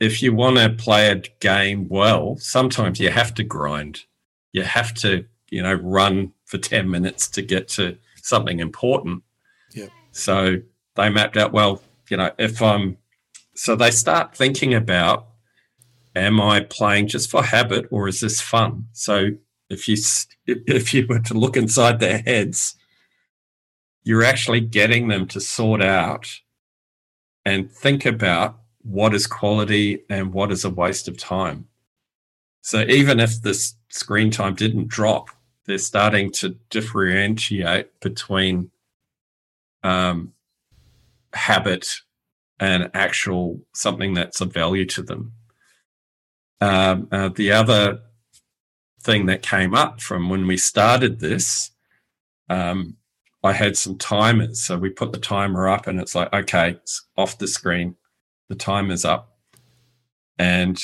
if 0.00 0.22
you 0.22 0.32
want 0.32 0.56
to 0.56 0.70
play 0.70 1.10
a 1.10 1.16
game 1.40 1.88
well, 1.88 2.36
sometimes 2.36 3.00
you 3.00 3.10
have 3.10 3.34
to 3.34 3.44
grind. 3.44 4.04
You 4.52 4.62
have 4.62 4.94
to, 4.94 5.26
you 5.50 5.62
know, 5.62 5.74
run 5.74 6.32
for 6.48 6.58
10 6.58 6.90
minutes 6.90 7.28
to 7.28 7.42
get 7.42 7.68
to 7.68 7.96
something 8.22 8.58
important. 8.58 9.22
Yep. 9.74 9.90
So 10.12 10.56
they 10.96 11.10
mapped 11.10 11.36
out, 11.36 11.52
well, 11.52 11.82
you 12.08 12.16
know, 12.16 12.30
if 12.38 12.62
I'm, 12.62 12.96
so 13.54 13.76
they 13.76 13.90
start 13.90 14.34
thinking 14.34 14.72
about, 14.74 15.26
am 16.16 16.40
I 16.40 16.60
playing 16.60 17.08
just 17.08 17.30
for 17.30 17.42
habit 17.42 17.86
or 17.90 18.08
is 18.08 18.20
this 18.20 18.40
fun? 18.40 18.86
So 18.92 19.30
if 19.68 19.86
you, 19.88 19.96
if 20.46 20.94
you 20.94 21.06
were 21.06 21.20
to 21.20 21.34
look 21.34 21.56
inside 21.56 22.00
their 22.00 22.18
heads, 22.18 22.74
you're 24.02 24.24
actually 24.24 24.60
getting 24.60 25.08
them 25.08 25.26
to 25.28 25.40
sort 25.40 25.82
out 25.82 26.40
and 27.44 27.70
think 27.70 28.06
about 28.06 28.58
what 28.82 29.14
is 29.14 29.26
quality 29.26 30.02
and 30.08 30.32
what 30.32 30.50
is 30.50 30.64
a 30.64 30.70
waste 30.70 31.08
of 31.08 31.18
time. 31.18 31.68
So 32.62 32.80
even 32.88 33.20
if 33.20 33.42
this 33.42 33.74
screen 33.90 34.30
time 34.30 34.54
didn't 34.54 34.88
drop, 34.88 35.28
they're 35.68 35.76
starting 35.76 36.30
to 36.30 36.56
differentiate 36.70 38.00
between 38.00 38.70
um, 39.84 40.32
habit 41.34 42.00
and 42.58 42.90
actual 42.94 43.60
something 43.74 44.14
that's 44.14 44.40
of 44.40 44.52
value 44.52 44.86
to 44.86 45.02
them. 45.02 45.32
Um, 46.62 47.08
uh, 47.12 47.28
the 47.28 47.52
other 47.52 48.00
thing 49.02 49.26
that 49.26 49.42
came 49.42 49.74
up 49.74 50.00
from 50.00 50.30
when 50.30 50.46
we 50.46 50.56
started 50.56 51.20
this, 51.20 51.70
um, 52.48 52.96
I 53.44 53.52
had 53.52 53.76
some 53.76 53.98
timers. 53.98 54.64
So 54.64 54.78
we 54.78 54.88
put 54.88 55.12
the 55.12 55.18
timer 55.18 55.68
up 55.68 55.86
and 55.86 56.00
it's 56.00 56.14
like, 56.14 56.32
okay, 56.32 56.70
it's 56.70 57.06
off 57.16 57.38
the 57.38 57.46
screen 57.46 57.94
the 58.48 58.54
time 58.54 58.90
is 58.90 59.04
up. 59.04 59.36
And 60.38 60.82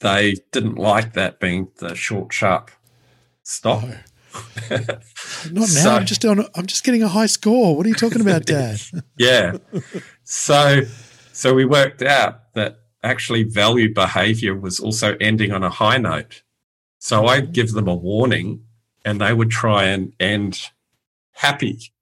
they 0.00 0.36
didn't 0.50 0.78
like 0.78 1.12
that 1.12 1.40
being 1.40 1.68
the 1.78 1.94
short, 1.94 2.32
sharp 2.32 2.70
stop. 3.44 3.84
No. 3.84 3.96
Not 4.70 5.52
now. 5.52 5.64
So- 5.66 5.90
I'm 5.90 6.06
just 6.06 6.24
on. 6.24 6.44
I'm 6.56 6.66
just 6.66 6.82
getting 6.82 7.02
a 7.02 7.08
high 7.08 7.26
score. 7.26 7.76
What 7.76 7.86
are 7.86 7.88
you 7.88 7.94
talking 7.94 8.20
about, 8.20 8.46
Dad? 8.46 8.80
yeah. 9.16 9.58
So, 10.24 10.82
so 11.32 11.54
we 11.54 11.64
worked 11.64 12.02
out 12.02 12.52
that 12.54 12.80
actually 13.04 13.44
value 13.44 13.92
behavior 13.94 14.56
was 14.56 14.80
also 14.80 15.16
ending 15.20 15.52
on 15.52 15.62
a 15.62 15.70
high 15.70 15.98
note. 15.98 16.42
So 16.98 17.26
I'd 17.26 17.44
mm-hmm. 17.44 17.52
give 17.52 17.72
them 17.72 17.86
a 17.86 17.94
warning 17.94 18.64
and 19.04 19.20
they 19.20 19.32
would 19.32 19.50
try 19.50 19.84
and 19.84 20.12
end 20.18 20.70
happy 21.32 21.92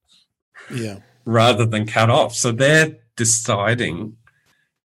yeah. 0.73 0.99
rather 1.25 1.65
than 1.65 1.85
cut 1.85 2.09
off. 2.09 2.33
So 2.33 2.51
they're 2.51 2.97
deciding 3.17 4.15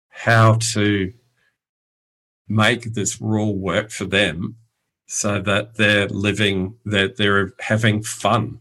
how 0.09 0.55
to 0.73 1.13
make 2.49 2.95
this 2.95 3.21
rule 3.21 3.57
work 3.59 3.91
for 3.91 4.05
them 4.05 4.57
so 5.15 5.41
that 5.41 5.77
they're 5.77 6.09
living, 6.09 6.77
that 6.85 7.17
they're 7.17 7.53
having 7.61 8.03
fun 8.03 8.61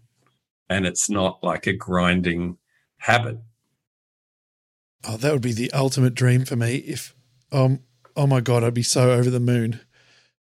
and 0.70 0.86
it's 0.86 1.10
not 1.10 1.44
like 1.44 1.68
a 1.68 1.74
grinding 1.74 2.58
habit. 2.98 3.38
Oh, 5.06 5.18
that 5.18 5.32
would 5.32 5.42
be 5.42 5.54
the 5.54 5.72
ultimate 5.72 6.16
dream 6.16 6.46
for 6.46 6.56
me. 6.56 6.78
If 6.78 7.14
um, 7.52 7.82
oh 8.16 8.28
my 8.28 8.42
god, 8.42 8.64
I'd 8.64 8.74
be 8.74 8.84
so 8.84 9.12
over 9.12 9.30
the 9.30 9.40
moon. 9.40 9.82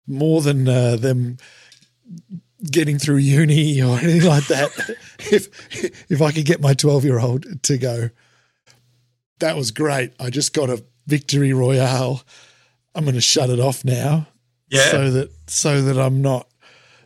More 0.08 0.42
than 0.42 0.68
uh, 0.68 0.96
them 0.96 1.38
getting 2.70 3.00
through 3.00 3.18
uni 3.18 3.82
or 3.82 3.98
anything 4.00 4.30
like 4.30 4.48
that. 4.48 4.70
if 5.20 6.12
if 6.12 6.22
I 6.22 6.32
could 6.32 6.46
get 6.46 6.62
my 6.62 6.74
twelve 6.74 7.04
year 7.04 7.20
old 7.20 7.64
to 7.64 7.78
go, 7.78 8.10
that 9.40 9.58
was 9.58 9.72
great. 9.72 10.14
I 10.20 10.30
just 10.30 10.54
got 10.54 10.70
a 10.70 10.84
victory 11.08 11.54
royale. 11.54 12.24
I'm 12.94 13.06
going 13.06 13.16
to 13.16 13.22
shut 13.22 13.50
it 13.50 13.60
off 13.60 13.84
now. 13.84 14.28
Yeah. 14.72 14.90
So 14.92 15.12
that 15.12 15.30
so 15.48 15.82
that 15.84 16.00
I'm 16.00 16.22
not, 16.22 16.48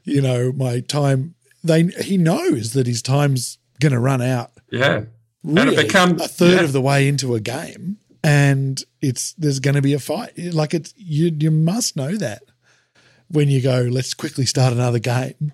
you 0.04 0.22
know, 0.22 0.52
my 0.54 0.80
time. 0.82 1.36
They 1.64 1.84
he 1.84 2.18
knows 2.18 2.74
that 2.74 2.86
his 2.88 3.02
time's 3.02 3.58
going 3.82 3.92
to 3.92 4.00
run 4.00 4.22
out 4.22 4.52
Yeah. 4.72 5.06
really 5.44 5.76
become- 5.76 6.20
a 6.22 6.28
third 6.28 6.60
yeah. 6.60 6.64
of 6.64 6.72
the 6.74 6.80
way 6.82 7.08
into 7.08 7.36
a 7.36 7.40
game 7.42 7.98
and 8.24 8.82
it's 9.02 9.34
there's 9.34 9.60
going 9.60 9.76
to 9.76 9.82
be 9.82 9.94
a 9.94 10.00
fight 10.00 10.32
like 10.54 10.74
it's 10.74 10.94
you 10.98 11.36
you 11.40 11.52
must 11.52 11.96
know 11.96 12.16
that 12.16 12.42
when 13.30 13.50
you 13.50 13.62
go 13.62 13.82
let's 13.92 14.14
quickly 14.14 14.46
start 14.46 14.72
another 14.74 14.98
game 15.00 15.52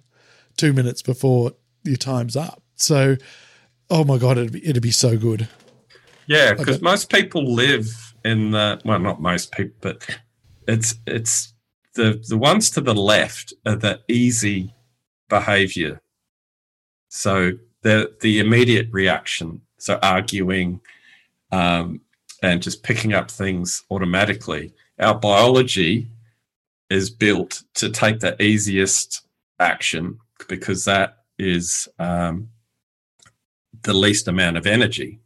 2 0.58 0.72
minutes 0.72 1.02
before 1.02 1.54
your 1.84 1.98
time's 1.98 2.36
up 2.38 2.62
so 2.76 3.16
oh 3.90 4.04
my 4.04 4.18
god 4.18 4.38
it'd 4.38 4.52
be, 4.54 4.66
it'd 4.68 4.84
be 4.84 4.92
so 4.92 5.18
good 5.18 5.48
Yeah, 6.28 6.54
because 6.54 6.82
most 6.82 7.10
people 7.12 7.44
live 7.54 8.14
in 8.24 8.52
the 8.52 8.80
well, 8.86 9.00
not 9.00 9.22
most 9.22 9.52
people, 9.52 9.76
but 9.82 10.08
it's 10.68 10.96
it's 11.08 11.54
the 11.94 12.24
the 12.28 12.38
ones 12.38 12.70
to 12.72 12.82
the 12.82 12.96
left 12.96 13.54
are 13.66 13.76
the 13.76 14.02
easy 14.08 14.74
behavior. 15.30 16.02
So 17.10 17.54
the 17.82 18.16
the 18.22 18.40
immediate 18.40 18.88
reaction, 18.92 19.62
so 19.78 20.00
arguing, 20.02 20.82
um, 21.52 22.02
and 22.42 22.62
just 22.62 22.84
picking 22.84 23.14
up 23.14 23.30
things 23.30 23.84
automatically. 23.90 24.74
Our 25.00 25.16
biology 25.16 26.08
is 26.90 27.10
built 27.10 27.64
to 27.76 27.90
take 27.90 28.20
the 28.20 28.42
easiest 28.42 29.22
action 29.60 30.20
because 30.48 30.86
that 30.86 31.20
is 31.40 31.88
um, 32.00 32.50
the 33.84 33.94
least 33.94 34.28
amount 34.28 34.58
of 34.58 34.68
energy. 34.68 35.20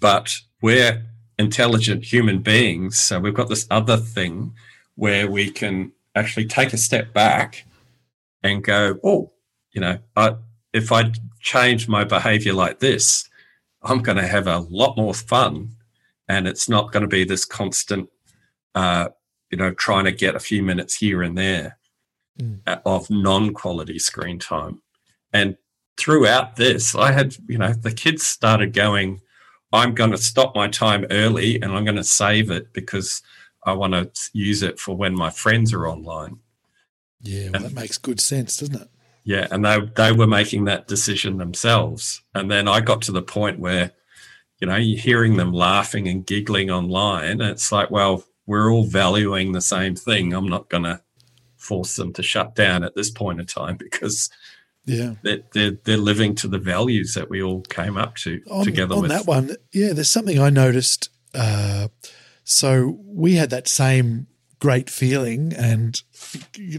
But 0.00 0.36
we're 0.62 1.06
intelligent 1.38 2.04
human 2.04 2.40
beings, 2.40 2.98
so 2.98 3.18
we've 3.18 3.34
got 3.34 3.48
this 3.48 3.66
other 3.70 3.96
thing 3.96 4.54
where 4.98 5.30
we 5.30 5.48
can 5.48 5.92
actually 6.16 6.44
take 6.44 6.72
a 6.72 6.76
step 6.76 7.12
back 7.12 7.64
and 8.42 8.64
go, 8.64 8.98
oh, 9.04 9.30
you 9.70 9.80
know, 9.80 9.96
I, 10.16 10.34
if 10.72 10.90
I 10.90 11.12
change 11.40 11.86
my 11.86 12.02
behavior 12.02 12.52
like 12.52 12.80
this, 12.80 13.30
I'm 13.80 14.02
going 14.02 14.18
to 14.18 14.26
have 14.26 14.48
a 14.48 14.58
lot 14.58 14.96
more 14.96 15.14
fun, 15.14 15.70
and 16.28 16.48
it's 16.48 16.68
not 16.68 16.90
going 16.90 17.02
to 17.02 17.08
be 17.08 17.22
this 17.22 17.44
constant, 17.44 18.08
uh, 18.74 19.10
you 19.52 19.58
know, 19.58 19.70
trying 19.72 20.04
to 20.06 20.10
get 20.10 20.34
a 20.34 20.40
few 20.40 20.64
minutes 20.64 20.96
here 20.96 21.22
and 21.22 21.38
there 21.38 21.78
mm. 22.36 22.58
of 22.84 23.08
non-quality 23.08 24.00
screen 24.00 24.40
time. 24.40 24.82
And 25.32 25.56
throughout 25.96 26.56
this, 26.56 26.96
I 26.96 27.12
had, 27.12 27.36
you 27.46 27.58
know, 27.58 27.72
the 27.72 27.92
kids 27.92 28.26
started 28.26 28.72
going, 28.72 29.20
I'm 29.72 29.94
going 29.94 30.10
to 30.10 30.18
stop 30.18 30.56
my 30.56 30.66
time 30.66 31.06
early 31.08 31.62
and 31.62 31.70
I'm 31.70 31.84
going 31.84 31.94
to 31.94 32.02
save 32.02 32.50
it 32.50 32.72
because 32.72 33.22
I 33.68 33.72
want 33.72 33.92
to 33.92 34.10
use 34.32 34.62
it 34.62 34.78
for 34.78 34.96
when 34.96 35.14
my 35.14 35.30
friends 35.30 35.72
are 35.72 35.86
online. 35.86 36.38
Yeah, 37.20 37.46
well, 37.46 37.56
and, 37.56 37.64
that 37.64 37.74
makes 37.74 37.98
good 37.98 38.20
sense, 38.20 38.56
doesn't 38.56 38.80
it? 38.80 38.88
Yeah, 39.24 39.46
and 39.50 39.64
they 39.64 39.80
they 39.96 40.12
were 40.12 40.26
making 40.26 40.64
that 40.64 40.88
decision 40.88 41.38
themselves, 41.38 42.22
and 42.34 42.50
then 42.50 42.68
I 42.68 42.80
got 42.80 43.02
to 43.02 43.12
the 43.12 43.22
point 43.22 43.58
where, 43.58 43.92
you 44.60 44.68
know, 44.68 44.76
you're 44.76 45.00
hearing 45.00 45.36
them 45.36 45.52
laughing 45.52 46.08
and 46.08 46.24
giggling 46.24 46.70
online. 46.70 47.40
And 47.40 47.42
it's 47.42 47.70
like, 47.70 47.90
well, 47.90 48.24
we're 48.46 48.72
all 48.72 48.86
valuing 48.86 49.52
the 49.52 49.60
same 49.60 49.94
thing. 49.94 50.32
I'm 50.32 50.48
not 50.48 50.70
going 50.70 50.84
to 50.84 51.02
force 51.58 51.96
them 51.96 52.12
to 52.14 52.22
shut 52.22 52.54
down 52.54 52.82
at 52.82 52.94
this 52.94 53.10
point 53.10 53.40
in 53.40 53.46
time 53.46 53.76
because 53.78 54.30
yeah 54.86 55.14
they're, 55.22 55.40
they're, 55.52 55.78
they're 55.84 55.96
living 55.98 56.34
to 56.34 56.48
the 56.48 56.58
values 56.58 57.12
that 57.14 57.28
we 57.28 57.42
all 57.42 57.60
came 57.62 57.96
up 57.96 58.16
to 58.16 58.40
on, 58.50 58.64
together 58.64 58.94
on 58.94 59.02
with 59.02 59.10
that 59.10 59.26
one 59.26 59.54
yeah 59.72 59.92
there's 59.92 60.08
something 60.08 60.38
i 60.38 60.48
noticed 60.48 61.10
uh, 61.34 61.88
so 62.50 62.98
we 63.04 63.34
had 63.34 63.50
that 63.50 63.68
same 63.68 64.26
great 64.58 64.90
feeling 64.90 65.52
and 65.52 66.02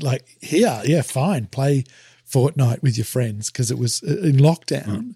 like 0.02 0.38
here 0.42 0.82
yeah 0.84 1.02
fine 1.02 1.46
play 1.46 1.84
fortnite 2.30 2.82
with 2.82 2.98
your 2.98 3.06
friends 3.06 3.50
because 3.50 3.72
it 3.72 3.78
was 3.78 4.04
uh, 4.04 4.18
in 4.22 4.38
lockdown 4.38 4.86
mm. 4.86 5.16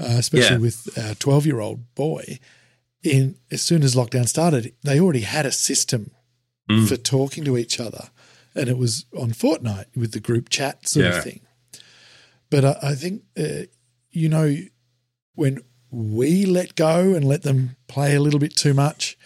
uh, 0.00 0.18
especially 0.18 0.56
yeah. 0.56 0.60
with 0.60 0.98
our 0.98 1.14
12 1.14 1.46
year 1.46 1.60
old 1.60 1.94
boy 1.94 2.38
in 3.02 3.36
as 3.50 3.62
soon 3.62 3.82
as 3.82 3.94
lockdown 3.94 4.26
started 4.26 4.74
they 4.82 4.98
already 4.98 5.20
had 5.20 5.46
a 5.46 5.52
system 5.52 6.10
mm. 6.68 6.88
for 6.88 6.96
talking 6.96 7.44
to 7.44 7.56
each 7.56 7.78
other 7.78 8.10
and 8.54 8.68
it 8.68 8.78
was 8.78 9.06
on 9.18 9.30
Fortnite 9.30 9.96
with 9.96 10.12
the 10.12 10.20
group 10.20 10.48
chat 10.48 10.88
sort 10.88 11.06
yeah. 11.06 11.18
of 11.18 11.24
thing. 11.24 11.40
But 12.50 12.64
I, 12.64 12.76
I 12.82 12.94
think, 12.94 13.22
uh, 13.38 13.66
you 14.10 14.28
know, 14.28 14.56
when 15.34 15.60
we 15.90 16.46
let 16.46 16.74
go 16.74 17.14
and 17.14 17.24
let 17.24 17.42
them 17.42 17.76
play 17.88 18.14
a 18.14 18.20
little 18.20 18.40
bit 18.40 18.54
too 18.54 18.74
much, 18.74 19.18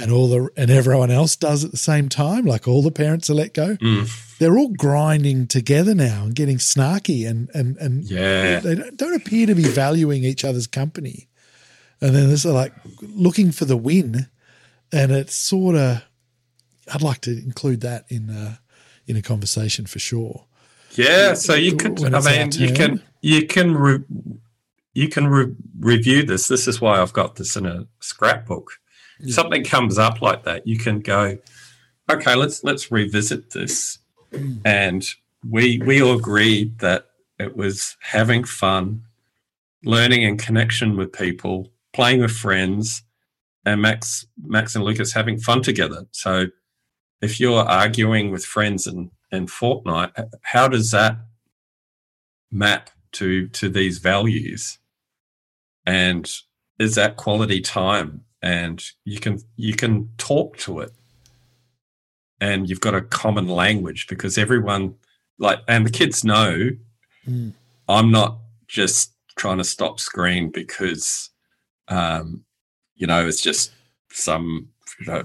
and 0.00 0.10
all 0.10 0.28
the 0.28 0.48
and 0.56 0.70
everyone 0.70 1.10
else 1.10 1.36
does 1.36 1.64
at 1.64 1.70
the 1.70 1.76
same 1.76 2.08
time, 2.08 2.44
like 2.44 2.66
all 2.66 2.82
the 2.82 2.90
parents 2.90 3.28
are 3.30 3.34
let 3.34 3.54
go. 3.54 3.76
Mm. 3.76 4.38
They're 4.38 4.56
all 4.56 4.70
grinding 4.70 5.46
together 5.46 5.94
now 5.94 6.24
and 6.24 6.34
getting 6.34 6.56
snarky, 6.58 7.28
and 7.28 7.50
and 7.54 7.76
and 7.76 8.04
yeah, 8.04 8.60
they 8.60 8.74
don't, 8.74 8.96
don't 8.96 9.14
appear 9.14 9.46
to 9.46 9.54
be 9.54 9.64
valuing 9.64 10.24
each 10.24 10.44
other's 10.44 10.66
company. 10.66 11.28
And 12.00 12.14
then 12.14 12.28
there's 12.28 12.46
like 12.46 12.72
looking 13.02 13.52
for 13.52 13.66
the 13.66 13.76
win, 13.76 14.28
and 14.92 15.12
it's 15.12 15.34
sort 15.34 15.76
of. 15.76 16.02
I'd 16.92 17.02
like 17.02 17.20
to 17.20 17.30
include 17.30 17.82
that 17.82 18.04
in 18.08 18.30
uh, 18.30 18.56
in 19.06 19.16
a 19.16 19.22
conversation 19.22 19.86
for 19.86 19.98
sure. 19.98 20.46
Yeah, 20.92 21.34
so 21.34 21.54
you 21.54 21.76
could. 21.76 22.02
I 22.02 22.20
mean, 22.20 22.52
you 22.52 22.72
can 22.72 23.02
you 23.20 23.46
can 23.46 23.76
re, 23.76 24.00
you 24.94 25.08
can 25.08 25.28
re- 25.28 25.54
review 25.78 26.24
this. 26.24 26.48
This 26.48 26.66
is 26.66 26.80
why 26.80 27.00
I've 27.00 27.12
got 27.12 27.36
this 27.36 27.56
in 27.56 27.66
a 27.66 27.86
scrapbook. 28.00 28.72
Yeah. 29.22 29.34
Something 29.34 29.64
comes 29.64 29.98
up 29.98 30.22
like 30.22 30.44
that, 30.44 30.66
you 30.66 30.78
can 30.78 31.00
go, 31.00 31.38
okay, 32.10 32.34
let's 32.34 32.64
let's 32.64 32.90
revisit 32.90 33.50
this. 33.50 33.98
And 34.64 35.04
we 35.48 35.78
we 35.84 36.02
all 36.02 36.16
agreed 36.16 36.78
that 36.78 37.06
it 37.38 37.56
was 37.56 37.96
having 38.00 38.44
fun, 38.44 39.02
learning 39.84 40.24
and 40.24 40.38
connection 40.38 40.96
with 40.96 41.12
people, 41.12 41.72
playing 41.92 42.20
with 42.20 42.32
friends, 42.32 43.02
and 43.64 43.82
Max 43.82 44.26
Max 44.42 44.74
and 44.74 44.84
Lucas 44.84 45.12
having 45.12 45.38
fun 45.38 45.62
together. 45.62 46.06
So 46.12 46.46
if 47.20 47.40
you're 47.40 47.62
arguing 47.62 48.30
with 48.30 48.44
friends 48.44 48.86
in, 48.86 49.10
in 49.30 49.46
Fortnite, 49.46 50.12
how 50.42 50.68
does 50.68 50.90
that 50.92 51.16
map 52.50 52.90
to 53.12 53.48
to 53.48 53.68
these 53.68 53.98
values? 53.98 54.78
And 55.86 56.30
is 56.78 56.94
that 56.94 57.16
quality 57.16 57.60
time? 57.60 58.24
And 58.42 58.82
you 59.04 59.20
can 59.20 59.40
you 59.56 59.74
can 59.74 60.10
talk 60.16 60.56
to 60.58 60.80
it, 60.80 60.92
and 62.40 62.68
you've 62.68 62.80
got 62.80 62.94
a 62.94 63.02
common 63.02 63.48
language 63.48 64.06
because 64.06 64.38
everyone 64.38 64.94
like 65.38 65.58
and 65.68 65.86
the 65.86 65.90
kids 65.90 66.24
know 66.24 66.70
mm. 67.26 67.52
I'm 67.88 68.10
not 68.10 68.38
just 68.66 69.12
trying 69.36 69.58
to 69.58 69.64
stop 69.64 70.00
screen 70.00 70.50
because 70.50 71.30
um, 71.88 72.44
you 72.94 73.06
know 73.06 73.26
it's 73.26 73.42
just 73.42 73.72
some 74.10 74.68
you 75.00 75.06
know 75.06 75.24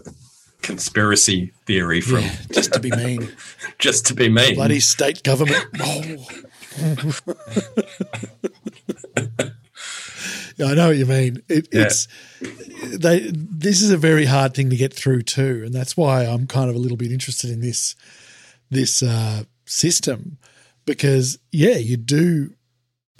conspiracy 0.62 1.54
theory 1.68 2.02
from 2.02 2.22
yeah, 2.22 2.36
just 2.52 2.74
to 2.74 2.80
be 2.80 2.92
mean. 2.92 3.30
just 3.80 4.08
to 4.08 4.16
be 4.16 4.30
mean. 4.30 4.56
Bloody 4.56 4.80
state 4.80 5.22
government. 5.24 5.66
Oh. 5.80 6.18
yeah, 10.56 10.68
I 10.68 10.74
know 10.74 10.88
what 10.88 10.98
you 10.98 11.06
mean. 11.06 11.42
It, 11.50 11.68
yeah. 11.72 11.84
It's 11.84 12.08
they. 12.84 13.32
This 13.32 13.82
is 13.82 13.92
a 13.92 13.98
very 13.98 14.26
hard 14.26 14.54
thing 14.54 14.70
to 14.70 14.76
get 14.76 14.94
through 14.94 15.24
too, 15.24 15.64
and 15.66 15.74
that's 15.74 15.98
why 15.98 16.26
I'm 16.26 16.48
kind 16.48 16.70
of 16.70 16.76
a 16.76 16.80
little 16.80 16.98
bit 16.98 17.12
interested 17.12 17.50
in 17.50 17.62
this 17.62 17.96
this 18.70 19.04
uh, 19.04 19.44
system 19.66 20.38
because 20.86 21.40
yeah, 21.52 21.78
you 21.78 21.98
do 21.98 22.54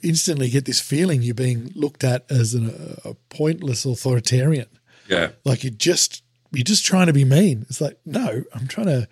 instantly 0.04 0.50
get 0.50 0.66
this 0.66 0.80
feeling 0.80 1.22
you're 1.22 1.34
being 1.34 1.72
looked 1.76 2.04
at 2.04 2.30
as 2.30 2.54
an, 2.54 2.98
a 3.04 3.16
pointless 3.30 3.86
authoritarian. 3.86 4.68
Yeah, 5.10 5.30
like 5.44 5.64
you 5.64 5.72
just 5.72 6.24
you're 6.52 6.64
just 6.64 6.86
trying 6.86 7.08
to 7.08 7.14
be 7.14 7.26
mean. 7.26 7.66
It's 7.70 7.82
like, 7.82 8.00
no, 8.06 8.44
I'm 8.54 8.68
trying 8.68 8.88
to 8.88 9.08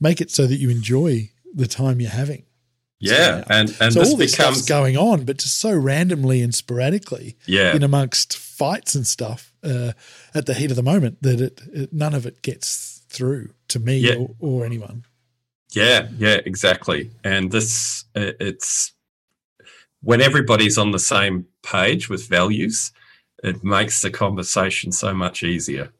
make 0.00 0.20
it 0.20 0.30
so 0.30 0.46
that 0.46 0.56
you 0.56 0.70
enjoy 0.70 1.30
the 1.54 1.66
time 1.66 2.00
you're 2.00 2.10
having. 2.10 2.44
Yeah, 3.00 3.44
and 3.48 3.74
and 3.80 3.92
so 3.92 4.00
this 4.00 4.10
all 4.10 4.16
this 4.16 4.36
becomes 4.36 4.58
stuff's 4.58 4.68
going 4.68 4.96
on, 4.96 5.24
but 5.24 5.38
just 5.38 5.58
so 5.58 5.74
randomly 5.74 6.42
and 6.42 6.54
sporadically. 6.54 7.36
Yeah, 7.46 7.74
in 7.74 7.82
amongst 7.82 8.36
fights 8.36 8.94
and 8.94 9.06
stuff 9.06 9.52
uh, 9.64 9.92
at 10.34 10.46
the 10.46 10.54
heat 10.54 10.70
of 10.70 10.76
the 10.76 10.82
moment, 10.82 11.22
that 11.22 11.40
it, 11.40 11.60
it 11.72 11.92
none 11.92 12.14
of 12.14 12.26
it 12.26 12.42
gets 12.42 13.02
through 13.08 13.50
to 13.68 13.80
me 13.80 13.98
yeah. 13.98 14.14
or, 14.14 14.34
or 14.38 14.64
anyone. 14.66 15.04
Yeah, 15.72 16.08
yeah, 16.18 16.38
exactly. 16.44 17.10
And 17.22 17.52
this, 17.52 18.04
it's 18.14 18.92
when 20.02 20.20
everybody's 20.20 20.76
on 20.78 20.90
the 20.90 20.98
same 20.98 21.46
page 21.62 22.08
with 22.08 22.28
values, 22.28 22.92
it 23.42 23.62
makes 23.62 24.02
the 24.02 24.10
conversation 24.10 24.92
so 24.92 25.14
much 25.14 25.42
easier. 25.42 25.90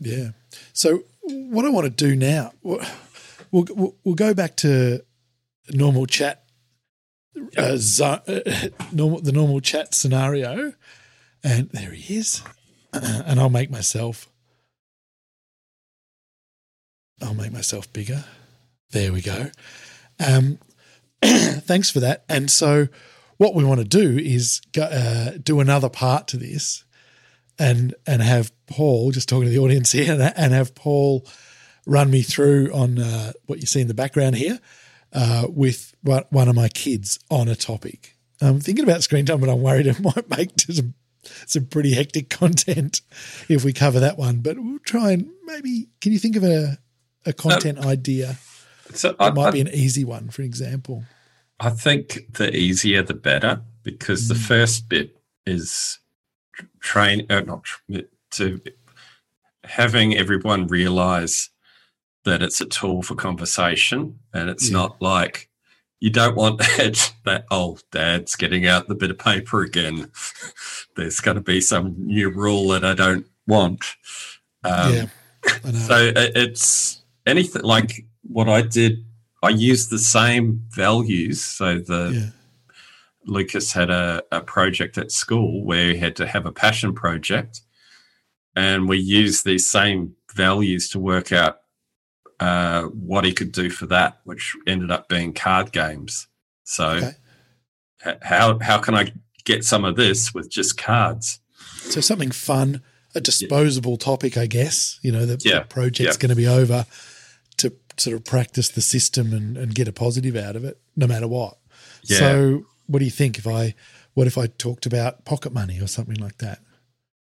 Yeah. 0.00 0.30
So 0.72 1.04
what 1.22 1.64
I 1.64 1.68
want 1.68 1.84
to 1.84 1.90
do 1.90 2.16
now, 2.16 2.52
we'll, 2.62 2.84
we'll, 3.50 3.94
we'll 4.02 4.14
go 4.14 4.34
back 4.34 4.56
to 4.58 5.04
normal 5.70 6.06
chat, 6.06 6.39
uh, 7.56 7.76
zo- 7.76 8.22
uh, 8.26 8.68
normal 8.92 9.20
the 9.20 9.32
normal 9.32 9.60
chat 9.60 9.94
scenario, 9.94 10.72
and 11.42 11.70
there 11.70 11.92
he 11.92 12.16
is, 12.16 12.42
and 12.92 13.40
I'll 13.40 13.50
make 13.50 13.70
myself, 13.70 14.28
I'll 17.22 17.34
make 17.34 17.52
myself 17.52 17.92
bigger. 17.92 18.24
There 18.90 19.12
we 19.12 19.22
go. 19.22 19.50
Um, 20.18 20.58
thanks 21.22 21.90
for 21.90 22.00
that. 22.00 22.24
And 22.28 22.50
so, 22.50 22.88
what 23.36 23.54
we 23.54 23.64
want 23.64 23.80
to 23.80 23.86
do 23.86 24.18
is 24.18 24.60
go, 24.72 24.82
uh, 24.82 25.32
do 25.42 25.60
another 25.60 25.88
part 25.88 26.26
to 26.28 26.36
this 26.36 26.84
and 27.58 27.94
and 28.06 28.22
have 28.22 28.50
Paul 28.66 29.12
just 29.12 29.28
talking 29.28 29.44
to 29.44 29.50
the 29.50 29.58
audience 29.58 29.92
here 29.92 30.12
and, 30.12 30.22
and 30.36 30.52
have 30.52 30.74
Paul 30.74 31.24
run 31.86 32.10
me 32.10 32.22
through 32.22 32.72
on 32.72 32.98
uh, 32.98 33.32
what 33.46 33.60
you 33.60 33.66
see 33.66 33.80
in 33.80 33.88
the 33.88 33.94
background 33.94 34.36
here 34.36 34.58
uh, 35.12 35.46
with 35.48 35.94
one 36.02 36.48
of 36.48 36.54
my 36.54 36.68
kids 36.68 37.18
on 37.30 37.48
a 37.48 37.56
topic. 37.56 38.16
I'm 38.40 38.60
thinking 38.60 38.84
about 38.84 39.02
screen 39.02 39.26
time, 39.26 39.40
but 39.40 39.48
I'm 39.48 39.60
worried 39.60 39.86
it 39.86 40.00
might 40.16 40.28
make 40.30 40.50
some 40.58 40.94
some 41.46 41.66
pretty 41.66 41.92
hectic 41.92 42.30
content 42.30 43.02
if 43.48 43.62
we 43.62 43.72
cover 43.72 44.00
that 44.00 44.16
one. 44.16 44.38
But 44.38 44.58
we'll 44.58 44.78
try 44.80 45.12
and 45.12 45.30
maybe 45.44 45.88
can 46.00 46.12
you 46.12 46.18
think 46.18 46.36
of 46.36 46.44
a 46.44 46.78
a 47.26 47.32
content 47.32 47.78
um, 47.78 47.86
idea? 47.86 48.38
So 48.94 49.14
that 49.18 49.34
might 49.34 49.48
I, 49.48 49.50
be 49.52 49.60
an 49.60 49.68
easy 49.68 50.04
one, 50.04 50.30
for 50.30 50.42
example. 50.42 51.04
I 51.60 51.70
think 51.70 52.32
the 52.32 52.54
easier 52.54 53.02
the 53.02 53.14
better 53.14 53.62
because 53.82 54.24
mm. 54.24 54.28
the 54.28 54.34
first 54.34 54.88
bit 54.88 55.16
is 55.46 55.98
train, 56.80 57.26
uh, 57.30 57.40
not 57.40 57.64
to 58.32 58.60
having 59.64 60.16
everyone 60.16 60.66
realize 60.66 61.50
that 62.24 62.42
it's 62.42 62.60
a 62.60 62.66
tool 62.66 63.02
for 63.02 63.14
conversation 63.14 64.18
and 64.32 64.50
it's 64.50 64.70
yeah. 64.70 64.76
not 64.76 65.00
like 65.00 65.48
you 66.00 66.10
don't 66.10 66.36
want 66.36 66.58
that, 66.76 67.12
that 67.24 67.44
oh 67.50 67.78
dad's 67.92 68.36
getting 68.36 68.66
out 68.66 68.88
the 68.88 68.94
bit 68.94 69.10
of 69.10 69.18
paper 69.18 69.62
again 69.62 70.10
there's 70.96 71.20
going 71.20 71.36
to 71.36 71.42
be 71.42 71.60
some 71.60 71.94
new 71.98 72.30
rule 72.30 72.68
that 72.68 72.84
i 72.84 72.94
don't 72.94 73.26
want 73.46 73.84
um, 74.64 74.94
yeah. 74.94 75.06
I 75.64 75.70
know. 75.70 75.78
so 75.78 76.12
it's 76.16 77.02
anything 77.26 77.62
like 77.62 78.06
what 78.22 78.48
i 78.48 78.62
did 78.62 79.04
i 79.42 79.48
used 79.48 79.90
the 79.90 79.98
same 79.98 80.62
values 80.70 81.42
so 81.42 81.78
the 81.78 82.10
yeah. 82.12 82.76
lucas 83.24 83.72
had 83.72 83.90
a, 83.90 84.22
a 84.30 84.40
project 84.40 84.98
at 84.98 85.10
school 85.10 85.64
where 85.64 85.92
he 85.92 85.98
had 85.98 86.16
to 86.16 86.26
have 86.26 86.46
a 86.46 86.52
passion 86.52 86.94
project 86.94 87.62
and 88.56 88.88
we 88.88 88.98
used 88.98 89.44
these 89.44 89.66
same 89.66 90.14
values 90.34 90.88
to 90.90 90.98
work 90.98 91.32
out 91.32 91.60
uh, 92.40 92.84
what 92.84 93.24
he 93.24 93.32
could 93.32 93.52
do 93.52 93.70
for 93.70 93.86
that, 93.86 94.20
which 94.24 94.56
ended 94.66 94.90
up 94.90 95.08
being 95.08 95.32
card 95.32 95.72
games. 95.72 96.26
So, 96.64 96.88
Okay. 96.88 97.12
h- 98.06 98.18
how 98.22 98.58
how 98.60 98.78
can 98.78 98.94
I 98.94 99.12
get 99.44 99.64
some 99.64 99.84
of 99.84 99.96
this 99.96 100.34
with 100.34 100.50
just 100.50 100.76
cards? 100.76 101.40
So 101.90 102.00
something 102.00 102.30
fun, 102.30 102.82
a 103.14 103.20
disposable 103.20 103.96
topic, 103.96 104.36
I 104.36 104.46
guess. 104.46 104.98
You 105.02 105.12
know, 105.12 105.26
the, 105.26 105.36
the 105.36 105.66
project's 105.68 106.16
yeah. 106.16 106.20
going 106.20 106.30
to 106.30 106.36
be 106.36 106.46
over 106.46 106.86
to 107.58 107.72
sort 107.96 108.16
of 108.16 108.24
practice 108.24 108.68
the 108.70 108.80
system 108.80 109.32
and, 109.32 109.56
and 109.56 109.74
get 109.74 109.88
a 109.88 109.92
positive 109.92 110.36
out 110.36 110.56
of 110.56 110.64
it, 110.64 110.78
no 110.96 111.06
matter 111.06 111.28
what. 111.28 111.58
Yeah. 112.04 112.18
So, 112.18 112.64
what 112.86 112.98
do 113.00 113.04
you 113.04 113.10
think 113.10 113.38
if 113.38 113.46
I, 113.46 113.74
what 114.14 114.26
if 114.26 114.38
I 114.38 114.46
talked 114.46 114.86
about 114.86 115.24
pocket 115.24 115.52
money 115.52 115.80
or 115.80 115.86
something 115.86 116.16
like 116.16 116.38
that? 116.38 116.60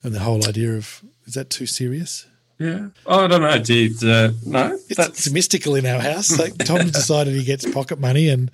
And 0.02 0.14
the 0.14 0.20
whole 0.20 0.46
idea 0.48 0.74
of 0.74 1.04
is 1.26 1.34
that 1.34 1.50
too 1.50 1.66
serious? 1.66 2.28
Yeah, 2.64 2.88
oh, 3.06 3.26
I 3.26 3.28
don't 3.28 3.42
know, 3.42 3.60
dude. 3.60 4.02
Uh, 4.04 4.32
no, 4.46 4.74
It's, 4.88 4.96
that's 4.96 5.28
it's 5.28 5.32
mystical 5.32 5.76
in 5.76 5.86
our 5.86 6.00
house. 6.00 6.40
Like 6.40 6.58
Tom 6.60 6.88
decided 6.92 7.34
he 7.34 7.44
gets 7.44 7.70
pocket 7.70 8.00
money 8.00 8.30
and 8.30 8.50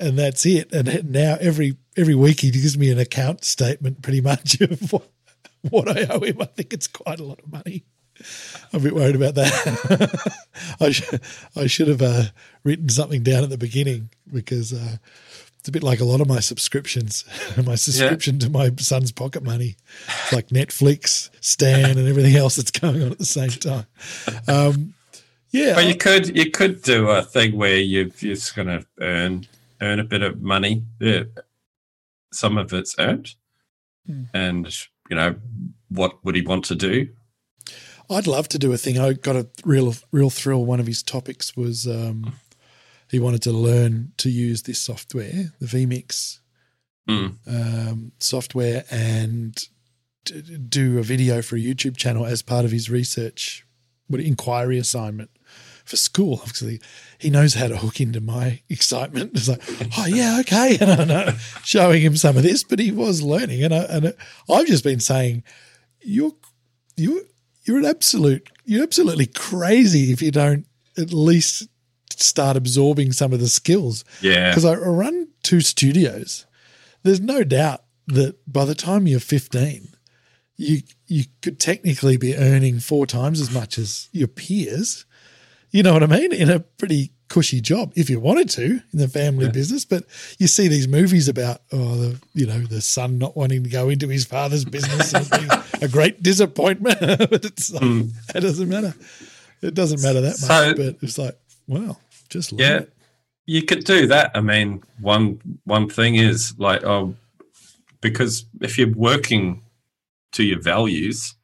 and 0.00 0.18
that's 0.18 0.44
it. 0.44 0.72
And 0.72 1.12
now 1.12 1.36
every 1.40 1.76
every 1.96 2.16
week 2.16 2.40
he 2.40 2.50
gives 2.50 2.76
me 2.76 2.90
an 2.90 2.98
account 2.98 3.44
statement, 3.44 4.02
pretty 4.02 4.20
much 4.20 4.60
of 4.60 4.92
what, 4.92 5.08
what 5.70 5.88
I 5.88 6.06
owe 6.12 6.20
him. 6.20 6.42
I 6.42 6.46
think 6.46 6.72
it's 6.72 6.88
quite 6.88 7.20
a 7.20 7.24
lot 7.24 7.38
of 7.38 7.52
money. 7.52 7.84
I'm 8.72 8.80
a 8.80 8.82
bit 8.82 8.94
worried 8.94 9.16
about 9.16 9.36
that. 9.36 10.36
I 10.80 10.90
should 10.90 11.20
I 11.54 11.66
should 11.68 11.88
have 11.88 12.02
uh, 12.02 12.24
written 12.64 12.88
something 12.88 13.22
down 13.22 13.44
at 13.44 13.50
the 13.50 13.58
beginning 13.58 14.10
because 14.32 14.72
uh, 14.72 14.96
it's 15.64 15.70
a 15.70 15.72
bit 15.72 15.82
like 15.82 16.00
a 16.00 16.04
lot 16.04 16.20
of 16.20 16.28
my 16.28 16.40
subscriptions. 16.40 17.24
my 17.64 17.74
subscription 17.74 18.38
to 18.40 18.50
my 18.50 18.70
son's 18.76 19.12
pocket 19.12 19.42
money, 19.42 19.76
it's 20.08 20.30
like 20.30 20.48
Netflix, 20.48 21.30
Stan, 21.40 21.96
and 21.96 22.06
everything 22.06 22.36
else 22.36 22.56
that's 22.56 22.70
going 22.70 23.02
on 23.02 23.12
at 23.12 23.16
the 23.18 23.24
same 23.24 23.48
time. 23.48 23.86
Um, 24.46 24.92
yeah, 25.52 25.74
But 25.74 25.86
you 25.86 25.94
could 25.96 26.36
you 26.36 26.50
could 26.50 26.82
do 26.82 27.08
a 27.08 27.22
thing 27.22 27.56
where 27.56 27.78
you 27.78 28.12
you're 28.18 28.34
just 28.34 28.54
going 28.54 28.68
to 28.68 28.84
earn 29.00 29.46
earn 29.80 30.00
a 30.00 30.04
bit 30.04 30.20
of 30.20 30.42
money. 30.42 30.84
Yeah. 31.00 31.22
Some 32.30 32.58
of 32.58 32.70
it's 32.74 32.94
earned, 32.98 33.34
Hmm. 34.06 34.24
and 34.34 34.66
you 35.08 35.16
know 35.16 35.36
what 35.88 36.22
would 36.26 36.34
he 36.34 36.42
want 36.42 36.66
to 36.66 36.74
do? 36.74 37.08
I'd 38.10 38.26
love 38.26 38.48
to 38.48 38.58
do 38.58 38.70
a 38.70 38.76
thing. 38.76 38.98
I 38.98 39.14
got 39.14 39.34
a 39.36 39.46
real 39.64 39.94
real 40.12 40.28
thrill. 40.28 40.66
One 40.66 40.78
of 40.80 40.86
his 40.86 41.02
topics 41.02 41.56
was 41.56 41.86
um, 41.86 42.34
he 43.14 43.20
wanted 43.20 43.42
to 43.42 43.52
learn 43.52 44.12
to 44.18 44.28
use 44.30 44.62
this 44.62 44.80
software, 44.80 45.52
the 45.60 45.66
vMix 45.66 46.40
Mm. 47.08 47.36
um, 47.46 48.12
software, 48.18 48.84
and 48.90 49.54
d- 50.24 50.40
do 50.56 50.98
a 50.98 51.02
video 51.02 51.42
for 51.42 51.56
a 51.56 51.60
YouTube 51.60 51.98
channel 51.98 52.24
as 52.24 52.40
part 52.40 52.64
of 52.64 52.70
his 52.70 52.88
research, 52.88 53.66
what 54.06 54.22
inquiry 54.22 54.78
assignment 54.78 55.28
for 55.84 55.96
school. 55.96 56.38
Obviously, 56.40 56.80
he 57.18 57.28
knows 57.28 57.52
how 57.52 57.68
to 57.68 57.76
hook 57.76 58.00
into 58.00 58.22
my 58.22 58.62
excitement. 58.70 59.32
It's 59.34 59.48
like, 59.48 59.60
oh 59.98 60.06
yeah, 60.06 60.38
okay, 60.40 60.78
and 60.80 60.90
I 60.92 61.04
know 61.04 61.32
showing 61.62 62.00
him 62.00 62.16
some 62.16 62.38
of 62.38 62.42
this, 62.42 62.64
but 62.64 62.78
he 62.78 62.90
was 62.90 63.20
learning, 63.20 63.62
and 63.62 63.74
I, 63.74 63.82
and 63.84 64.14
I've 64.50 64.66
just 64.66 64.82
been 64.84 65.00
saying, 65.00 65.42
you're 66.00 66.32
you 66.96 67.26
you're 67.64 67.78
an 67.78 67.84
absolute 67.84 68.48
you're 68.64 68.82
absolutely 68.82 69.26
crazy 69.26 70.10
if 70.10 70.22
you 70.22 70.30
don't 70.30 70.64
at 70.96 71.12
least 71.12 71.68
start 72.10 72.56
absorbing 72.56 73.12
some 73.12 73.32
of 73.32 73.40
the 73.40 73.48
skills 73.48 74.04
Yeah, 74.20 74.50
because 74.50 74.64
I 74.64 74.74
run 74.74 75.28
two 75.42 75.60
studios. 75.60 76.46
There's 77.02 77.20
no 77.20 77.44
doubt 77.44 77.82
that 78.06 78.36
by 78.50 78.64
the 78.64 78.74
time 78.74 79.06
you're 79.06 79.20
15, 79.20 79.88
you 80.56 80.82
you 81.06 81.24
could 81.42 81.58
technically 81.58 82.16
be 82.16 82.36
earning 82.36 82.80
four 82.80 83.06
times 83.06 83.40
as 83.40 83.52
much 83.52 83.78
as 83.78 84.08
your 84.12 84.28
peers. 84.28 85.04
You 85.70 85.82
know 85.82 85.92
what 85.92 86.04
I 86.04 86.06
mean? 86.06 86.32
In 86.32 86.50
a 86.50 86.60
pretty 86.60 87.10
cushy 87.28 87.60
job, 87.60 87.92
if 87.96 88.08
you 88.08 88.20
wanted 88.20 88.48
to, 88.50 88.64
in 88.64 88.98
the 88.98 89.08
family 89.08 89.50
business. 89.50 89.84
But 89.84 90.04
you 90.38 90.46
see 90.46 90.68
these 90.68 90.86
movies 90.86 91.28
about 91.28 91.62
oh, 91.72 91.96
the 91.96 92.20
you 92.32 92.46
know 92.46 92.60
the 92.60 92.80
son 92.80 93.18
not 93.18 93.36
wanting 93.36 93.64
to 93.64 93.70
go 93.70 93.88
into 93.88 94.08
his 94.08 94.24
father's 94.24 94.64
business 94.64 95.12
a 95.82 95.88
great 95.88 96.22
disappointment. 96.22 96.98
but 97.00 97.44
it's 97.44 97.72
like, 97.72 97.82
hmm. 97.82 98.02
it 98.34 98.40
doesn't 98.40 98.68
matter. 98.68 98.94
It 99.62 99.74
doesn't 99.74 100.02
matter 100.02 100.20
that 100.22 100.40
much. 100.40 100.76
But 100.76 100.96
it's 101.02 101.18
like, 101.18 101.38
well, 101.66 102.00
just 102.28 102.52
yeah. 102.52 102.78
it. 102.78 102.92
You 103.46 103.62
could 103.62 103.84
do 103.84 104.06
that. 104.06 104.30
I 104.34 104.40
mean, 104.40 104.82
one 105.00 105.40
one 105.64 105.88
thing 105.88 106.16
is 106.16 106.54
like, 106.58 106.84
oh, 106.84 107.14
because 108.00 108.46
if 108.60 108.78
you're 108.78 108.92
working 108.92 109.62
to 110.32 110.44
your 110.44 110.60
values, 110.60 111.34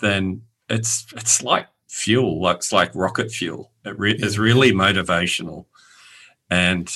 then 0.00 0.42
it's 0.68 1.06
it's 1.16 1.42
like 1.42 1.66
fuel. 1.88 2.42
Like 2.42 2.56
it's 2.56 2.72
like 2.72 2.94
rocket 2.94 3.30
fuel. 3.30 3.72
It 3.84 3.98
re- 3.98 4.18
is 4.18 4.38
really 4.38 4.72
motivational, 4.72 5.66
and 6.50 6.90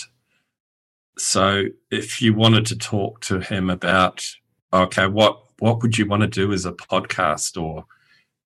so 1.18 1.64
if 1.90 2.22
you 2.22 2.34
wanted 2.34 2.66
to 2.66 2.76
talk 2.76 3.20
to 3.22 3.40
him 3.40 3.70
about, 3.70 4.24
okay, 4.72 5.06
what 5.06 5.40
what 5.58 5.82
would 5.82 5.96
you 5.96 6.06
want 6.06 6.22
to 6.22 6.28
do 6.28 6.52
as 6.52 6.66
a 6.66 6.72
podcast, 6.72 7.60
or 7.60 7.84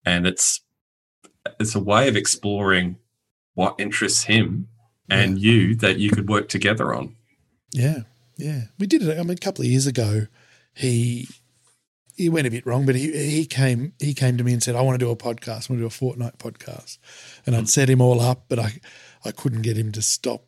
and 0.05 0.27
it's 0.27 0.61
it's 1.61 1.75
a 1.75 1.81
way 1.81 2.09
of 2.09 2.17
exploring 2.17 2.97
what 3.57 3.75
interests 3.79 4.25
him 4.25 4.69
and 5.11 5.41
you 5.41 5.75
that 5.77 5.99
you 5.99 6.11
could 6.11 6.29
work 6.29 6.49
together 6.49 6.95
on. 6.95 7.17
Yeah, 7.73 8.01
yeah. 8.37 8.65
We 8.79 8.87
did 8.87 9.03
it. 9.03 9.19
I 9.19 9.23
mean, 9.23 9.31
a 9.31 9.37
couple 9.37 9.65
of 9.65 9.71
years 9.71 9.87
ago, 9.87 10.27
he 10.75 11.27
he 12.15 12.29
went 12.29 12.47
a 12.47 12.51
bit 12.51 12.67
wrong, 12.67 12.87
but 12.87 12.95
he 12.95 13.11
he 13.13 13.47
came 13.47 13.95
he 13.99 14.15
came 14.15 14.37
to 14.37 14.45
me 14.45 14.53
and 14.53 14.63
said, 14.63 14.77
"I 14.77 14.83
want 14.83 15.01
to 15.01 15.05
do 15.05 15.11
a 15.11 15.17
podcast. 15.17 15.69
I 15.69 15.73
want 15.73 15.79
to 15.79 15.79
do 15.79 15.87
a 15.87 15.89
Fortnite 15.89 16.37
podcast." 16.37 16.99
And 17.47 17.57
I'd 17.57 17.69
set 17.69 17.89
him 17.89 18.01
all 18.01 18.21
up, 18.21 18.45
but 18.49 18.59
I 18.59 18.79
I 19.25 19.33
couldn't 19.33 19.63
get 19.63 19.79
him 19.79 19.91
to 19.93 20.03
stop 20.03 20.45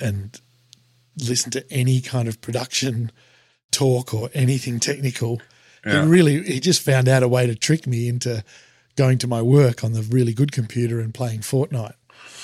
and 0.00 0.38
listen 1.16 1.52
to 1.52 1.72
any 1.72 2.00
kind 2.00 2.26
of 2.26 2.40
production 2.40 3.12
talk 3.70 4.12
or 4.12 4.28
anything 4.34 4.80
technical. 4.80 5.40
Yeah. 5.86 6.02
He 6.02 6.08
really 6.08 6.42
he 6.42 6.58
just 6.58 6.82
found 6.82 7.08
out 7.08 7.22
a 7.22 7.28
way 7.28 7.46
to 7.46 7.54
trick 7.54 7.86
me 7.86 8.08
into 8.08 8.42
going 8.96 9.18
to 9.18 9.28
my 9.28 9.40
work 9.40 9.84
on 9.84 9.92
the 9.92 10.02
really 10.02 10.34
good 10.34 10.50
computer 10.50 10.98
and 10.98 11.14
playing 11.14 11.40
Fortnite 11.40 11.94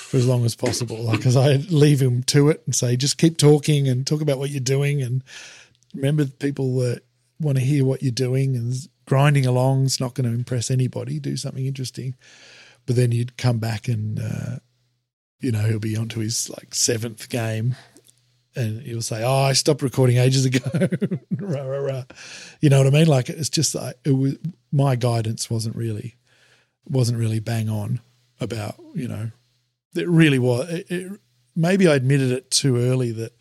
for 0.07 0.17
as 0.17 0.25
long 0.25 0.45
as 0.45 0.55
possible. 0.55 1.03
Like, 1.03 1.25
I 1.25 1.55
leave 1.69 2.01
him 2.01 2.23
to 2.23 2.49
it 2.49 2.63
and 2.65 2.73
say, 2.73 2.95
just 2.95 3.17
keep 3.17 3.37
talking 3.37 3.89
and 3.89 4.07
talk 4.07 4.21
about 4.21 4.37
what 4.37 4.49
you're 4.49 4.61
doing. 4.61 5.01
And 5.01 5.21
remember, 5.93 6.25
people 6.25 6.79
uh, 6.79 6.95
want 7.41 7.57
to 7.57 7.63
hear 7.63 7.83
what 7.83 8.01
you're 8.01 8.11
doing 8.11 8.55
and 8.55 8.73
grinding 9.05 9.45
along 9.45 9.85
is 9.85 9.99
not 9.99 10.13
going 10.13 10.29
to 10.29 10.33
impress 10.33 10.71
anybody. 10.71 11.19
Do 11.19 11.35
something 11.35 11.65
interesting. 11.65 12.15
But 12.85 12.95
then 12.95 13.11
you'd 13.11 13.37
come 13.37 13.59
back 13.59 13.89
and, 13.89 14.17
uh, 14.17 14.59
you 15.41 15.51
know, 15.51 15.67
he'll 15.67 15.79
be 15.79 15.97
onto 15.97 16.21
his 16.21 16.49
like 16.49 16.73
seventh 16.73 17.27
game 17.27 17.75
and 18.55 18.81
he'll 18.81 19.01
say, 19.01 19.23
"Oh, 19.23 19.43
I 19.43 19.53
stopped 19.53 19.81
recording 19.81 20.17
ages 20.17 20.45
ago." 20.45 20.59
rah, 21.37 21.61
rah, 21.63 21.77
rah. 21.79 22.03
You 22.61 22.69
know 22.69 22.79
what 22.79 22.87
I 22.87 22.91
mean? 22.91 23.07
Like 23.07 23.29
it's 23.29 23.49
just 23.49 23.75
like 23.75 23.97
it 24.05 24.11
was 24.11 24.37
my 24.71 24.95
guidance 24.95 25.49
wasn't 25.49 25.75
really 25.75 26.15
wasn't 26.89 27.19
really 27.19 27.39
bang 27.39 27.69
on 27.69 27.99
about 28.39 28.75
you 28.95 29.07
know 29.07 29.31
it 29.97 30.07
really 30.07 30.39
was. 30.39 30.69
It, 30.69 30.85
it, 30.89 31.19
maybe 31.55 31.87
I 31.87 31.95
admitted 31.95 32.31
it 32.31 32.51
too 32.51 32.77
early 32.77 33.11
that 33.13 33.33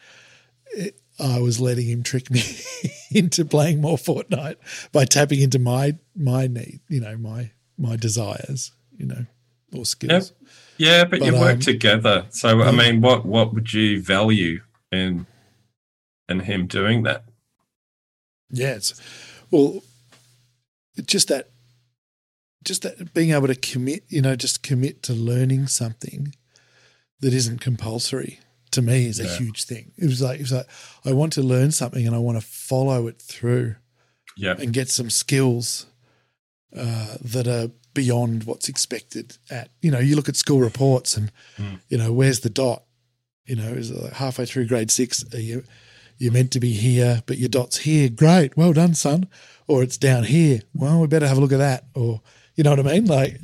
it, 0.73 1.01
I 1.19 1.41
was 1.41 1.61
letting 1.61 1.87
him 1.87 2.03
trick 2.03 2.31
me 2.31 2.43
into 3.11 3.45
playing 3.45 3.81
more 3.81 3.97
Fortnite 3.97 4.57
by 4.93 5.05
tapping 5.05 5.41
into 5.41 5.59
my 5.59 5.97
my 6.15 6.47
need, 6.47 6.81
you 6.89 7.01
know, 7.01 7.17
my 7.17 7.51
my 7.79 7.97
desires, 7.97 8.73
you 8.97 9.07
know, 9.07 9.27
or 9.75 9.85
skills. 9.85 10.33
Yeah, 10.79 11.05
but, 11.05 11.25
you 11.25 11.33
But, 11.33 11.41
work 11.41 11.55
um, 11.55 11.61
together. 11.61 12.27
So 12.31 12.63
I 12.63 12.71
mean, 12.71 13.01
what 13.01 13.25
what 13.25 13.55
would 13.55 13.73
you 13.73 14.03
value 14.03 14.61
in 14.93 15.27
in 16.29 16.41
him 16.41 16.67
doing 16.67 17.03
that? 17.05 17.25
Yeah, 18.51 18.75
it's 18.75 19.01
well, 19.51 19.83
just 21.05 21.29
that, 21.29 21.51
just 22.65 22.83
that 22.83 23.15
being 23.15 23.31
able 23.31 23.47
to 23.47 23.55
commit, 23.55 24.05
you 24.09 24.23
know, 24.23 24.37
just 24.37 24.63
commit 24.63 25.03
to 25.05 25.13
learning 25.13 25.67
something 25.67 26.35
that 27.21 27.33
isn't 27.35 27.61
compulsory 27.61 28.41
to 28.73 28.83
me 28.83 29.07
is 29.07 29.19
a 29.21 29.25
Yeah. 29.25 29.39
huge 29.39 29.65
thing. 29.65 29.93
It 29.97 30.07
was 30.07 30.21
like 30.21 30.39
it 30.39 30.43
was 30.43 30.53
like 30.53 30.67
I 31.05 31.13
want 31.13 31.33
to 31.35 31.43
learn 31.43 31.73
something 31.73 32.07
and 32.07 32.15
I 32.15 32.19
want 32.19 32.39
to 32.41 32.47
follow 32.47 33.07
it 33.07 33.21
through 33.23 33.77
Yeah, 34.37 34.55
and 34.59 34.73
get 34.73 34.91
some 34.91 35.09
skills 35.11 35.87
uh, 36.77 37.17
that 37.23 37.47
are 37.47 37.71
beyond 37.95 38.45
what's 38.45 38.69
expected. 38.69 39.39
At 39.51 39.71
you 39.81 39.91
know, 39.91 39.99
you 39.99 40.15
look 40.17 40.29
at 40.29 40.37
school 40.37 40.61
reports 40.61 41.17
and 41.17 41.33
Mm. 41.59 41.81
you 41.89 41.97
know, 41.99 42.13
where's 42.13 42.41
the 42.41 42.51
dot? 42.51 42.83
You 43.47 43.57
know, 43.57 43.69
is 43.69 43.91
like 43.93 44.13
halfway 44.15 44.45
through 44.45 44.67
grade 44.67 44.91
six, 44.91 45.25
are 45.33 45.41
you 45.41 45.65
you're 46.19 46.33
meant 46.33 46.51
to 46.53 46.61
be 46.61 46.73
here, 46.73 47.23
but 47.27 47.37
your 47.39 47.49
dot's 47.51 47.79
here. 47.79 48.09
Great, 48.09 48.57
well 48.57 48.73
done, 48.73 48.95
son. 48.95 49.29
Or 49.69 49.83
it's 49.83 49.97
down 49.99 50.25
here. 50.25 50.63
Well, 50.75 51.01
we 51.01 51.07
better 51.09 51.29
have 51.29 51.37
a 51.37 51.41
look 51.41 51.53
at 51.53 51.59
that. 51.59 51.85
Or 51.95 52.23
you 52.57 52.65
know 52.65 52.71
what 52.71 52.81
I 52.81 52.83
mean? 52.85 53.05
Like, 53.05 53.39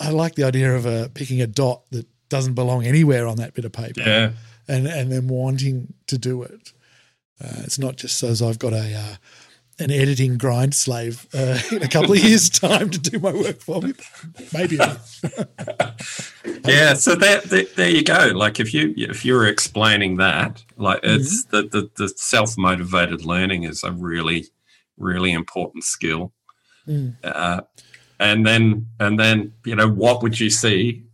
I 0.00 0.10
like 0.10 0.34
the 0.34 0.42
idea 0.44 0.74
of 0.74 0.86
uh, 0.86 1.08
picking 1.14 1.40
a 1.40 1.46
dot 1.46 1.82
that 1.90 2.06
doesn't 2.32 2.54
belong 2.54 2.84
anywhere 2.86 3.26
on 3.28 3.36
that 3.36 3.54
bit 3.54 3.64
of 3.64 3.72
paper, 3.72 4.00
Yeah. 4.00 4.32
and 4.66 4.86
and 4.88 5.12
then 5.12 5.28
wanting 5.28 5.94
to 6.08 6.18
do 6.18 6.42
it. 6.42 6.72
Uh, 7.42 7.60
it's 7.64 7.78
not 7.78 7.94
just 7.96 8.22
as 8.22 8.40
I've 8.42 8.58
got 8.58 8.72
a 8.72 8.94
uh, 8.94 9.14
an 9.78 9.90
editing 9.90 10.38
grind 10.38 10.74
slave 10.74 11.26
uh, 11.34 11.58
in 11.70 11.82
a 11.82 11.88
couple 11.88 12.12
of 12.12 12.18
years' 12.28 12.48
time 12.50 12.90
to 12.90 12.98
do 12.98 13.18
my 13.18 13.32
work 13.32 13.60
for 13.60 13.80
me. 13.82 13.92
Maybe. 14.52 14.76
yeah 16.66 16.94
so 16.94 17.14
that, 17.14 17.44
that 17.44 17.74
there 17.76 17.88
you 17.90 18.02
go 18.04 18.30
like 18.34 18.60
if 18.60 18.72
you 18.74 18.94
if 18.96 19.24
you're 19.24 19.46
explaining 19.46 20.16
that 20.16 20.62
like 20.76 21.00
it's 21.02 21.44
the, 21.46 21.62
the 21.62 21.90
the 21.96 22.08
self-motivated 22.16 23.24
learning 23.24 23.64
is 23.64 23.82
a 23.82 23.90
really 23.92 24.46
really 24.96 25.32
important 25.32 25.84
skill 25.84 26.32
Mm. 26.88 27.14
uh, 27.22 27.60
and 28.18 28.44
then 28.44 28.86
and 28.98 29.16
then 29.18 29.52
you 29.64 29.76
know 29.76 29.88
what 29.88 30.20
would 30.24 30.40
you 30.40 30.50
see 30.50 31.04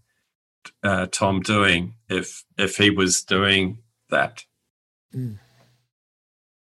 uh, 0.82 1.06
tom 1.10 1.40
doing 1.40 1.94
if 2.08 2.44
if 2.56 2.76
he 2.76 2.90
was 2.90 3.22
doing 3.22 3.78
that 4.10 4.44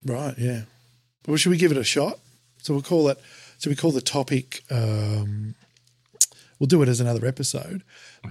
Right, 0.05 0.34
yeah. 0.38 0.62
Well, 1.26 1.36
should 1.36 1.51
we 1.51 1.59
give 1.59 1.70
it 1.72 1.76
a 1.76 1.84
shot? 1.84 2.18
So 2.59 2.72
we'll 2.72 2.82
call 2.82 3.09
it. 3.09 3.18
So 3.59 3.68
we 3.68 3.76
call 3.76 3.92
the 3.92 4.01
topic. 4.01 4.62
Um, 4.70 5.55
we'll 6.59 6.66
do 6.68 6.82
it 6.82 6.88
as 6.88 7.01
another 7.01 7.26
episode, 7.26 7.82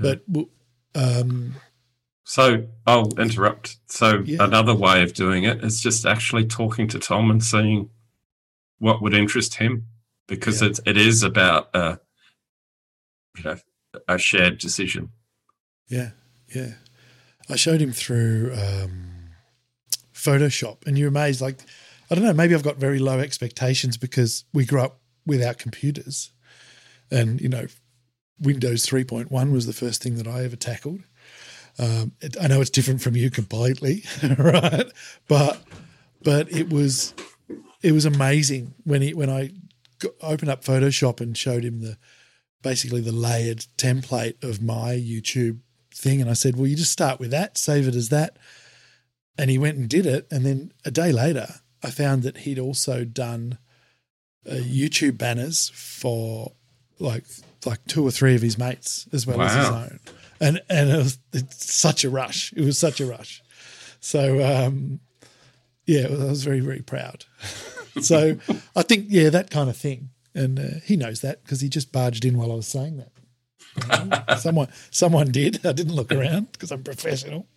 but 0.02 0.24
we'll, 0.28 0.50
um, 0.96 1.56
so 2.24 2.68
i'll 2.88 3.12
interrupt 3.20 3.78
so 3.88 4.24
Yeah. 4.26 4.44
another 4.44 4.74
way 4.76 5.02
of 5.04 5.14
doing 5.14 5.44
it 5.46 5.64
is 5.64 5.82
just 5.82 6.06
actually 6.06 6.46
talking 6.46 6.88
to 6.90 7.00
tom 7.00 7.30
and 7.32 7.44
seeing 7.44 7.90
what 8.80 9.02
would 9.02 9.14
interest 9.16 9.56
him 9.56 9.86
because 10.28 10.62
Yeah. 10.62 10.68
it's 10.70 10.80
it 10.86 10.98
is 10.98 11.24
about 11.24 11.70
uh 11.76 11.98
you 13.38 13.44
know 13.44 13.58
a 14.08 14.18
shared 14.20 14.58
decision 14.60 15.10
yeah, 15.90 16.12
yeah. 16.54 16.74
I 17.50 17.56
showed 17.56 17.82
him 17.82 17.92
through 17.92 18.54
um, 18.54 19.32
Photoshop, 20.14 20.86
and 20.86 20.98
you're 20.98 21.10
amazed. 21.10 21.42
Like, 21.42 21.60
I 22.10 22.16
don't 22.16 22.24
know. 22.24 22.34
Maybe 22.34 22.54
I've 22.54 22.64
got 22.64 22.78
very 22.78 23.00
low 23.00 23.20
expectations 23.20 23.98
because 23.98 24.46
we 24.54 24.66
grew 24.66 24.82
up 24.82 25.00
without 25.26 25.58
computers, 25.58 26.32
and 27.12 27.42
you 27.42 27.50
know, 27.50 27.66
Windows 28.40 28.86
3.1 28.86 29.52
was 29.52 29.66
the 29.66 29.74
first 29.74 30.02
thing 30.02 30.16
that 30.16 30.28
I 30.28 30.44
ever 30.44 30.56
tackled. 30.56 31.02
Um, 31.78 32.14
it, 32.22 32.36
I 32.42 32.48
know 32.48 32.62
it's 32.62 32.70
different 32.70 33.02
from 33.02 33.16
you 33.16 33.32
completely, 33.32 34.04
right? 34.38 34.92
But 35.28 35.64
but 36.22 36.52
it 36.52 36.70
was 36.72 37.14
it 37.82 37.94
was 37.94 38.06
amazing 38.06 38.74
when 38.84 39.02
he 39.02 39.14
when 39.14 39.30
I 39.30 39.52
g- 40.02 40.10
opened 40.22 40.52
up 40.52 40.64
Photoshop 40.64 41.22
and 41.22 41.38
showed 41.38 41.64
him 41.64 41.82
the 41.82 41.98
basically 42.62 43.02
the 43.02 43.14
layered 43.14 43.66
template 43.78 44.44
of 44.44 44.62
my 44.62 44.94
YouTube 44.94 45.60
thing, 45.94 46.22
and 46.22 46.30
I 46.30 46.34
said, 46.34 46.56
"Well, 46.56 46.68
you 46.68 46.76
just 46.76 46.92
start 46.92 47.20
with 47.20 47.32
that, 47.32 47.58
save 47.58 47.88
it 47.88 47.96
as 47.96 48.10
that," 48.10 48.38
and 49.38 49.50
he 49.50 49.58
went 49.58 49.78
and 49.78 49.90
did 49.90 50.06
it, 50.06 50.28
and 50.32 50.46
then 50.46 50.72
a 50.86 50.92
day 50.92 51.12
later, 51.12 51.48
I 51.84 51.92
found 51.92 52.24
that 52.24 52.40
he'd 52.40 52.60
also 52.60 53.04
done 53.04 53.58
uh, 54.48 54.54
YouTube 54.54 55.18
banners 55.18 55.72
for 55.74 56.54
like 57.00 57.26
like 57.66 57.84
two 57.86 58.06
or 58.06 58.12
three 58.12 58.36
of 58.36 58.42
his 58.42 58.58
mates 58.58 59.08
as 59.12 59.28
well 59.28 59.42
as 59.42 59.56
his 59.56 59.70
own, 59.70 60.00
and 60.40 60.62
and 60.70 60.90
it 60.90 60.98
was 60.98 61.20
it's 61.34 61.74
such 61.74 62.04
a 62.04 62.10
rush. 62.10 62.54
It 62.54 62.64
was 62.64 62.78
such 62.78 63.00
a 63.00 63.06
rush. 63.06 63.42
So 64.00 64.44
um, 64.44 65.00
yeah, 65.86 66.08
I 66.08 66.26
was 66.26 66.44
very 66.44 66.60
very 66.60 66.82
proud. 66.82 67.26
so 68.02 68.38
I 68.76 68.82
think 68.84 69.08
yeah, 69.10 69.30
that 69.30 69.50
kind 69.50 69.70
of 69.70 69.78
thing, 69.78 70.10
and 70.34 70.60
uh, 70.60 70.80
he 70.84 70.96
knows 70.96 71.22
that 71.22 71.44
because 71.44 71.62
he 71.62 71.70
just 71.70 71.92
barged 71.92 72.26
in 72.26 72.38
while 72.38 72.52
I 72.52 72.56
was 72.56 72.68
saying 72.68 72.98
that. 72.98 73.12
Someone 74.40 74.68
someone 74.92 75.32
did. 75.32 75.66
I 75.66 75.72
didn't 75.72 75.96
look 75.96 76.12
around 76.12 76.52
because 76.52 76.72
I'm 76.72 76.84
professional, 76.84 77.48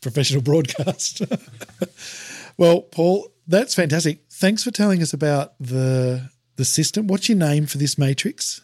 professional 0.00 0.42
broadcast. 0.42 1.22
well, 2.56 2.82
Paul, 2.82 3.28
that's 3.46 3.74
fantastic. 3.74 4.20
Thanks 4.30 4.62
for 4.64 4.70
telling 4.70 5.02
us 5.02 5.12
about 5.12 5.54
the 5.60 6.30
the 6.56 6.64
system. 6.64 7.06
What's 7.06 7.28
your 7.28 7.38
name 7.38 7.66
for 7.66 7.78
this 7.78 7.98
matrix? 7.98 8.60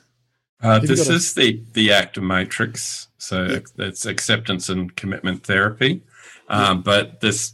uh, 0.62 0.78
this 0.78 1.08
a- 1.08 1.12
is 1.12 1.34
the 1.34 1.62
the 1.74 1.92
actor 1.92 2.22
matrix 2.22 3.08
so 3.18 3.44
Yeah. 3.44 3.58
it's 3.86 4.06
acceptance 4.06 4.70
and 4.70 4.94
commitment 4.96 5.44
therapy 5.44 6.02
um, 6.48 6.80
but 6.82 7.20
this 7.20 7.52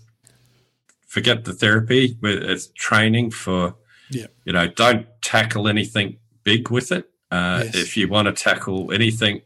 forget 1.08 1.44
the 1.44 1.52
therapy 1.52 2.16
it's 2.22 2.68
training 2.76 3.32
for 3.32 3.74
Yeah. 4.10 4.26
you 4.44 4.52
know 4.52 4.68
don't 4.68 5.06
tackle 5.20 5.66
anything 5.66 6.18
big 6.44 6.70
with 6.70 6.92
it 6.92 7.10
uh, 7.32 7.62
Yes. 7.64 7.74
if 7.74 7.96
you 7.96 8.06
want 8.08 8.26
to 8.28 8.32
tackle 8.32 8.92
anything 8.92 9.42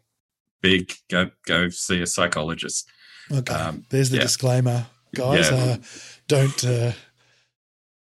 big 0.60 0.92
go 1.10 1.30
go 1.46 1.68
see 1.70 2.02
a 2.02 2.06
psychologist 2.06 2.88
Okay, 3.32 3.54
Um, 3.54 3.84
there's 3.90 4.10
the 4.10 4.16
yeah. 4.18 4.22
disclaimer, 4.22 4.86
guys. 5.14 5.50
Yeah. 5.50 5.56
Uh, 5.56 5.76
don't 6.28 6.64
uh, 6.64 6.92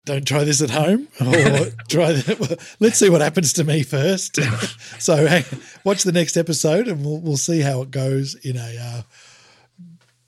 don't 0.05 0.27
try 0.27 0.43
this 0.43 0.61
at 0.61 0.69
home, 0.71 1.07
or 1.21 1.71
try 1.89 2.11
that. 2.11 2.75
Let's 2.81 2.97
see 2.99 3.09
what 3.09 3.21
happens 3.21 3.53
to 3.53 3.63
me 3.63 3.81
first. 3.83 4.35
so, 4.99 5.25
hey, 5.25 5.43
watch 5.85 6.03
the 6.03 6.11
next 6.11 6.35
episode, 6.37 6.87
and 6.89 7.03
we'll 7.05 7.21
we'll 7.21 7.37
see 7.37 7.61
how 7.61 7.81
it 7.81 7.91
goes 7.91 8.35
in 8.35 8.57
a 8.57 8.77
uh, 8.77 9.01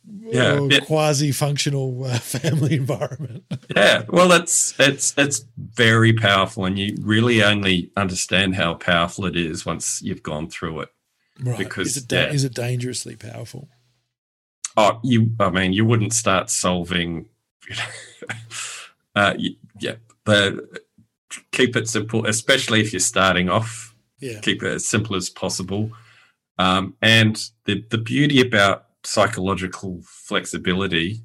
Yeah, 0.10 0.68
it- 0.72 0.86
quasi 0.86 1.32
functional 1.32 2.03
uh, 2.05 2.18
family 2.20 2.76
environment. 2.76 3.43
Yeah, 3.76 4.03
well, 4.10 4.32
it's 4.32 4.74
it's 4.80 5.14
it's 5.18 5.45
very 5.58 6.14
powerful, 6.14 6.66
and 6.66 6.78
you 6.80 6.95
really 7.01 7.43
only 7.43 7.91
understand 7.97 8.55
how 8.55 8.76
powerful 8.76 9.26
it 9.26 9.36
is 9.36 9.66
once 9.66 10.01
you've 10.01 10.24
gone 10.24 10.49
through 10.49 10.82
it. 10.82 10.89
Right? 11.41 11.58
Because, 11.58 11.88
is 11.89 11.97
it 11.97 12.08
da- 12.08 12.22
yeah. 12.28 12.32
is 12.34 12.43
it 12.43 12.53
dangerously 12.53 13.16
powerful? 13.16 13.68
Oh, 14.76 14.99
you, 15.03 15.32
I 15.39 15.49
mean, 15.49 15.74
you 15.74 15.86
wouldn't 15.86 16.14
start 16.14 16.49
solving. 16.49 17.28
uh, 19.16 19.34
y- 19.38 19.55
yeah, 19.80 19.95
the 20.26 20.80
keep 21.51 21.76
it 21.76 21.88
simple, 21.89 22.26
especially 22.26 22.82
if 22.82 22.93
you're 22.93 22.99
starting 22.99 23.49
off. 23.49 23.93
Yeah, 24.20 24.39
Keep 24.39 24.64
it 24.64 24.74
as 24.74 24.86
simple 24.86 25.16
as 25.16 25.30
possible. 25.30 25.91
Um, 26.58 26.95
and 27.01 27.39
the 27.66 27.86
the 27.89 27.97
beauty 27.99 28.41
about 28.41 28.87
psychological 29.08 30.01
flexibility 30.03 31.22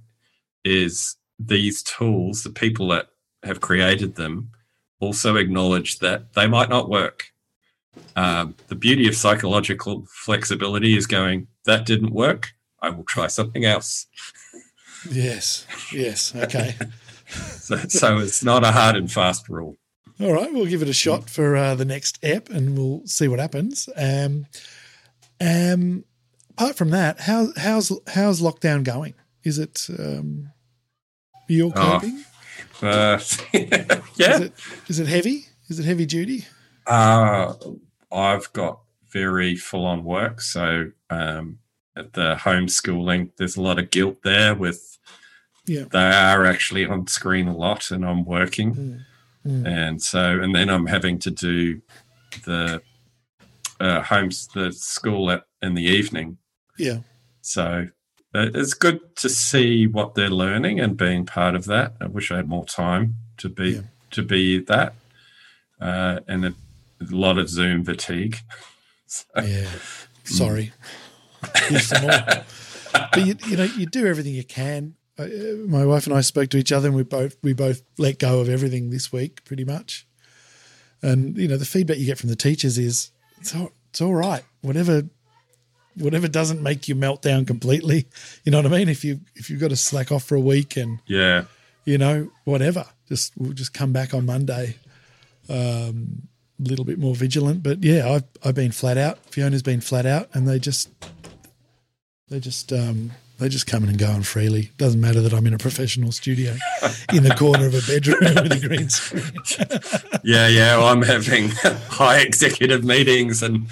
is 0.65 1.17
these 1.39 1.83
tools, 1.83 2.45
the 2.45 2.51
people 2.51 2.89
that 2.89 3.09
have 3.43 3.61
created 3.61 4.15
them, 4.15 4.51
also 5.01 5.35
acknowledge 5.35 5.99
that 5.99 6.33
they 6.35 6.47
might 6.47 6.69
not 6.69 6.89
work. 6.89 7.33
Um, 8.15 8.55
the 8.69 8.77
beauty 8.77 9.09
of 9.09 9.17
psychological 9.17 10.07
flexibility 10.09 10.97
is 10.97 11.07
going, 11.07 11.49
that 11.65 11.85
didn't 11.85 12.13
work. 12.13 12.53
I 12.81 12.91
will 12.91 13.05
try 13.05 13.27
something 13.27 13.65
else. 13.65 14.07
yes, 15.11 15.67
yes. 15.93 16.35
Okay. 16.35 16.77
So, 17.35 17.77
so 17.89 18.19
it's 18.19 18.45
not 18.45 18.63
a 18.63 18.73
hard 18.73 18.95
and 18.95 19.11
fast 19.11 19.49
rule. 19.49 19.79
All 20.21 20.35
right, 20.35 20.53
we'll 20.53 20.67
give 20.67 20.83
it 20.83 20.89
a 20.91 20.93
shot 20.93 21.31
for 21.31 21.57
uh, 21.57 21.75
the 21.75 21.87
next 21.87 22.23
app, 22.23 22.51
and 22.51 22.77
we'll 22.77 23.07
see 23.07 23.27
what 23.27 23.39
happens. 23.39 23.89
Um, 23.97 24.45
um, 25.41 26.05
apart 26.63 26.77
from 26.77 26.91
that, 26.91 27.21
how 27.21 27.49
how's 27.57 27.93
how's 28.15 28.41
lockdown 28.41 28.85
going? 28.85 29.15
Is 29.45 29.59
it 29.59 29.87
um, 29.99 30.51
you're 31.49 31.73
Oh, 31.75 31.99
coping? 32.01 32.25
Uh, 32.81 33.17
Is 33.53 34.41
it 34.41 34.53
is 34.89 34.99
it 35.01 35.07
heavy? 35.07 35.47
Is 35.69 35.79
it 35.79 35.85
heavy 35.85 36.07
duty? 36.07 36.45
Uh, 36.87 37.55
I've 38.13 38.53
got 38.53 38.81
very 39.11 39.57
full 39.57 39.85
on 39.87 40.05
work. 40.05 40.41
So 40.41 40.91
um, 41.11 41.59
at 41.97 42.13
the 42.13 42.37
homeschooling, 42.37 43.31
there's 43.37 43.57
a 43.57 43.63
lot 43.63 43.79
of 43.79 43.91
guilt 43.91 44.23
there 44.23 44.55
with 44.55 44.99
Yeah. 45.67 45.85
they 45.91 46.11
are 46.11 46.45
actually 46.45 46.87
on 46.87 47.07
screen 47.07 47.47
a 47.49 47.57
lot 47.57 47.91
and 47.91 48.05
I'm 48.05 48.25
working. 48.25 48.75
Mm. 48.75 49.01
Mm. 49.47 49.67
And 49.67 50.03
so, 50.03 50.41
and 50.41 50.55
then 50.55 50.69
I'm 50.69 50.87
having 50.87 51.19
to 51.21 51.31
do 51.31 51.83
the 52.45 52.83
uh, 53.81 54.03
homes, 54.03 54.49
the 54.55 54.73
school 54.73 55.31
at, 55.31 55.45
in 55.61 55.75
the 55.75 55.83
evening. 55.85 56.39
Yeah, 56.83 56.99
So 57.41 57.89
uh, 58.35 58.49
it's 58.55 58.75
good 58.75 59.01
to 59.17 59.29
see 59.29 59.87
what 59.87 60.15
they're 60.15 60.31
learning 60.31 60.81
and 60.81 60.97
being 60.97 61.27
part 61.27 61.55
of 61.55 61.65
that. 61.67 61.95
I 62.01 62.07
wish 62.07 62.31
I 62.33 62.37
had 62.37 62.49
more 62.49 62.65
time 62.65 63.15
to 63.39 63.49
be 63.49 63.71
Yeah. 63.71 63.81
to 64.13 64.23
be 64.23 64.59
that, 64.61 64.95
uh, 65.81 66.21
and 66.29 66.45
a, 66.47 66.55
a 67.01 67.05
lot 67.15 67.39
of 67.39 67.49
Zoom 67.49 67.85
fatigue. 67.85 68.37
So, 69.07 69.25
yeah. 69.43 69.69
Sorry. 70.25 70.73
Some 71.81 72.03
more. 72.03 72.19
But 73.13 73.27
you, 73.27 73.35
you 73.47 73.57
know, 73.59 73.65
you 73.65 73.85
do 73.85 74.07
everything 74.07 74.33
you 74.35 74.45
can. 74.45 74.95
Uh, 75.19 75.27
my 75.69 75.85
wife 75.85 76.07
and 76.07 76.17
I 76.17 76.23
spoke 76.23 76.49
to 76.51 76.57
each 76.57 76.73
other, 76.73 76.89
and 76.89 76.97
we 76.97 77.03
both 77.03 77.37
we 77.43 77.53
both 77.53 77.83
let 77.99 78.19
go 78.19 78.41
of 78.41 78.49
everything 78.49 78.89
this 78.89 79.13
week, 79.13 79.45
pretty 79.45 79.65
much. 79.65 80.07
And 81.03 81.37
you 81.37 81.47
know, 81.47 81.59
the 81.59 81.67
feedback 81.67 81.99
you 81.99 82.07
get 82.07 82.17
from 82.19 82.31
the 82.31 82.37
teachers 82.37 82.79
is 82.79 83.11
it's 83.39 83.55
all, 83.55 83.73
it's 83.91 84.01
all 84.01 84.15
right. 84.15 84.45
Whatever 84.63 85.03
whatever 85.97 86.29
doesn't 86.29 86.63
make 86.63 86.89
you 86.89 86.95
melt 86.95 87.23
down 87.23 87.45
completely. 87.45 88.07
You 88.45 88.53
know 88.53 88.59
what 88.63 88.67
I 88.73 88.77
mean? 88.79 88.89
If 88.89 89.05
you 89.05 89.21
if 89.35 89.51
you've 89.51 89.61
got 89.61 89.71
to 89.71 89.77
slack 89.77 90.11
off 90.13 90.25
for 90.25 90.35
a 90.37 90.41
week 90.41 90.77
and 90.77 90.99
Yeah. 91.07 91.45
you 91.85 91.99
know 91.99 92.31
whatever, 92.45 92.87
just 93.09 93.33
we'll 93.37 93.53
just 93.53 93.73
come 93.75 93.93
back 93.93 94.15
on 94.15 94.27
Monday. 94.27 94.77
Um, 95.49 96.29
a 96.61 96.69
little 96.69 96.85
bit 96.85 96.99
more 96.99 97.15
vigilant, 97.17 97.63
but 97.63 97.83
yeah, 97.83 98.09
I've 98.09 98.25
I've 98.45 98.55
been 98.55 98.71
flat 98.73 98.97
out. 98.97 99.19
Fiona's 99.31 99.63
been 99.63 99.81
flat 99.81 100.07
out, 100.07 100.29
and 100.33 100.47
they 100.49 100.59
just 100.61 100.89
they 102.29 102.39
just 102.41 102.73
um, 102.73 103.11
they 103.43 103.49
just 103.49 103.67
coming 103.67 103.91
and 103.91 103.99
going 103.99 104.23
freely. 104.23 104.71
Doesn't 104.79 105.01
matter 105.01 105.21
that 105.21 105.33
I'm 105.35 105.47
in 105.47 105.55
a 105.55 105.59
professional 105.59 106.13
studio 106.13 106.55
in 107.13 107.23
the 107.25 107.35
corner 107.37 107.67
of 107.67 107.75
a 107.75 107.83
bedroom 107.87 108.21
with 108.43 108.53
a 108.65 108.69
green 108.69 108.89
screen. 108.89 110.21
Yeah, 110.25 110.49
yeah. 110.49 110.77
Well, 110.79 110.87
I'm 110.89 111.03
having 111.03 111.51
high 111.91 112.21
executive 112.21 112.85
meetings 112.85 113.43
and 113.43 113.67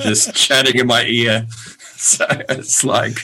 just 0.00 0.34
chatting 0.34 0.76
in 0.78 0.86
my 0.86 1.04
ear. 1.04 1.46
So 1.98 2.26
it's 2.50 2.84
like, 2.84 3.16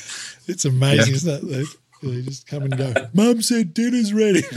It's 0.48 0.64
amazing, 0.64 1.08
Yeah. 1.08 1.14
isn't 1.14 1.50
it? 1.52 1.68
They, 2.02 2.08
they 2.08 2.22
just 2.22 2.46
come 2.46 2.62
and 2.62 2.76
go. 2.76 2.94
Mum 3.12 3.42
said 3.42 3.74
dinner's 3.74 4.14
ready. 4.14 4.42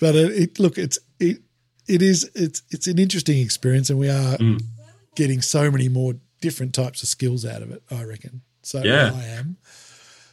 but 0.00 0.14
it, 0.14 0.32
it 0.32 0.58
look, 0.58 0.78
it's 0.78 0.98
it 1.18 1.38
it 1.88 2.02
is 2.02 2.30
it's 2.34 2.62
it's 2.70 2.86
an 2.86 2.98
interesting 2.98 3.38
experience, 3.38 3.90
and 3.90 3.98
we 3.98 4.08
are 4.10 4.36
Mm. 4.36 4.62
getting 5.16 5.40
so 5.40 5.70
many 5.70 5.88
more 5.88 6.14
different 6.40 6.74
types 6.74 7.02
of 7.02 7.08
skills 7.08 7.44
out 7.44 7.62
of 7.62 7.70
it. 7.70 7.82
I 7.90 8.04
reckon. 8.04 8.42
So 8.62 8.82
Yeah. 8.82 9.12
I 9.14 9.24
am. 9.24 9.56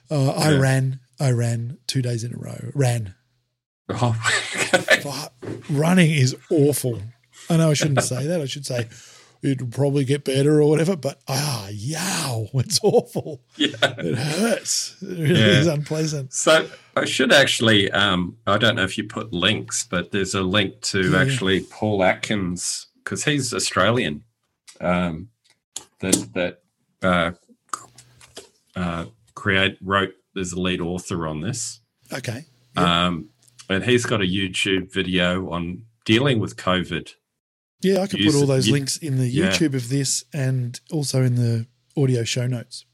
Uh, 0.10 0.30
I 0.32 0.51
Yeah. 0.51 0.58
ran. 0.60 0.99
I 1.20 1.32
ran 1.32 1.78
two 1.88 2.01
days 2.01 2.24
in 2.24 2.34
a 2.34 2.38
row. 2.38 2.72
Ran. 2.74 3.14
oh. 3.89 4.16
But 5.03 5.34
running 5.70 6.12
is 6.12 6.36
awful. 6.49 7.01
I 7.49 7.58
know 7.58 7.70
I 7.72 7.74
shouldn't 7.74 8.03
say 8.03 8.26
that. 8.28 8.41
I 8.41 8.45
should 8.45 8.66
say 8.66 8.88
it'll 9.41 9.68
probably 9.68 10.03
get 10.03 10.24
better 10.26 10.62
or 10.62 10.70
whatever. 10.70 10.95
But 10.95 11.22
ah, 11.28 11.70
yow, 11.72 12.47
it's 12.55 12.80
awful. 12.84 13.41
yeah. 13.55 13.68
It 13.82 14.16
hurts. 14.18 14.95
It 15.01 15.08
really 15.08 15.39
Yeah. 15.39 15.60
is 15.60 15.68
unpleasant. 15.68 16.34
So 16.34 16.70
I 16.95 17.05
should 17.05 17.32
actually, 17.32 17.89
um, 17.91 18.38
I 18.45 18.58
don't 18.58 18.76
know 18.76 18.84
if 18.84 18.97
you 18.97 19.05
put 19.05 19.32
links, 19.34 19.86
but 19.89 20.12
there's 20.12 20.34
a 20.34 20.41
link 20.41 20.82
to 20.84 21.12
Yeah. 21.12 21.22
actually 21.22 21.62
Paul 21.62 22.03
Atkins 22.03 22.88
because 23.03 23.24
he's 23.24 23.53
Australian. 23.53 24.24
Um, 24.82 25.30
that 26.00 26.30
that 26.34 26.62
uh, 27.02 27.32
uh, 28.76 29.06
create 29.36 29.78
wrote 29.82 30.14
as 30.36 30.52
the 30.52 30.60
lead 30.60 30.82
author 30.82 31.28
on 31.28 31.41
this, 31.41 31.82
Okay. 32.14 32.45
um, 32.76 33.30
and 33.70 33.84
he's 33.84 34.06
got 34.06 34.22
a 34.22 34.26
YouTube 34.26 34.91
video 34.93 35.50
on 35.50 35.84
dealing 36.06 36.39
with 36.39 36.56
COVID. 36.56 37.10
Yeah, 37.82 38.02
I 38.02 38.08
could 38.08 38.20
Use- 38.20 38.34
put 38.34 38.39
all 38.41 38.48
those 38.48 38.68
you- 38.68 38.74
links 38.74 38.98
in 38.98 39.18
the 39.18 39.28
yeah. 39.28 39.50
YouTube 39.52 39.74
of 39.76 39.89
this 39.89 40.24
and 40.34 40.80
also 40.91 41.24
in 41.24 41.36
the 41.36 41.68
audio 41.95 42.24
show 42.24 42.48
notes. 42.48 42.86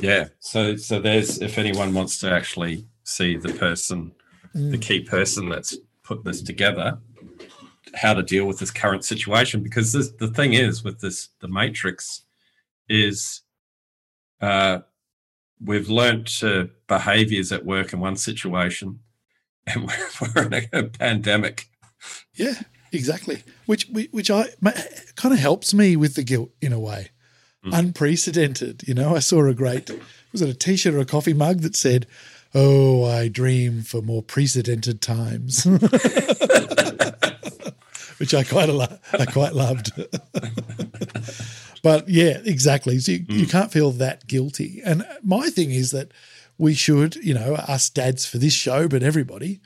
Yeah, 0.00 0.28
so 0.40 0.76
so 0.76 1.00
there's 1.00 1.40
if 1.40 1.58
anyone 1.58 1.92
wants 1.94 2.18
to 2.20 2.30
actually 2.30 2.86
see 3.04 3.36
the 3.36 3.52
person, 3.54 4.12
Mm. 4.54 4.70
the 4.70 4.78
key 4.78 5.00
person 5.00 5.48
that's 5.48 5.76
put 6.04 6.24
this 6.24 6.40
together, 6.42 6.98
how 7.94 8.14
to 8.14 8.22
deal 8.22 8.46
with 8.46 8.58
this 8.58 8.70
current 8.70 9.04
situation. 9.04 9.62
Because 9.62 9.92
this, 9.92 10.10
the 10.10 10.28
thing 10.28 10.54
is 10.54 10.82
with 10.82 11.00
this, 11.00 11.28
the 11.40 11.48
matrix 11.48 12.22
is, 12.88 13.42
uh, 14.40 14.80
we've 15.62 15.88
learnt 15.88 16.42
uh, 16.42 16.66
behaviors 16.86 17.52
at 17.52 17.64
work 17.64 17.92
in 17.92 18.00
one 18.00 18.16
situation, 18.16 19.00
and 19.66 19.86
we're, 19.86 20.30
we're 20.34 20.46
in 20.46 20.54
a, 20.54 20.68
a 20.72 20.82
pandemic. 20.84 21.68
Yeah, 22.34 22.54
exactly. 22.92 23.42
Which 23.66 23.88
which 23.88 24.30
I 24.30 24.48
kind 25.16 25.34
of 25.34 25.40
helps 25.40 25.74
me 25.74 25.96
with 25.96 26.14
the 26.14 26.22
guilt 26.22 26.50
in 26.60 26.72
a 26.72 26.78
way. 26.78 27.10
Mm. 27.64 27.76
Unprecedented, 27.78 28.84
you 28.86 28.94
know. 28.94 29.16
I 29.16 29.18
saw 29.18 29.44
a 29.46 29.54
great 29.54 29.90
was 30.32 30.42
it 30.42 30.48
a 30.48 30.54
T-shirt 30.54 30.94
or 30.94 31.00
a 31.00 31.04
coffee 31.04 31.34
mug 31.34 31.60
that 31.60 31.74
said, 31.74 32.06
"Oh, 32.54 33.04
I 33.04 33.28
dream 33.28 33.82
for 33.82 34.00
more 34.00 34.22
precedented 34.22 35.00
times," 35.00 35.66
which 38.18 38.34
I 38.34 38.44
quite 38.44 38.68
a 38.68 38.72
lo- 38.72 38.98
I 39.12 39.24
quite 39.26 39.54
loved. 39.54 39.90
but 41.82 42.08
yeah, 42.08 42.38
exactly. 42.44 42.98
So 42.98 43.12
you, 43.12 43.24
you 43.28 43.46
can't 43.46 43.72
feel 43.72 43.90
that 43.92 44.26
guilty. 44.26 44.80
And 44.84 45.06
my 45.22 45.48
thing 45.50 45.70
is 45.70 45.90
that 45.92 46.12
we 46.58 46.74
should, 46.74 47.16
you 47.16 47.34
know, 47.34 47.54
us 47.54 47.88
dads 47.88 48.26
for 48.26 48.38
this 48.38 48.52
show, 48.54 48.88
but 48.88 49.02
everybody, 49.02 49.60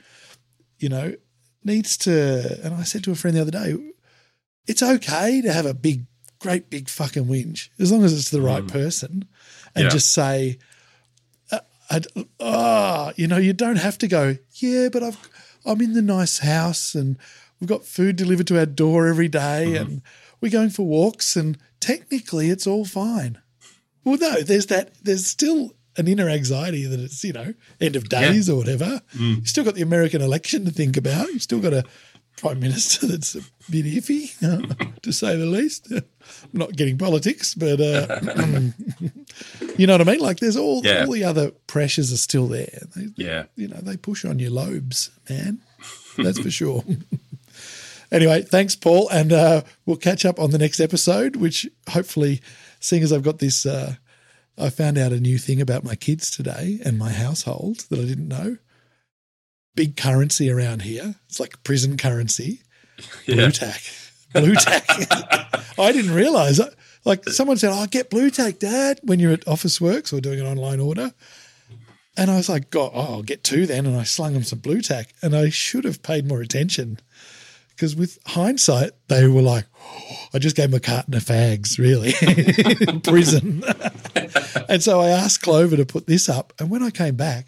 you 0.79 0.89
know, 0.89 1.15
needs 1.63 1.97
to. 1.97 2.59
And 2.63 2.73
I 2.75 2.83
said 2.83 3.03
to 3.05 3.11
a 3.11 3.15
friend 3.15 3.35
the 3.35 3.41
other 3.41 3.51
day, 3.51 3.75
it's 4.67 4.83
okay 4.83 5.41
to 5.41 5.51
have 5.51 5.65
a 5.65 5.73
big, 5.73 6.05
great 6.39 6.69
big 6.69 6.89
fucking 6.89 7.25
whinge 7.25 7.69
as 7.79 7.91
long 7.91 8.03
as 8.03 8.13
it's 8.13 8.29
the 8.29 8.41
right 8.41 8.67
person, 8.67 9.25
and 9.75 9.85
Yeah. 9.85 9.89
just 9.89 10.13
say, 10.13 10.59
uh, 11.51 11.59
"Ah, 12.39 13.11
you 13.15 13.27
know, 13.27 13.37
you 13.37 13.53
don't 13.53 13.77
have 13.77 13.97
to 13.99 14.07
go. 14.07 14.37
Yeah, 14.55 14.89
but 14.91 15.03
I've, 15.03 15.17
I'm 15.65 15.81
in 15.81 15.93
the 15.93 16.01
nice 16.01 16.39
house 16.39 16.95
and 16.95 17.17
we've 17.63 17.69
got 17.69 17.85
food 17.85 18.17
delivered 18.17 18.45
to 18.47 18.59
our 18.59 18.65
door 18.65 19.07
every 19.07 19.29
day 19.29 19.77
and 19.77 20.01
we're 20.41 20.51
going 20.51 20.69
for 20.69 20.85
walks 20.85 21.37
and 21.37 21.57
technically 21.79 22.49
it's 22.49 22.67
all 22.67 22.83
fine. 22.83 23.37
Well, 24.03 24.17
no, 24.17 24.41
there's 24.41 24.65
that. 24.65 24.93
There's 25.01 25.25
still 25.25 25.71
an 25.95 26.09
inner 26.09 26.27
anxiety 26.27 26.85
that 26.85 26.99
it's 26.99 27.23
you 27.23 27.31
know 27.31 27.53
end 27.79 27.95
of 27.95 28.09
days 28.09 28.49
or 28.49 28.57
whatever. 28.57 29.01
You've 29.17 29.47
still 29.47 29.63
got 29.63 29.75
the 29.75 29.81
American 29.81 30.21
election 30.21 30.65
to 30.65 30.71
think 30.71 30.97
about. 30.97 31.29
You've 31.29 31.41
still 31.41 31.61
got 31.61 31.71
a 31.71 31.85
prime 32.35 32.59
minister 32.59 33.07
that's 33.07 33.35
a 33.35 33.41
bit 33.71 33.85
iffy, 33.85 34.33
uh, 34.43 34.73
to 35.03 35.13
say 35.13 35.37
the 35.37 35.45
least. 35.45 35.87
I'm 35.89 36.01
not 36.51 36.73
getting 36.75 36.97
politics, 36.97 37.53
but 37.55 37.79
uh, 37.79 38.19
you 39.77 39.87
know 39.87 39.93
what 39.93 40.01
I 40.05 40.11
mean. 40.11 40.19
Like 40.19 40.39
there's 40.39 40.57
all 40.57 40.81
Yeah. 40.83 41.05
all 41.05 41.13
the 41.13 41.23
other 41.23 41.51
pressures 41.67 42.11
are 42.11 42.17
still 42.17 42.47
there. 42.49 42.81
They, 42.93 43.07
Yeah, 43.15 43.45
you 43.55 43.69
know 43.69 43.77
they 43.81 43.95
push 43.95 44.25
on 44.25 44.39
your 44.39 44.51
lobes, 44.51 45.11
man. 45.29 45.61
That's 46.17 46.39
for 46.39 46.51
sure. 46.51 46.83
anyway, 48.13 48.43
thanks, 48.43 48.75
Paul, 48.75 49.09
and 49.09 49.33
uh, 49.33 49.61
we'll 49.85 49.97
catch 49.97 50.25
up 50.25 50.39
on 50.39 50.51
the 50.51 50.57
next 50.57 50.79
episode. 50.79 51.35
Which 51.35 51.67
hopefully, 51.89 52.41
seeing 52.79 53.03
as 53.03 53.11
I've 53.11 53.23
got 53.23 53.39
this, 53.39 53.65
uh, 53.65 53.95
I 54.57 54.69
found 54.69 54.97
out 54.97 55.11
a 55.11 55.19
new 55.19 55.37
thing 55.37 55.59
about 55.59 55.83
my 55.83 55.95
kids 55.95 56.31
today 56.31 56.79
and 56.85 56.97
my 56.97 57.11
household 57.11 57.79
that 57.89 57.99
I 57.99 58.05
didn't 58.05 58.29
know. 58.29 58.57
Big 59.75 59.97
currency 59.97 60.49
around 60.49 60.83
here. 60.83 61.15
It's 61.27 61.39
like 61.39 61.63
prison 61.63 61.97
currency. 61.97 62.61
Blue 63.25 63.35
yeah. 63.35 63.49
tack. 63.49 63.81
Blu 64.33 64.55
Tack. 64.55 64.85
I 65.79 65.91
didn't 65.91 66.13
realize. 66.13 66.59
Like 67.05 67.27
someone 67.29 67.57
said, 67.57 67.71
"I 67.71 67.83
"Oh, 67.83 67.87
get 67.87 68.09
Blu 68.09 68.29
Tack, 68.29 68.59
Dad," 68.59 68.99
when 69.03 69.19
you're 69.19 69.33
at 69.33 69.45
Officeworks 69.45 70.11
or 70.11 70.21
doing 70.21 70.39
an 70.39 70.47
online 70.47 70.79
order. 70.79 71.13
And 72.15 72.29
I 72.29 72.35
was 72.35 72.47
like, 72.47 72.69
God, 72.69 72.91
oh, 72.93 73.15
I'll 73.15 73.23
get 73.23 73.43
two 73.43 73.65
then. 73.65 73.87
And 73.87 73.97
I 73.97 74.03
slung 74.03 74.33
them 74.33 74.43
some 74.43 74.59
Blu 74.59 74.81
Tack. 74.81 75.13
And 75.23 75.35
I 75.35 75.49
should 75.49 75.83
have 75.83 76.03
paid 76.03 76.27
more 76.27 76.41
attention 76.41 76.99
because 77.83 77.97
with 77.97 78.17
hindsight, 78.25 78.91
they 79.09 79.27
were 79.27 79.41
like, 79.41 79.65
"Oh, 79.77 80.15
I 80.33 80.39
just 80.39 80.55
gave 80.55 80.71
them 80.71 80.77
a 80.77 80.79
carton 80.79 81.15
of 81.15 81.23
fags, 81.23 81.77
really, 81.77 82.13
prison. 83.01 83.61
and 84.69 84.81
so 84.81 85.01
I 85.01 85.09
asked 85.09 85.41
Clover 85.41 85.75
to 85.75 85.85
put 85.85 86.07
this 86.07 86.29
up. 86.29 86.53
And 86.59 86.69
when 86.69 86.81
I 86.81 86.91
came 86.91 87.17
back, 87.17 87.47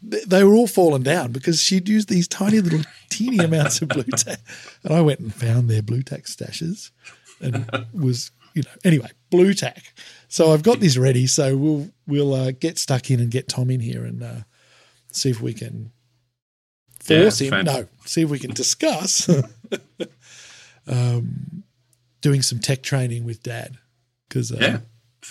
they 0.00 0.42
were 0.44 0.54
all 0.54 0.66
fallen 0.66 1.02
down 1.02 1.32
because 1.32 1.60
she'd 1.60 1.90
used 1.90 2.08
these 2.08 2.26
tiny 2.26 2.60
little 2.60 2.80
teeny 3.10 3.36
amounts 3.44 3.82
of 3.82 3.90
Blu 3.90 4.04
Tack. 4.04 4.38
And 4.82 4.94
I 4.94 5.02
went 5.02 5.20
and 5.20 5.34
found 5.34 5.68
their 5.68 5.82
Blu 5.82 6.02
Tack 6.02 6.22
stashes 6.22 6.90
and 7.42 7.70
was, 7.92 8.30
you 8.54 8.62
know, 8.62 8.70
anyway, 8.82 9.10
Blu 9.28 9.52
Tack. 9.52 9.92
So 10.28 10.54
I've 10.54 10.62
got 10.62 10.80
this 10.80 10.96
ready. 10.96 11.26
So 11.26 11.54
we'll 11.54 11.90
we'll 12.06 12.32
uh, 12.32 12.52
get 12.52 12.78
stuck 12.78 13.10
in 13.10 13.20
and 13.20 13.30
get 13.30 13.46
Tom 13.46 13.68
in 13.68 13.80
here 13.80 14.06
and 14.06 14.22
uh, 14.22 14.40
see 15.12 15.28
if 15.28 15.42
we 15.42 15.52
can 15.52 15.92
force 17.00 17.40
Yeah, 17.40 17.46
him. 17.46 17.50
fan- 17.50 17.64
No, 17.64 17.86
see 18.06 18.22
if 18.22 18.30
we 18.30 18.38
can 18.38 18.52
discuss 18.52 19.28
um, 20.86 21.62
doing 22.20 22.42
some 22.42 22.58
tech 22.58 22.82
training 22.82 23.24
with 23.24 23.42
Dad 23.42 23.78
because 24.28 24.52
uh, 24.52 24.56
Yeah, 24.60 24.78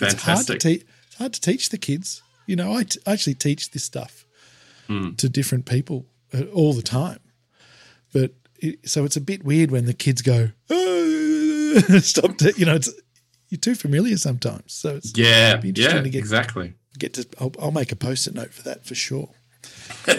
hard 0.00 0.10
to 0.12 0.16
fantastic. 0.16 0.60
teach. 0.60 0.84
It's 1.06 1.16
hard 1.16 1.32
to 1.34 1.40
teach 1.40 1.68
the 1.70 1.78
kids. 1.78 2.22
You 2.46 2.56
know, 2.56 2.72
I 2.74 2.84
t- 2.84 2.98
actually 3.06 3.34
teach 3.34 3.70
this 3.70 3.84
stuff 3.84 4.24
Hmm. 4.88 5.14
to 5.16 5.28
different 5.28 5.66
people 5.66 6.06
uh, 6.34 6.42
all 6.52 6.72
the 6.72 6.82
time, 6.82 7.20
but 8.12 8.32
it, 8.58 8.88
so 8.88 9.04
it's 9.04 9.16
a 9.16 9.20
bit 9.20 9.44
weird 9.44 9.70
when 9.70 9.84
the 9.86 9.94
kids 9.94 10.20
go, 10.20 10.50
"Ah," 10.68 11.98
"Stop!" 12.00 12.36
T-, 12.38 12.52
you 12.56 12.66
know, 12.66 12.74
it's 12.74 12.90
you're 13.50 13.60
too 13.60 13.76
familiar 13.76 14.16
sometimes. 14.16 14.72
So 14.72 14.96
it's 14.96 15.12
yeah, 15.16 15.60
yeah, 15.62 16.00
to 16.00 16.08
get- 16.10 16.18
exactly. 16.18 16.74
get 16.98 17.14
to. 17.14 17.26
I'll, 17.38 17.52
I'll 17.60 17.70
make 17.70 17.92
a 17.92 17.96
post-it 17.96 18.34
note 18.34 18.52
for 18.52 18.62
that 18.62 18.84
for 18.84 18.96
sure. 18.96 19.30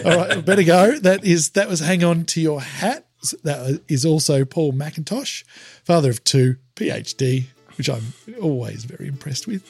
All 0.04 0.16
right, 0.16 0.44
better 0.44 0.62
go. 0.62 0.98
That 0.98 1.24
is 1.24 1.50
that 1.50 1.68
was 1.68 1.80
hang 1.80 2.02
on 2.04 2.24
to 2.26 2.40
your 2.40 2.60
hat. 2.60 3.06
That 3.44 3.80
is 3.88 4.04
also 4.04 4.44
Paul 4.44 4.72
McIntosh, 4.72 5.44
father 5.84 6.10
of 6.10 6.24
two, 6.24 6.56
PhD, 6.76 7.44
which 7.78 7.88
I'm 7.88 8.12
always 8.40 8.84
very 8.84 9.08
impressed 9.08 9.46
with. 9.46 9.62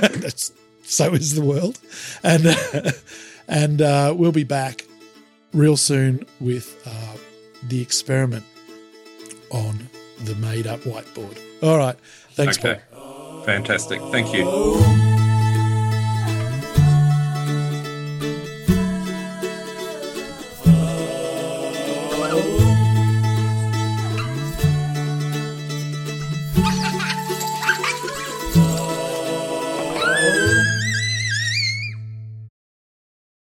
That's 0.20 0.52
so 0.82 1.12
is 1.14 1.34
the 1.34 1.42
world, 1.44 1.78
and 2.22 2.46
uh, 2.46 2.90
and 3.48 3.80
uh, 3.82 4.14
we'll 4.16 4.32
be 4.32 4.44
back 4.44 4.84
real 5.54 5.76
soon 5.76 6.26
with 6.38 6.80
uh, 6.86 7.16
the 7.68 7.80
experiment 7.80 8.44
on 9.50 9.88
the 10.24 10.34
made 10.36 10.66
up 10.66 10.80
whiteboard. 10.80 11.38
All 11.62 11.78
right. 11.78 11.96
Thanks, 12.32 12.58
Okay. 12.58 12.80
Paul. 12.92 13.42
Fantastic. 13.44 14.00
Thank 14.12 14.34
you. 14.34 15.19